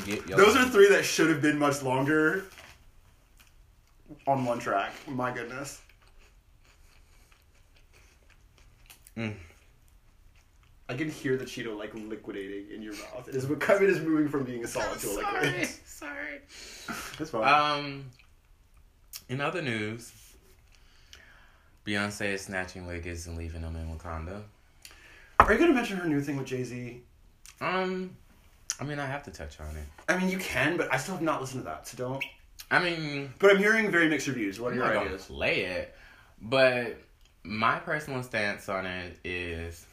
Get 0.06 0.28
your 0.28 0.38
Those 0.38 0.56
life. 0.56 0.68
are 0.68 0.70
three 0.70 0.90
that 0.90 1.04
should 1.04 1.30
have 1.30 1.42
been 1.42 1.58
much 1.60 1.82
longer 1.84 2.46
on 4.28 4.46
one 4.46 4.60
track. 4.60 4.94
My 5.08 5.32
goodness. 5.34 5.82
Mm. 9.18 9.34
I 10.94 10.98
can 10.98 11.10
hear 11.10 11.38
the 11.38 11.46
Cheeto 11.46 11.78
like 11.78 11.94
liquidating 11.94 12.74
in 12.76 12.82
your 12.82 12.94
mouth. 12.94 13.28
It 13.28 13.36
is 13.36 13.46
it 13.46 13.82
is 13.90 14.00
moving 14.02 14.30
from 14.30 14.44
being 14.44 14.64
a 14.64 14.68
solid 14.68 15.00
to 15.00 15.08
a 15.08 15.14
liquid. 15.14 15.68
sorry. 15.86 16.42
That's 17.18 17.30
fine. 17.32 17.44
Um, 17.80 18.06
in 19.30 19.42
other 19.42 19.62
news, 19.62 20.12
Beyonce 21.86 22.34
is 22.34 22.42
snatching 22.42 22.86
Wiggins 22.88 23.28
and 23.28 23.38
leaving 23.38 23.62
them 23.62 23.76
in 23.76 23.98
Wakanda. 23.98 24.42
Are 25.40 25.52
you 25.52 25.60
gonna 25.60 25.74
mention 25.74 25.98
her 25.98 26.08
new 26.08 26.22
thing 26.22 26.38
with 26.38 26.46
Jay 26.48 26.64
Z? 26.64 27.02
Um, 27.60 28.16
I 28.80 28.84
mean, 28.84 29.00
I 29.00 29.06
have 29.06 29.24
to 29.24 29.32
touch 29.32 29.60
on 29.60 29.76
it. 29.76 29.86
I 30.08 30.18
mean, 30.18 30.30
you 30.30 30.38
can, 30.38 30.78
but 30.78 30.92
I 30.94 30.98
still 30.98 31.16
have 31.16 31.24
not 31.24 31.42
listened 31.42 31.62
to 31.64 31.66
that, 31.66 31.88
so 31.88 31.98
don't. 31.98 32.24
I 32.72 32.80
mean, 32.80 33.34
But 33.40 33.52
I'm 33.52 33.58
hearing 33.58 33.92
very 33.92 34.10
mixed 34.10 34.28
reviews. 34.28 34.60
What 34.60 34.70
are 34.70 34.72
I'm 34.72 34.78
your 34.78 34.88
not 34.88 34.94
gonna 34.94 35.06
ideas? 35.08 35.26
play 35.26 35.62
it, 35.66 35.96
but 36.42 36.98
my 37.44 37.78
personal 37.80 38.24
stance 38.24 38.70
on 38.70 38.86
it 38.86 39.18
is, 39.24 39.86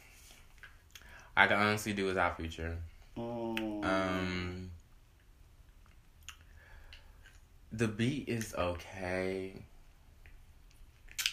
I 1.41 1.47
can 1.47 1.57
honestly 1.57 1.93
do 1.93 2.05
without 2.05 2.37
Future. 2.37 2.77
Mm. 3.17 3.83
Um, 3.83 4.69
the 7.71 7.87
beat 7.87 8.29
is 8.29 8.53
okay, 8.53 9.53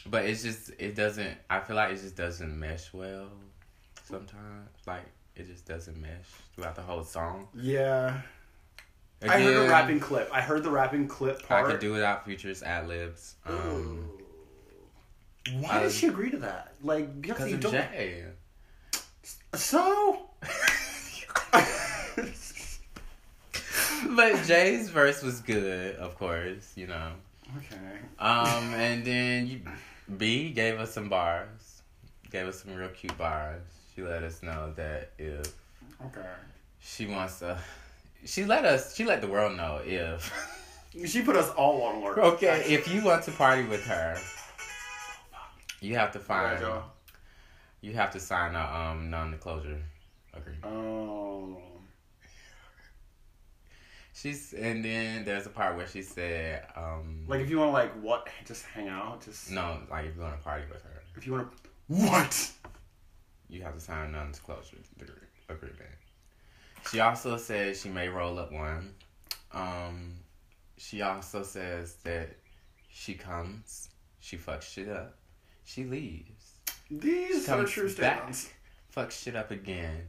but 0.06 0.24
it's 0.24 0.42
just 0.42 0.70
it 0.78 0.94
doesn't. 0.94 1.36
I 1.50 1.60
feel 1.60 1.76
like 1.76 1.92
it 1.92 2.00
just 2.00 2.16
doesn't 2.16 2.58
mesh 2.58 2.94
well. 2.94 3.28
Sometimes, 4.02 4.70
like 4.86 5.04
it 5.36 5.46
just 5.46 5.66
doesn't 5.66 6.00
mesh 6.00 6.30
throughout 6.54 6.74
the 6.74 6.80
whole 6.80 7.04
song. 7.04 7.48
yeah, 7.54 8.22
I 9.20 9.26
heard 9.26 9.56
a 9.56 9.58
Again, 9.58 9.70
rapping 9.70 10.00
clip. 10.00 10.30
I 10.32 10.40
heard 10.40 10.62
the 10.64 10.70
rapping 10.70 11.06
clip 11.06 11.46
part. 11.46 11.66
I 11.66 11.70
could 11.70 11.80
do 11.80 11.92
without 11.92 12.24
Future's 12.24 12.62
ad 12.62 12.88
libs. 12.88 13.34
Um, 13.44 14.08
Why 15.60 15.82
did 15.82 15.92
she 15.92 16.06
agree 16.06 16.30
to 16.30 16.38
that? 16.38 16.72
Like, 16.82 17.20
because 17.20 17.50
you 17.50 17.56
of 17.56 17.60
don't. 17.60 17.72
Jay. 17.72 18.24
So. 19.54 20.26
but 24.10 24.42
Jay's 24.46 24.90
verse 24.90 25.22
was 25.22 25.40
good, 25.40 25.96
of 25.96 26.14
course. 26.16 26.72
You 26.76 26.86
know. 26.88 27.12
okay. 27.56 27.98
Um, 28.18 28.74
and 28.74 29.04
then 29.04 29.46
you, 29.46 29.60
B 30.16 30.50
gave 30.50 30.78
us 30.78 30.92
some 30.92 31.08
bars, 31.08 31.82
gave 32.30 32.46
us 32.46 32.62
some 32.62 32.74
real 32.74 32.88
cute 32.88 33.16
bars. 33.18 33.62
She 33.94 34.02
let 34.02 34.22
us 34.22 34.42
know 34.42 34.72
that 34.76 35.10
if 35.18 35.52
Okay. 36.06 36.26
she 36.80 37.06
wants 37.06 37.40
to, 37.40 37.58
she 38.24 38.44
let 38.44 38.64
us, 38.64 38.94
she 38.94 39.04
let 39.04 39.20
the 39.20 39.26
world 39.28 39.56
know 39.56 39.80
if, 39.84 40.32
She 41.06 41.22
put 41.22 41.36
us 41.36 41.50
all 41.50 41.82
on 41.82 41.96
alert. 41.96 42.18
okay, 42.18 42.62
if 42.66 42.92
you 42.92 43.04
want 43.04 43.22
to 43.24 43.30
party 43.32 43.64
with 43.64 43.84
her, 43.86 44.16
you 45.80 45.96
have 45.96 46.12
to 46.12 46.18
find, 46.18 46.60
Joe. 46.60 46.82
You 47.80 47.92
have 47.94 48.10
to 48.12 48.20
sign 48.20 48.54
a 48.54 48.60
um 48.60 49.10
non-disclosure 49.10 49.78
agreement. 50.34 50.64
Oh. 50.64 51.62
She's, 54.14 54.52
and 54.52 54.84
then 54.84 55.24
there's 55.24 55.46
a 55.46 55.50
part 55.50 55.76
where 55.76 55.86
she 55.86 56.02
said, 56.02 56.66
um, 56.74 57.24
Like, 57.28 57.40
if 57.40 57.48
you 57.48 57.58
want 57.58 57.68
to, 57.68 57.72
like, 57.72 57.92
what? 58.02 58.28
Just 58.44 58.64
hang 58.64 58.88
out? 58.88 59.24
Just. 59.24 59.52
no, 59.52 59.78
like 59.88 60.06
if 60.06 60.16
you 60.16 60.22
want 60.22 60.36
to 60.36 60.42
party 60.42 60.64
with 60.68 60.82
her, 60.82 61.02
If 61.16 61.24
you 61.24 61.34
want 61.34 61.52
to. 61.52 61.68
What? 61.86 62.50
you 63.48 63.62
have 63.62 63.74
to 63.74 63.80
sign 63.80 64.08
a 64.08 64.10
non-disclosure 64.10 64.76
agreement. 65.48 65.78
She 66.90 67.00
also 67.00 67.36
says 67.36 67.80
she 67.80 67.88
may 67.88 68.08
roll 68.08 68.38
up 68.38 68.52
one. 68.52 68.94
Um, 69.52 70.14
she 70.76 71.02
also 71.02 71.42
says 71.42 71.94
that 72.04 72.30
she 72.90 73.14
comes, 73.14 73.88
she 74.20 74.36
fucks 74.36 74.62
shit 74.62 74.88
up, 74.88 75.16
she 75.64 75.84
leaves, 75.84 76.37
These 76.90 77.48
are 77.48 77.56
Comes 77.56 77.70
true 77.70 77.88
back. 77.94 78.16
statements. 78.34 78.50
fucks 78.96 79.22
shit 79.22 79.36
up 79.36 79.50
again, 79.50 80.08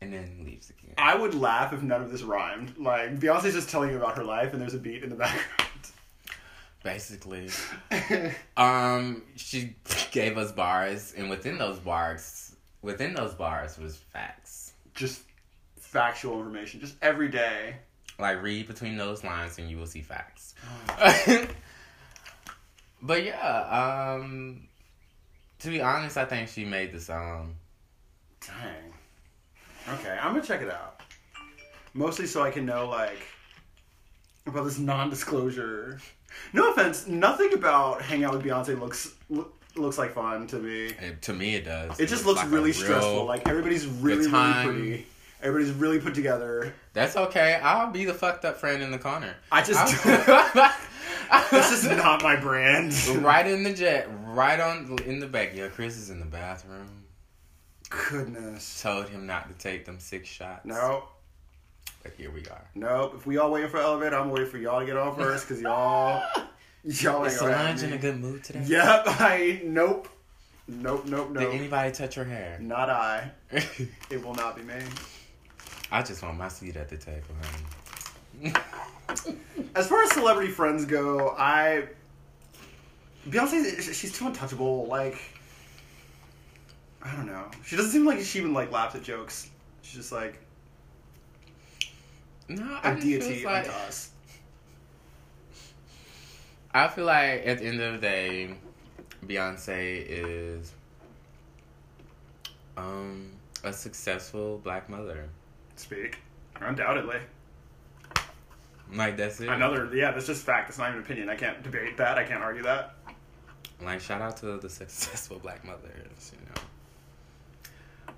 and 0.00 0.12
then 0.12 0.42
leaves 0.44 0.70
again. 0.70 0.94
I 0.98 1.14
would 1.14 1.34
laugh 1.34 1.72
if 1.72 1.82
none 1.82 2.02
of 2.02 2.10
this 2.10 2.22
rhymed. 2.22 2.78
Like, 2.78 3.18
Beyonce's 3.18 3.54
just 3.54 3.68
telling 3.70 3.90
you 3.90 3.96
about 3.96 4.16
her 4.16 4.24
life, 4.24 4.52
and 4.52 4.60
there's 4.62 4.74
a 4.74 4.78
beat 4.78 5.02
in 5.02 5.10
the 5.10 5.16
background. 5.16 5.68
Basically, 6.82 7.50
um, 8.56 9.22
she 9.36 9.76
gave 10.12 10.38
us 10.38 10.50
bars, 10.52 11.12
and 11.14 11.28
within 11.28 11.58
those 11.58 11.78
bars, 11.78 12.56
within 12.80 13.12
those 13.12 13.34
bars 13.34 13.76
was 13.78 13.96
facts. 13.96 14.72
just 14.94 15.20
factual 15.78 16.38
information. 16.38 16.80
Just 16.80 16.94
every 17.02 17.28
day. 17.28 17.76
Like 18.18 18.40
read 18.42 18.66
between 18.66 18.96
those 18.96 19.22
lines, 19.24 19.58
and 19.58 19.68
you 19.70 19.76
will 19.76 19.86
see 19.86 20.00
facts. 20.00 20.54
Oh. 20.98 21.46
but 23.02 23.24
yeah, 23.24 24.14
um, 24.18 24.66
to 25.60 25.68
be 25.68 25.80
honest, 25.80 26.16
I 26.16 26.24
think 26.24 26.48
she 26.48 26.64
made 26.64 26.92
the 26.92 27.00
song. 27.00 27.54
Dang. 28.46 29.94
Okay, 29.98 30.18
I'm 30.20 30.32
gonna 30.34 30.44
check 30.44 30.62
it 30.62 30.70
out. 30.70 31.00
Mostly 31.94 32.26
so 32.26 32.42
I 32.42 32.50
can 32.50 32.64
know 32.66 32.88
like 32.88 33.18
about 34.46 34.64
this 34.64 34.78
non-disclosure. 34.78 36.00
No 36.52 36.70
offense, 36.72 37.06
nothing 37.06 37.52
about 37.52 38.02
hang 38.02 38.24
out 38.24 38.32
with 38.32 38.44
Beyonce 38.44 38.78
looks 38.78 39.14
lo- 39.28 39.50
looks 39.76 39.98
like 39.98 40.14
fun 40.14 40.46
to 40.48 40.56
me. 40.58 40.86
It, 40.86 41.22
to 41.22 41.32
me, 41.32 41.54
it 41.56 41.64
does. 41.64 41.98
It 41.98 42.06
just 42.08 42.20
It's 42.22 42.26
looks 42.26 42.40
like 42.42 42.50
really 42.50 42.70
real- 42.72 42.80
stressful. 42.80 43.24
Like 43.24 43.48
everybody's 43.48 43.86
really 43.86 44.26
really 44.28 44.64
pretty. 44.64 45.06
Everybody's 45.42 45.74
really 45.74 45.98
put 45.98 46.14
together. 46.14 46.74
That's 46.92 47.16
okay. 47.16 47.54
I'll 47.62 47.90
be 47.90 48.04
the 48.04 48.12
fucked 48.14 48.44
up 48.44 48.58
friend 48.58 48.82
in 48.82 48.90
the 48.90 48.98
corner. 48.98 49.34
I 49.50 49.62
just 49.62 50.04
this 51.50 51.72
is 51.72 51.84
not 51.88 52.22
my 52.22 52.36
brand. 52.36 52.92
right 53.22 53.46
in 53.46 53.62
the 53.62 53.72
jet, 53.72 54.08
right 54.34 54.60
on 54.60 54.98
in 55.06 55.20
the 55.20 55.26
back. 55.26 55.54
Yeah, 55.54 55.68
Chris 55.68 55.96
is 55.96 56.10
in 56.10 56.20
the 56.20 56.26
bathroom. 56.26 57.04
Goodness. 57.88 58.82
Told 58.82 59.08
him 59.08 59.26
not 59.26 59.48
to 59.48 59.54
take 59.54 59.84
them 59.84 59.98
six 59.98 60.28
shots. 60.28 60.64
No, 60.64 61.04
but 62.02 62.12
here 62.16 62.30
we 62.30 62.40
are. 62.46 62.64
nope. 62.74 63.14
If 63.16 63.26
we 63.26 63.38
all 63.38 63.50
waiting 63.50 63.68
for 63.70 63.78
elevator, 63.78 64.16
I'm 64.16 64.30
waiting 64.30 64.48
for 64.48 64.58
y'all 64.58 64.80
to 64.80 64.86
get 64.86 64.96
off 64.96 65.16
first 65.16 65.48
because 65.48 65.60
y'all, 65.60 66.22
y'all 66.84 67.24
ain't 67.24 67.26
Is 67.32 67.38
Solange 67.38 67.82
in 67.82 67.92
a 67.92 67.98
good 67.98 68.20
mood 68.20 68.44
today? 68.44 68.62
Yep. 68.64 69.02
I 69.06 69.60
nope. 69.64 70.08
Nope. 70.68 71.06
Nope. 71.06 71.30
Nope. 71.30 71.50
Did 71.50 71.54
anybody 71.60 71.90
touch 71.90 72.14
her 72.14 72.24
hair? 72.24 72.58
Not 72.60 72.88
I. 72.90 73.30
It 74.10 74.24
will 74.24 74.34
not 74.34 74.56
be 74.56 74.62
me. 74.62 74.74
I 75.90 76.02
just 76.02 76.22
want 76.22 76.38
my 76.38 76.48
seat 76.48 76.76
at 76.76 76.88
the 76.88 76.96
table, 76.96 77.34
honey. 77.42 78.54
As 79.74 79.88
far 79.88 80.04
as 80.04 80.12
celebrity 80.12 80.52
friends 80.52 80.84
go, 80.84 81.34
I 81.36 81.88
Beyonce, 83.28 83.92
she's 83.92 84.12
too 84.12 84.26
untouchable. 84.26 84.86
Like, 84.86 85.18
I 87.02 87.14
don't 87.16 87.26
know. 87.26 87.50
She 87.64 87.76
doesn't 87.76 87.92
seem 87.92 88.04
like 88.04 88.20
she 88.20 88.38
even 88.38 88.52
like 88.52 88.70
laughs 88.70 88.94
at 88.94 89.02
jokes. 89.02 89.50
She's 89.82 89.96
just 89.96 90.12
like 90.12 90.38
no, 92.48 92.78
I 92.82 92.94
deity 92.94 93.44
like, 93.44 93.66
unto 93.66 93.70
us. 93.70 94.10
I 96.72 96.88
feel 96.88 97.04
like 97.04 97.46
at 97.46 97.58
the 97.58 97.64
end 97.64 97.80
of 97.80 97.94
the 97.94 97.98
day, 97.98 98.54
Beyonce 99.26 100.04
is 100.08 100.72
um 102.76 103.30
a 103.64 103.72
successful 103.72 104.58
black 104.58 104.88
mother. 104.88 105.28
Speak. 105.76 106.18
Undoubtedly. 106.60 107.20
Like 108.92 109.16
that's 109.16 109.40
it. 109.40 109.48
Another, 109.48 109.88
yeah, 109.94 110.10
that's 110.10 110.26
just 110.26 110.44
fact. 110.44 110.68
That's 110.68 110.78
not 110.78 110.90
even 110.90 111.02
opinion. 111.02 111.28
I 111.28 111.36
can't 111.36 111.62
debate 111.62 111.96
that. 111.96 112.18
I 112.18 112.24
can't 112.24 112.42
argue 112.42 112.62
that. 112.64 112.94
Like 113.82 114.00
shout 114.00 114.20
out 114.20 114.36
to 114.38 114.58
the 114.58 114.68
successful 114.68 115.38
black 115.38 115.64
mothers, 115.64 116.32
you 116.32 116.46
know. 116.46 116.60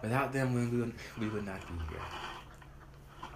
Without 0.03 0.33
them, 0.33 0.55
we 0.55 0.67
would 0.79 0.93
we 1.19 1.29
would 1.29 1.47
not 1.47 1.61
be 1.69 1.75
here. 1.89 2.03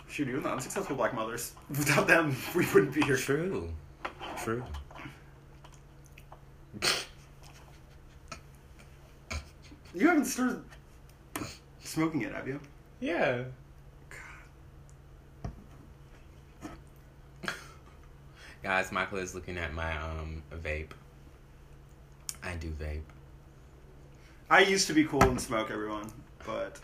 Shoot, 0.09 0.29
even 0.29 0.43
the 0.43 0.51
unsuccessful 0.51 0.97
black 0.97 1.15
mothers. 1.15 1.53
Without 1.69 2.07
them, 2.09 2.35
we 2.55 2.67
wouldn't 2.73 2.95
be 2.95 3.03
here. 3.03 3.17
True, 3.17 3.73
true. 4.43 4.65
You 9.95 10.09
haven't 10.09 10.27
started 10.27 10.63
smoking 11.83 12.21
yet, 12.23 12.35
have 12.35 12.47
you? 12.47 12.61
Yeah. 13.01 13.45
God. 17.43 17.55
Guys, 18.63 18.93
Michael 18.93 19.19
is 19.19 19.35
looking 19.35 19.57
at 19.57 19.73
my 19.73 19.97
um 19.97 20.43
vape. 20.63 20.91
I 22.47 22.55
do 22.55 22.71
vape. 22.71 23.03
I 24.49 24.61
used 24.61 24.87
to 24.87 24.93
be 24.93 25.05
cool 25.05 25.23
and 25.25 25.41
smoke, 25.41 25.71
everyone, 25.71 26.11
but 26.47 26.79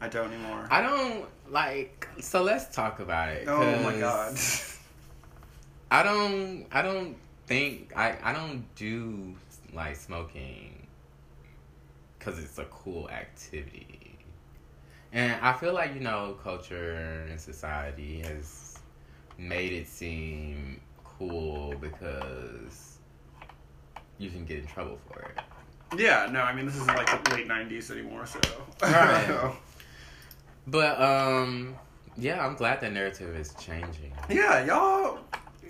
I 0.00 0.08
don't 0.08 0.32
anymore. 0.32 0.68
I 0.70 0.82
don't 0.82 1.24
like. 1.48 2.06
So 2.20 2.42
let's 2.42 2.74
talk 2.74 3.00
about 3.00 3.30
it. 3.30 3.48
oh 3.48 3.82
my 3.82 3.98
god. 3.98 4.36
I 5.90 6.02
don't. 6.02 6.66
I 6.70 6.82
don't 6.82 7.16
think. 7.46 7.92
I. 7.96 8.18
I 8.22 8.32
don't 8.34 8.66
do 8.74 9.34
like 9.72 9.96
smoking 9.96 10.86
because 12.18 12.38
it's 12.38 12.58
a 12.58 12.64
cool 12.66 13.08
activity. 13.08 14.18
And 15.12 15.40
I 15.40 15.54
feel 15.54 15.72
like, 15.72 15.94
you 15.94 16.00
know, 16.00 16.36
culture 16.42 17.26
and 17.30 17.40
society 17.40 18.20
has 18.20 18.78
made 19.38 19.72
it 19.72 19.86
seem 19.86 20.80
cool 21.04 21.74
because 21.80 22.95
you 24.18 24.30
can 24.30 24.44
get 24.44 24.58
in 24.58 24.66
trouble 24.66 24.98
for 25.08 25.20
it. 25.20 25.38
Yeah, 25.98 26.28
no, 26.30 26.40
I 26.40 26.54
mean 26.54 26.66
this 26.66 26.76
isn't 26.76 26.88
like 26.88 27.24
the 27.24 27.34
late 27.34 27.48
'90s 27.48 27.90
anymore, 27.90 28.26
so. 28.26 28.40
Right. 28.82 29.52
But 30.68 31.00
um 31.00 31.76
yeah, 32.16 32.44
I'm 32.44 32.56
glad 32.56 32.80
the 32.80 32.90
narrative 32.90 33.36
is 33.36 33.54
changing. 33.54 34.12
yeah, 34.28 34.64
y'all. 34.64 35.18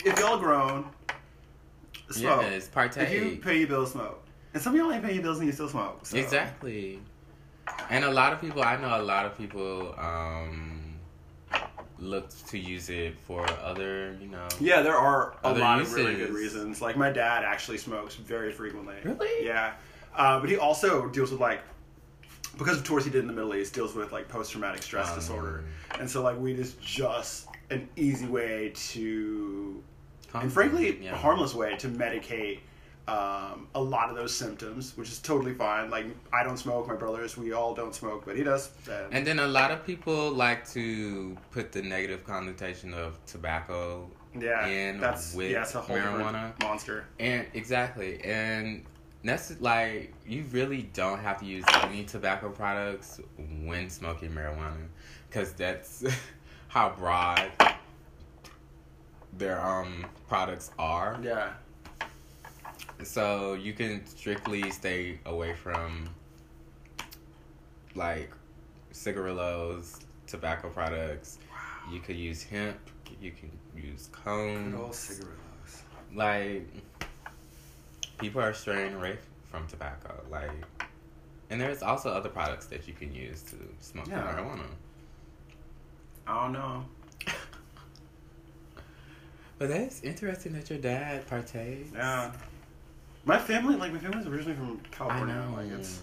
If 0.05 0.19
y'all 0.19 0.39
grown, 0.39 0.87
smoke. 2.11 2.43
Yes, 2.43 2.69
partake. 2.69 3.11
If 3.11 3.25
you 3.25 3.37
pay 3.39 3.59
your 3.59 3.69
bills, 3.69 3.93
smoke. 3.93 4.23
And 4.55 4.63
some 4.63 4.73
of 4.75 4.79
y'all 4.79 4.93
ain't 4.93 5.03
paying 5.03 5.17
your 5.17 5.25
bills 5.25 5.39
and 5.39 5.47
you 5.47 5.53
still 5.53 5.69
smoke. 5.69 6.07
So. 6.07 6.17
Exactly. 6.17 7.01
And 7.91 8.05
a 8.05 8.11
lot 8.11 8.33
of 8.33 8.41
people, 8.41 8.63
I 8.63 8.77
know 8.77 9.01
a 9.01 9.03
lot 9.03 9.27
of 9.27 9.37
people 9.37 9.95
um, 9.99 10.76
look 11.99 12.29
to 12.49 12.59
use 12.59 12.91
it 12.91 13.19
for 13.25 13.49
other, 13.63 14.17
you 14.21 14.29
know. 14.29 14.47
Yeah, 14.61 14.83
there 14.83 14.97
are 14.97 15.37
a 15.45 15.53
lot 15.53 15.81
of 15.81 15.93
really 15.95 16.15
good 16.15 16.31
reasons. 16.31 16.81
Like 16.83 16.97
my 16.97 17.11
dad 17.11 17.45
actually 17.45 17.79
smokes 17.79 18.15
very 18.15 18.53
frequently. 18.53 18.97
Really? 19.05 19.47
Yeah, 19.47 19.73
uh, 20.15 20.41
but 20.41 20.49
he 20.49 20.57
also 20.57 21.09
deals 21.09 21.31
with 21.31 21.41
like 21.41 21.61
because 22.59 22.79
of 22.79 22.85
tours 22.85 23.05
he 23.05 23.11
did 23.11 23.21
in 23.21 23.27
the 23.27 23.33
Middle 23.33 23.55
East, 23.55 23.75
deals 23.75 23.95
with 23.95 24.13
like 24.13 24.29
post 24.29 24.53
traumatic 24.53 24.83
stress 24.83 25.11
Um, 25.11 25.15
disorder, 25.17 25.65
and 25.99 26.09
so 26.09 26.23
like 26.23 26.39
weed 26.39 26.59
is 26.59 26.75
just 26.75 27.49
an 27.71 27.89
easy 27.97 28.27
way 28.27 28.73
to, 28.75 29.83
and 30.35 30.53
frankly, 30.53 30.99
yeah. 31.03 31.13
a 31.13 31.17
harmless 31.17 31.55
way 31.55 31.77
to 31.77 31.89
medicate. 31.89 32.61
Um, 33.09 33.69
a 33.77 33.81
lot 33.81 34.11
of 34.11 34.17
those 34.17 34.35
symptoms, 34.35 34.97
which 34.97 35.09
is 35.09 35.21
totally 35.21 35.55
fine. 35.55 35.91
Like 35.91 36.07
I 36.33 36.43
don't 36.43 36.57
smoke, 36.57 36.89
my 36.89 36.97
brothers, 36.97 37.37
we 37.37 37.53
all 37.53 37.73
don't 37.73 37.95
smoke, 37.95 38.25
but 38.27 38.37
he 38.37 38.43
does. 38.43 38.71
And, 38.91 39.15
And 39.15 39.27
then 39.27 39.39
a 39.39 39.47
lot 39.47 39.71
of 39.71 39.87
people 39.87 40.31
like 40.33 40.69
to 40.71 41.37
put 41.53 41.71
the 41.71 41.83
negative 41.83 42.25
connotation 42.25 42.93
of 42.95 43.25
tobacco 43.27 44.11
yeah, 44.39 44.67
in 44.67 44.99
that's 45.01 45.35
with 45.35 45.53
yeah, 45.53 45.63
it's 45.63 45.75
a 45.77 45.81
whole 45.81 45.97
marijuana. 45.97 46.61
monster. 46.63 47.05
And 47.21 47.47
exactly. 47.55 48.21
And 48.25 48.85
that's 49.23 49.61
like 49.61 50.13
you 50.27 50.45
really 50.51 50.83
don't 50.93 51.21
have 51.21 51.39
to 51.41 51.47
use 51.47 51.65
any 51.83 52.05
tobacco 52.05 52.51
products 52.51 53.21
when 53.65 53.89
smoking 53.89 54.31
marijuana 54.31 54.87
because 55.29 55.53
that's 55.53 56.05
how 56.69 56.91
broad 56.99 57.51
their 59.39 59.65
um 59.65 60.07
products 60.29 60.71
are. 60.79 61.19
Yeah, 61.23 61.53
So 63.03 63.55
you 63.55 63.73
can 63.73 64.05
strictly 64.07 64.71
stay 64.71 65.19
away 65.27 65.55
from 65.55 66.09
like 67.95 68.31
cigarillos, 68.93 70.01
tobacco 70.27 70.69
products. 70.71 71.39
You 71.93 72.01
could 72.01 72.17
use 72.17 72.43
hemp. 72.43 72.79
You 73.21 73.31
can 73.33 73.51
use 73.77 74.09
good 74.25 74.75
old 74.75 74.83
cones. 74.83 74.97
cigarillos. 74.97 75.83
Like 76.15 76.67
people 78.19 78.41
are 78.41 78.55
straying 78.55 78.95
away 78.95 79.19
from 79.51 79.67
tobacco. 79.67 80.23
Like, 80.31 80.51
and 81.51 81.61
there's 81.61 81.83
also 81.83 82.11
other 82.11 82.29
products 82.29 82.67
that 82.67 82.89
you 82.89 82.95
can 82.95 83.15
use 83.15 83.43
to 83.43 83.57
smoke 83.81 84.09
Yeah. 84.09 84.23
marijuana. 84.23 84.67
I 86.27 86.43
don't 86.45 86.53
know. 86.53 86.85
But 89.59 89.69
that's 89.71 90.03
interesting 90.03 90.53
that 90.53 90.69
your 90.69 90.79
dad 90.79 91.27
partakes. 91.29 91.89
Yeah. 91.95 92.31
My 93.27 93.39
family, 93.39 93.74
like 93.74 93.93
my 93.93 93.99
family's 93.99 94.27
originally 94.27 94.55
from 94.55 94.81
I 94.85 94.97
California. 94.97 95.35
know. 95.35 95.57
Like 95.57 95.66
it's 95.72 96.01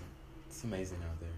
It's 0.47 0.63
amazing 0.65 0.97
out 1.09 1.17
there. 1.21 1.29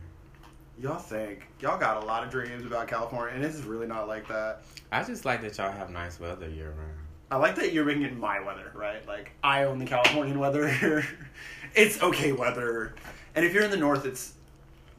y'all 0.82 0.98
think 1.00 1.46
y'all 1.62 1.78
got 1.78 2.02
a 2.02 2.06
lot 2.06 2.24
of 2.24 2.32
dreams 2.32 2.66
about 2.66 2.88
California, 2.88 3.36
and 3.36 3.46
it's 3.46 3.60
really 3.62 3.86
not 3.86 4.08
like 4.08 4.28
that. 4.28 4.64
I 4.92 5.04
just 5.04 5.26
like 5.26 5.42
that 5.44 5.56
y'all 5.60 5.72
have 5.72 5.92
nice 5.92 6.20
weather 6.20 6.50
year 6.50 6.72
round. 6.72 6.98
I 7.30 7.38
like 7.38 7.56
that 7.58 7.72
you're 7.72 7.86
making 7.86 8.02
it 8.02 8.18
my 8.18 8.40
weather, 8.40 8.72
right? 8.74 9.08
Like 9.08 9.32
I 9.44 9.66
own 9.66 9.78
the 9.78 9.86
Californian 9.86 10.40
weather. 10.40 11.06
it's 11.76 12.02
okay 12.02 12.32
weather, 12.32 12.96
and 13.36 13.46
if 13.46 13.54
you're 13.54 13.64
in 13.64 13.72
the 13.72 13.78
north, 13.78 14.06
it's 14.06 14.34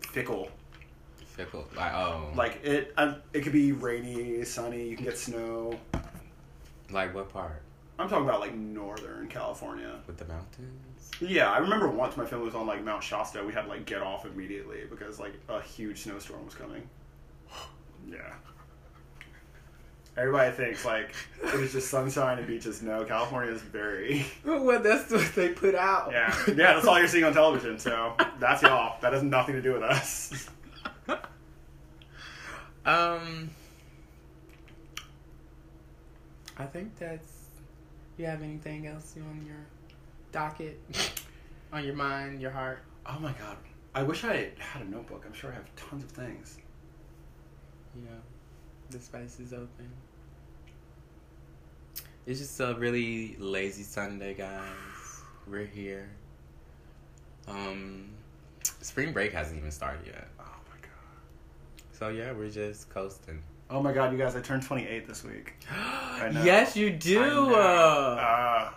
fickle. 0.00 0.50
Fickle, 1.26 1.66
like 1.76 1.92
oh, 1.92 2.30
Like 2.36 2.64
it, 2.64 2.94
um, 2.96 3.16
it 3.32 3.40
could 3.42 3.52
be 3.52 3.72
rainy, 3.72 4.42
sunny. 4.44 4.88
You 4.88 4.96
can 4.96 5.04
get 5.04 5.18
snow. 5.18 5.78
like 6.90 7.12
what 7.12 7.28
part 7.28 7.62
I'm 7.98 8.08
talking 8.08 8.24
about 8.28 8.40
like 8.40 8.54
northern 8.54 9.28
California. 9.28 9.90
with 10.06 10.18
the 10.18 10.26
mountains? 10.26 11.10
Yeah, 11.20 11.50
I 11.50 11.58
remember 11.58 11.88
once 11.88 12.16
my 12.16 12.26
family 12.26 12.44
was 12.46 12.54
on 12.54 12.66
like 12.66 12.84
Mount 12.84 13.02
Shasta. 13.02 13.42
We 13.42 13.52
had 13.52 13.62
to 13.62 13.68
like 13.68 13.86
get 13.86 14.02
off 14.02 14.26
immediately 14.26 14.80
because 14.90 15.18
like 15.18 15.32
a 15.48 15.60
huge 15.62 15.98
snowstorm 16.00 16.44
was 16.44 16.54
coming. 16.54 16.88
Yeah. 18.08 18.34
Everybody 20.16 20.50
thinks 20.54 20.84
like 20.84 21.12
it 21.42 21.58
was 21.58 21.72
just 21.72 21.90
sunshine 21.90 22.38
and 22.38 22.46
beaches. 22.46 22.80
No, 22.82 23.04
California 23.04 23.52
is 23.52 23.60
very 23.62 24.24
Well, 24.44 24.80
that's 24.80 25.10
what 25.10 25.34
they 25.34 25.48
put 25.48 25.74
out. 25.74 26.10
yeah 26.12 26.32
yeah. 26.46 26.54
That's 26.54 26.86
all 26.86 26.98
you're 26.98 27.08
seeing 27.08 27.24
on 27.24 27.32
television. 27.34 27.78
So 27.80 28.14
that's 28.38 28.62
y'all. 28.62 29.00
That 29.00 29.12
has 29.12 29.22
nothing 29.24 29.56
to 29.56 29.62
do 29.62 29.72
with 29.72 29.82
us. 29.82 30.48
Um, 32.84 33.50
I 36.56 36.64
think 36.66 36.96
that's. 36.98 37.35
You 38.16 38.26
have 38.26 38.42
anything 38.42 38.86
else 38.86 39.14
on 39.16 39.44
your 39.46 39.56
docket, 40.32 40.80
on 41.72 41.84
your 41.84 41.94
mind, 41.94 42.40
your 42.40 42.50
heart? 42.50 42.78
Oh 43.04 43.18
my 43.18 43.32
god. 43.32 43.56
I 43.94 44.02
wish 44.02 44.24
I 44.24 44.50
had 44.58 44.82
a 44.82 44.90
notebook. 44.90 45.24
I'm 45.26 45.32
sure 45.32 45.50
I 45.50 45.54
have 45.54 45.74
tons 45.76 46.04
of 46.04 46.10
things. 46.10 46.58
You 47.94 48.02
know, 48.02 48.18
the 48.90 48.98
space 48.98 49.38
is 49.40 49.52
open. 49.52 49.88
It's 52.26 52.40
just 52.40 52.58
a 52.60 52.74
really 52.74 53.36
lazy 53.38 53.82
Sunday, 53.84 54.34
guys. 54.34 55.22
We're 55.46 55.64
here. 55.64 56.08
Um, 57.46 58.10
spring 58.80 59.12
break 59.12 59.32
hasn't 59.32 59.56
even 59.58 59.70
started 59.70 60.06
yet, 60.06 60.26
Oh 60.40 60.42
my 60.68 60.76
god. 60.82 61.82
so 61.92 62.08
yeah, 62.08 62.32
we're 62.32 62.50
just 62.50 62.90
coasting. 62.90 63.42
Oh 63.68 63.82
my 63.82 63.92
god, 63.92 64.12
you 64.12 64.18
guys! 64.18 64.36
I 64.36 64.40
turned 64.40 64.62
28 64.62 65.06
this 65.08 65.24
week. 65.24 65.54
know. 65.70 66.42
yes, 66.44 66.76
you 66.76 66.88
I 66.88 66.90
do. 66.90 67.20
know. 67.20 67.54
Uh, 67.54 67.58
Uh, 68.20 68.72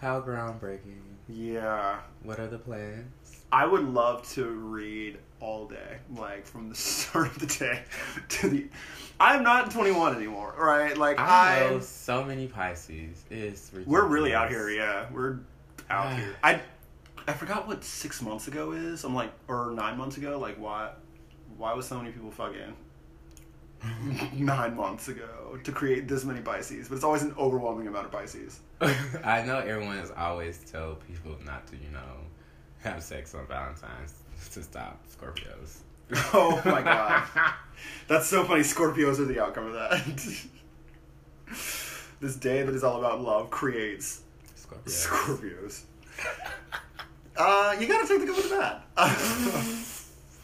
how 0.00 0.20
groundbreaking. 0.20 1.00
yeah. 1.28 2.00
What 2.22 2.38
are 2.38 2.46
the 2.46 2.58
plans? 2.58 3.42
I 3.52 3.64
would 3.64 3.84
love 3.84 4.28
to 4.32 4.44
read 4.46 5.18
all 5.40 5.66
day, 5.66 5.98
like 6.14 6.46
from 6.46 6.68
the 6.68 6.74
start 6.74 7.28
of 7.28 7.38
the 7.38 7.46
day 7.46 7.82
to 8.28 8.48
the. 8.48 8.66
I'm 9.18 9.42
not 9.42 9.70
21 9.70 10.16
anymore, 10.16 10.54
right? 10.58 10.96
Like 10.96 11.18
I 11.18 11.64
I, 11.64 11.70
know 11.70 11.80
so 11.80 12.22
many 12.24 12.46
Pisces. 12.46 13.24
It's 13.30 13.70
ridiculous. 13.72 13.86
we're 13.86 14.06
really 14.06 14.34
out 14.34 14.50
here. 14.50 14.68
Yeah, 14.68 15.06
we're 15.10 15.38
out 15.88 16.12
here. 16.14 16.36
I, 16.42 16.60
I 17.26 17.32
forgot 17.32 17.66
what 17.66 17.82
six 17.84 18.20
months 18.20 18.48
ago 18.48 18.72
is. 18.72 19.04
I'm 19.04 19.14
like, 19.14 19.32
or 19.48 19.70
nine 19.74 19.96
months 19.96 20.18
ago. 20.18 20.38
Like, 20.38 20.58
why, 20.60 20.90
why 21.56 21.72
was 21.72 21.86
so 21.86 21.96
many 21.96 22.10
people 22.12 22.30
fucking 22.30 22.74
nine 24.34 24.76
months 24.76 25.08
ago 25.08 25.58
to 25.62 25.72
create 25.72 26.08
this 26.08 26.24
many 26.24 26.40
Pisces? 26.40 26.88
But 26.88 26.96
it's 26.96 27.04
always 27.04 27.22
an 27.22 27.34
overwhelming 27.38 27.86
amount 27.86 28.06
of 28.06 28.12
Pisces. 28.12 28.60
I 29.24 29.42
know 29.42 29.58
everyone 29.58 29.98
has 29.98 30.10
always 30.10 30.58
tell 30.70 30.96
people 30.96 31.36
not 31.44 31.66
to, 31.68 31.76
you 31.76 31.90
know, 31.92 32.00
have 32.82 33.02
sex 33.02 33.34
on 33.34 33.46
Valentine's 33.46 34.14
to 34.52 34.62
stop 34.62 35.00
Scorpios. 35.08 35.78
Oh 36.32 36.62
my 36.64 36.82
god. 36.82 37.26
That's 38.06 38.26
so 38.26 38.44
funny. 38.44 38.60
Scorpios 38.60 39.18
are 39.18 39.24
the 39.24 39.42
outcome 39.42 39.66
of 39.66 39.72
that. 39.72 40.04
this 42.20 42.36
day 42.36 42.62
that 42.62 42.74
is 42.74 42.84
all 42.84 42.98
about 42.98 43.20
love 43.20 43.50
creates 43.50 44.22
Scorpios. 44.56 45.06
Scorpios. 45.08 45.82
Uh, 47.36 47.76
you 47.80 47.88
gotta 47.88 48.06
take 48.06 48.20
the 48.20 48.26
good 48.26 48.36
with 48.36 48.50
the 48.50 48.56
bad. 48.56 48.82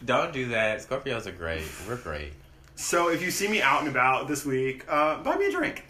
Don't 0.04 0.32
do 0.32 0.48
that. 0.48 0.80
Scorpios 0.80 1.26
are 1.26 1.32
great. 1.32 1.62
We're 1.88 1.96
great. 1.96 2.32
So 2.74 3.08
if 3.08 3.22
you 3.22 3.30
see 3.30 3.48
me 3.48 3.62
out 3.62 3.80
and 3.80 3.88
about 3.88 4.28
this 4.28 4.44
week, 4.44 4.84
uh, 4.88 5.22
buy 5.22 5.36
me 5.36 5.46
a 5.46 5.50
drink 5.50 5.84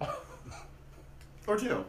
or 1.46 1.58
two. 1.58 1.84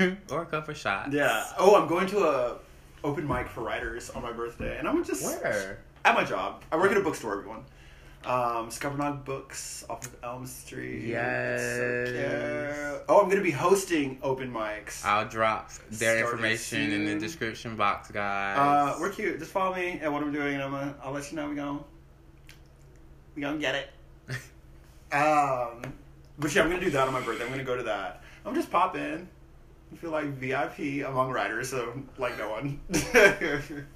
or 0.30 0.44
go 0.44 0.62
for 0.62 0.74
shots. 0.74 1.12
Yeah. 1.12 1.44
Oh, 1.58 1.80
I'm 1.80 1.88
going 1.88 2.06
to 2.08 2.20
a 2.20 2.56
open 3.02 3.26
mic 3.26 3.48
for 3.48 3.62
writers 3.62 4.10
on 4.10 4.22
my 4.22 4.32
birthday, 4.32 4.78
and 4.78 4.88
I'm 4.88 5.04
just 5.04 5.24
Where? 5.24 5.80
at 6.04 6.14
my 6.14 6.24
job. 6.24 6.62
I 6.70 6.76
work 6.76 6.90
at 6.90 6.96
a 6.96 7.00
bookstore. 7.00 7.38
Everyone. 7.38 7.64
Um, 8.24 8.70
Scuppernong 8.70 9.22
Books 9.26 9.84
off 9.90 10.06
of 10.06 10.16
Elm 10.22 10.46
Street. 10.46 11.04
Yes. 11.04 11.60
So 11.60 13.02
oh, 13.06 13.20
I'm 13.20 13.26
going 13.26 13.36
to 13.36 13.42
be 13.42 13.50
hosting 13.50 14.18
open 14.22 14.50
mics. 14.50 15.04
I'll 15.04 15.28
drop 15.28 15.70
their 15.90 16.20
information 16.20 16.90
in 16.92 17.04
the 17.04 17.18
description 17.18 17.76
box, 17.76 18.10
guys. 18.10 18.56
Uh, 18.58 18.96
we're 18.98 19.10
cute. 19.10 19.38
Just 19.38 19.50
follow 19.50 19.76
me 19.76 20.00
at 20.00 20.10
what 20.10 20.22
I'm 20.22 20.32
doing, 20.32 20.54
and 20.54 20.62
I'm 20.62 20.70
gonna, 20.70 20.94
I'll 21.02 21.12
let 21.12 21.30
you 21.30 21.36
know 21.36 21.50
we 21.50 21.56
going 21.56 21.84
we 23.34 23.42
gonna 23.42 23.58
get 23.58 23.74
it. 23.74 23.90
Um, 25.12 25.94
but 26.40 26.52
yeah, 26.52 26.62
I'm 26.62 26.70
gonna 26.70 26.80
do 26.80 26.90
that 26.90 27.06
on 27.06 27.12
my 27.12 27.20
birthday. 27.20 27.44
I'm 27.44 27.50
gonna 27.50 27.62
go 27.62 27.76
to 27.76 27.84
that. 27.84 28.24
I'm 28.44 28.52
just 28.52 28.68
pop 28.68 28.96
in, 28.96 29.28
I 29.92 29.96
feel 29.96 30.10
like 30.10 30.26
VIP 30.26 31.06
among 31.06 31.30
writers, 31.30 31.70
so 31.70 32.02
like 32.18 32.36
no 32.36 32.50
one. 32.50 32.80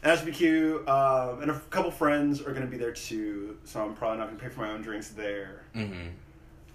That 0.00 0.16
should 0.16 0.26
be 0.26 0.32
cute. 0.32 0.88
Um, 0.88 1.42
and 1.42 1.50
a 1.50 1.58
couple 1.70 1.90
friends 1.90 2.40
are 2.40 2.52
gonna 2.52 2.66
be 2.66 2.76
there 2.76 2.92
too, 2.92 3.58
so 3.64 3.82
I'm 3.82 3.94
probably 3.94 4.18
not 4.18 4.28
gonna 4.28 4.38
pay 4.38 4.48
for 4.48 4.60
my 4.60 4.70
own 4.70 4.80
drinks 4.80 5.08
there. 5.08 5.64
Mm-hmm. 5.74 6.08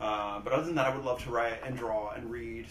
Uh, 0.01 0.39
but 0.41 0.51
other 0.51 0.65
than 0.65 0.75
that, 0.75 0.87
I 0.87 0.95
would 0.95 1.05
love 1.05 1.23
to 1.23 1.31
write 1.31 1.59
and 1.65 1.77
draw 1.77 2.11
and 2.11 2.29
read. 2.29 2.67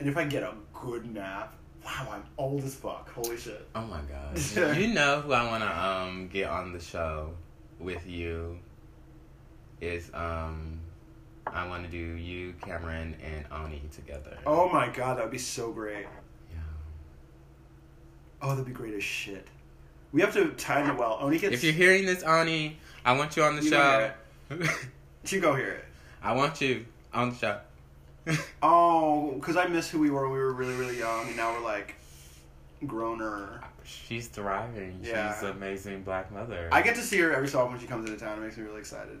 And 0.00 0.08
if 0.08 0.16
I 0.16 0.24
get 0.24 0.42
a 0.42 0.54
good 0.72 1.12
nap, 1.12 1.54
wow, 1.84 2.08
I'm 2.12 2.24
old 2.38 2.64
as 2.64 2.74
fuck. 2.74 3.10
Holy 3.10 3.36
shit. 3.36 3.68
Oh 3.74 3.82
my 3.82 4.00
god. 4.02 4.76
you 4.78 4.88
know 4.88 5.20
who 5.20 5.32
I 5.32 5.46
want 5.46 5.62
to 5.62 5.86
um 5.86 6.28
get 6.28 6.48
on 6.48 6.72
the 6.72 6.80
show 6.80 7.34
with 7.78 8.06
you 8.06 8.58
is 9.80 10.10
um 10.14 10.80
I 11.46 11.66
want 11.66 11.84
to 11.84 11.90
do 11.90 11.96
you, 11.96 12.52
Cameron, 12.60 13.16
and 13.24 13.44
Ani 13.50 13.82
together. 13.94 14.36
Oh 14.46 14.68
my 14.68 14.88
god, 14.88 15.16
that 15.16 15.24
would 15.24 15.32
be 15.32 15.38
so 15.38 15.72
great. 15.72 16.06
Yeah. 16.50 16.58
Oh, 18.42 18.50
that'd 18.50 18.66
be 18.66 18.72
great 18.72 18.94
as 18.94 19.02
shit. 19.02 19.46
We 20.12 20.20
have 20.20 20.32
to 20.34 20.50
time 20.50 20.90
it 20.90 20.98
well. 20.98 21.18
Oni 21.20 21.38
gets. 21.38 21.54
If 21.54 21.64
you're 21.64 21.72
hearing 21.72 22.06
this, 22.06 22.22
Ani, 22.22 22.78
I 23.04 23.12
want 23.12 23.36
you 23.36 23.42
on 23.42 23.56
the 23.56 23.62
You 23.62 23.70
show. 23.70 24.10
you 25.28 25.40
go 25.40 25.54
hear 25.54 25.72
it. 25.72 25.84
I 26.22 26.32
want 26.32 26.60
you 26.60 26.86
on 27.12 27.30
the 27.30 27.36
show. 27.36 27.60
Oh, 28.62 29.32
because 29.36 29.56
I 29.56 29.66
miss 29.68 29.88
who 29.88 29.98
we 30.00 30.10
were 30.10 30.24
when 30.24 30.32
we 30.32 30.38
were 30.38 30.52
really, 30.52 30.74
really 30.74 30.98
young, 30.98 31.28
and 31.28 31.36
now 31.36 31.52
we're 31.52 31.64
like 31.64 31.94
growner. 32.84 33.62
She's 33.84 34.28
thriving. 34.28 35.00
Yeah. 35.02 35.34
She's 35.34 35.42
an 35.42 35.50
amazing 35.50 36.02
black 36.02 36.32
mother. 36.32 36.68
I 36.72 36.82
get 36.82 36.94
to 36.96 37.02
see 37.02 37.18
her 37.18 37.34
every 37.34 37.48
so 37.48 37.58
often 37.58 37.72
when 37.72 37.80
she 37.80 37.86
comes 37.86 38.08
into 38.08 38.18
town. 38.22 38.38
It 38.38 38.42
makes 38.42 38.56
me 38.56 38.64
really 38.64 38.80
excited. 38.80 39.20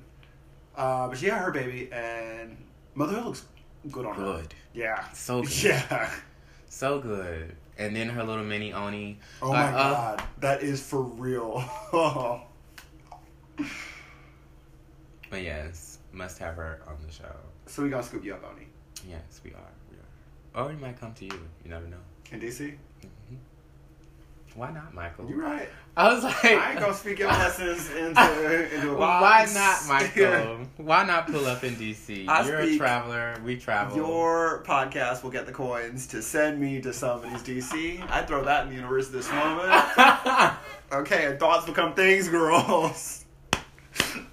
Uh, 0.76 1.08
but 1.08 1.18
she 1.18 1.26
had 1.26 1.40
her 1.40 1.50
baby, 1.50 1.90
and 1.92 2.56
motherhood 2.94 3.24
looks 3.24 3.44
good 3.90 4.06
on 4.06 4.14
her. 4.14 4.22
good. 4.22 4.54
Yeah. 4.74 5.08
So 5.12 5.42
good. 5.42 5.52
Yeah. 5.64 6.10
So 6.68 7.00
good. 7.00 7.56
And 7.78 7.96
then 7.96 8.08
her 8.08 8.22
little 8.22 8.44
mini 8.44 8.72
Oni. 8.72 9.18
Oh 9.40 9.52
my 9.52 9.68
uh, 9.68 9.72
god, 9.72 10.22
that 10.38 10.62
is 10.62 10.82
for 10.82 11.02
real. 11.02 11.64
But 15.30 15.42
yes, 15.42 15.98
must 16.12 16.38
have 16.38 16.56
her 16.56 16.80
on 16.86 16.96
the 17.06 17.12
show. 17.12 17.34
so 17.66 17.82
we 17.82 17.90
gotta 17.90 18.02
scoop 18.02 18.24
you 18.24 18.34
up, 18.34 18.44
Oni. 18.50 18.66
Yes, 19.08 19.40
we 19.44 19.50
are. 19.50 19.72
We 19.90 19.98
are. 19.98 20.64
Or 20.64 20.72
it 20.72 20.80
might 20.80 20.98
come 20.98 21.12
to 21.14 21.24
you. 21.24 21.48
You 21.64 21.70
never 21.70 21.86
know. 21.86 21.98
In 22.32 22.40
DC? 22.40 22.74
Why 24.58 24.72
not, 24.72 24.92
Michael? 24.92 25.30
You're 25.30 25.38
right. 25.38 25.68
I 25.96 26.12
was 26.12 26.24
like, 26.24 26.44
I 26.44 26.72
ain't 26.72 26.80
gonna 26.80 26.92
speak 26.92 27.20
your 27.20 27.28
lessons 27.32 27.90
into, 27.90 28.74
into 28.74 28.90
a 28.90 28.96
Why 28.96 29.46
not, 29.54 29.86
Michael? 29.86 30.66
Why 30.84 31.04
not 31.04 31.28
pull 31.28 31.46
up 31.46 31.62
in 31.62 31.76
DC? 31.76 32.26
I 32.26 32.44
You're 32.44 32.58
a 32.58 32.76
traveler. 32.76 33.36
We 33.44 33.56
travel. 33.56 33.96
Your 33.96 34.64
podcast 34.66 35.22
will 35.22 35.30
get 35.30 35.46
the 35.46 35.52
coins 35.52 36.08
to 36.08 36.22
send 36.22 36.60
me 36.60 36.80
to 36.80 36.92
somebody's 36.92 37.42
DC. 37.42 38.04
I'd 38.10 38.26
throw 38.26 38.42
that 38.44 38.64
in 38.64 38.70
the 38.70 38.74
universe 38.74 39.08
this 39.08 39.30
moment. 39.30 39.72
Okay, 40.90 41.26
and 41.26 41.38
thoughts 41.38 41.66
become 41.66 41.92
things, 41.92 42.30
girls. 42.30 43.26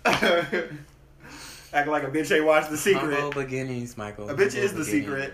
Acting 0.06 0.80
like 1.92 2.04
a 2.04 2.10
bitch 2.10 2.34
ain't 2.34 2.46
watched 2.46 2.70
The 2.70 2.78
Secret. 2.78 3.20
Humble 3.20 3.42
beginnings, 3.42 3.98
Michael. 3.98 4.30
A 4.30 4.34
bitch 4.34 4.54
Humble 4.54 4.64
is 4.64 4.74
the 4.74 4.86
secret. 4.86 5.34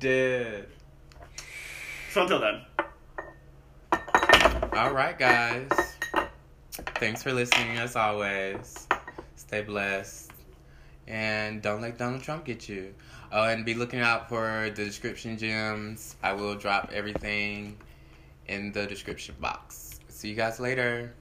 Beginnings. 0.00 0.66
Dead. 0.66 0.66
So 2.10 2.22
until 2.22 2.40
then, 2.40 2.62
All 4.72 4.92
right, 4.92 5.18
guys. 5.18 5.68
Thanks 6.96 7.22
for 7.22 7.32
listening, 7.32 7.76
as 7.78 7.96
always. 7.96 8.86
Stay 9.36 9.62
blessed. 9.62 10.32
And 11.06 11.62
don't 11.62 11.80
let 11.80 11.98
Donald 11.98 12.22
Trump 12.22 12.44
get 12.44 12.68
you. 12.68 12.94
Oh, 13.32 13.44
and 13.44 13.64
be 13.64 13.74
looking 13.74 14.00
out 14.00 14.28
for 14.28 14.70
the 14.74 14.84
description 14.84 15.38
gems. 15.38 16.16
I 16.22 16.32
will 16.32 16.54
drop 16.54 16.90
everything 16.92 17.76
in 18.46 18.72
the 18.72 18.86
description 18.86 19.34
box. 19.40 20.00
See 20.08 20.28
you 20.28 20.34
guys 20.34 20.60
later. 20.60 21.14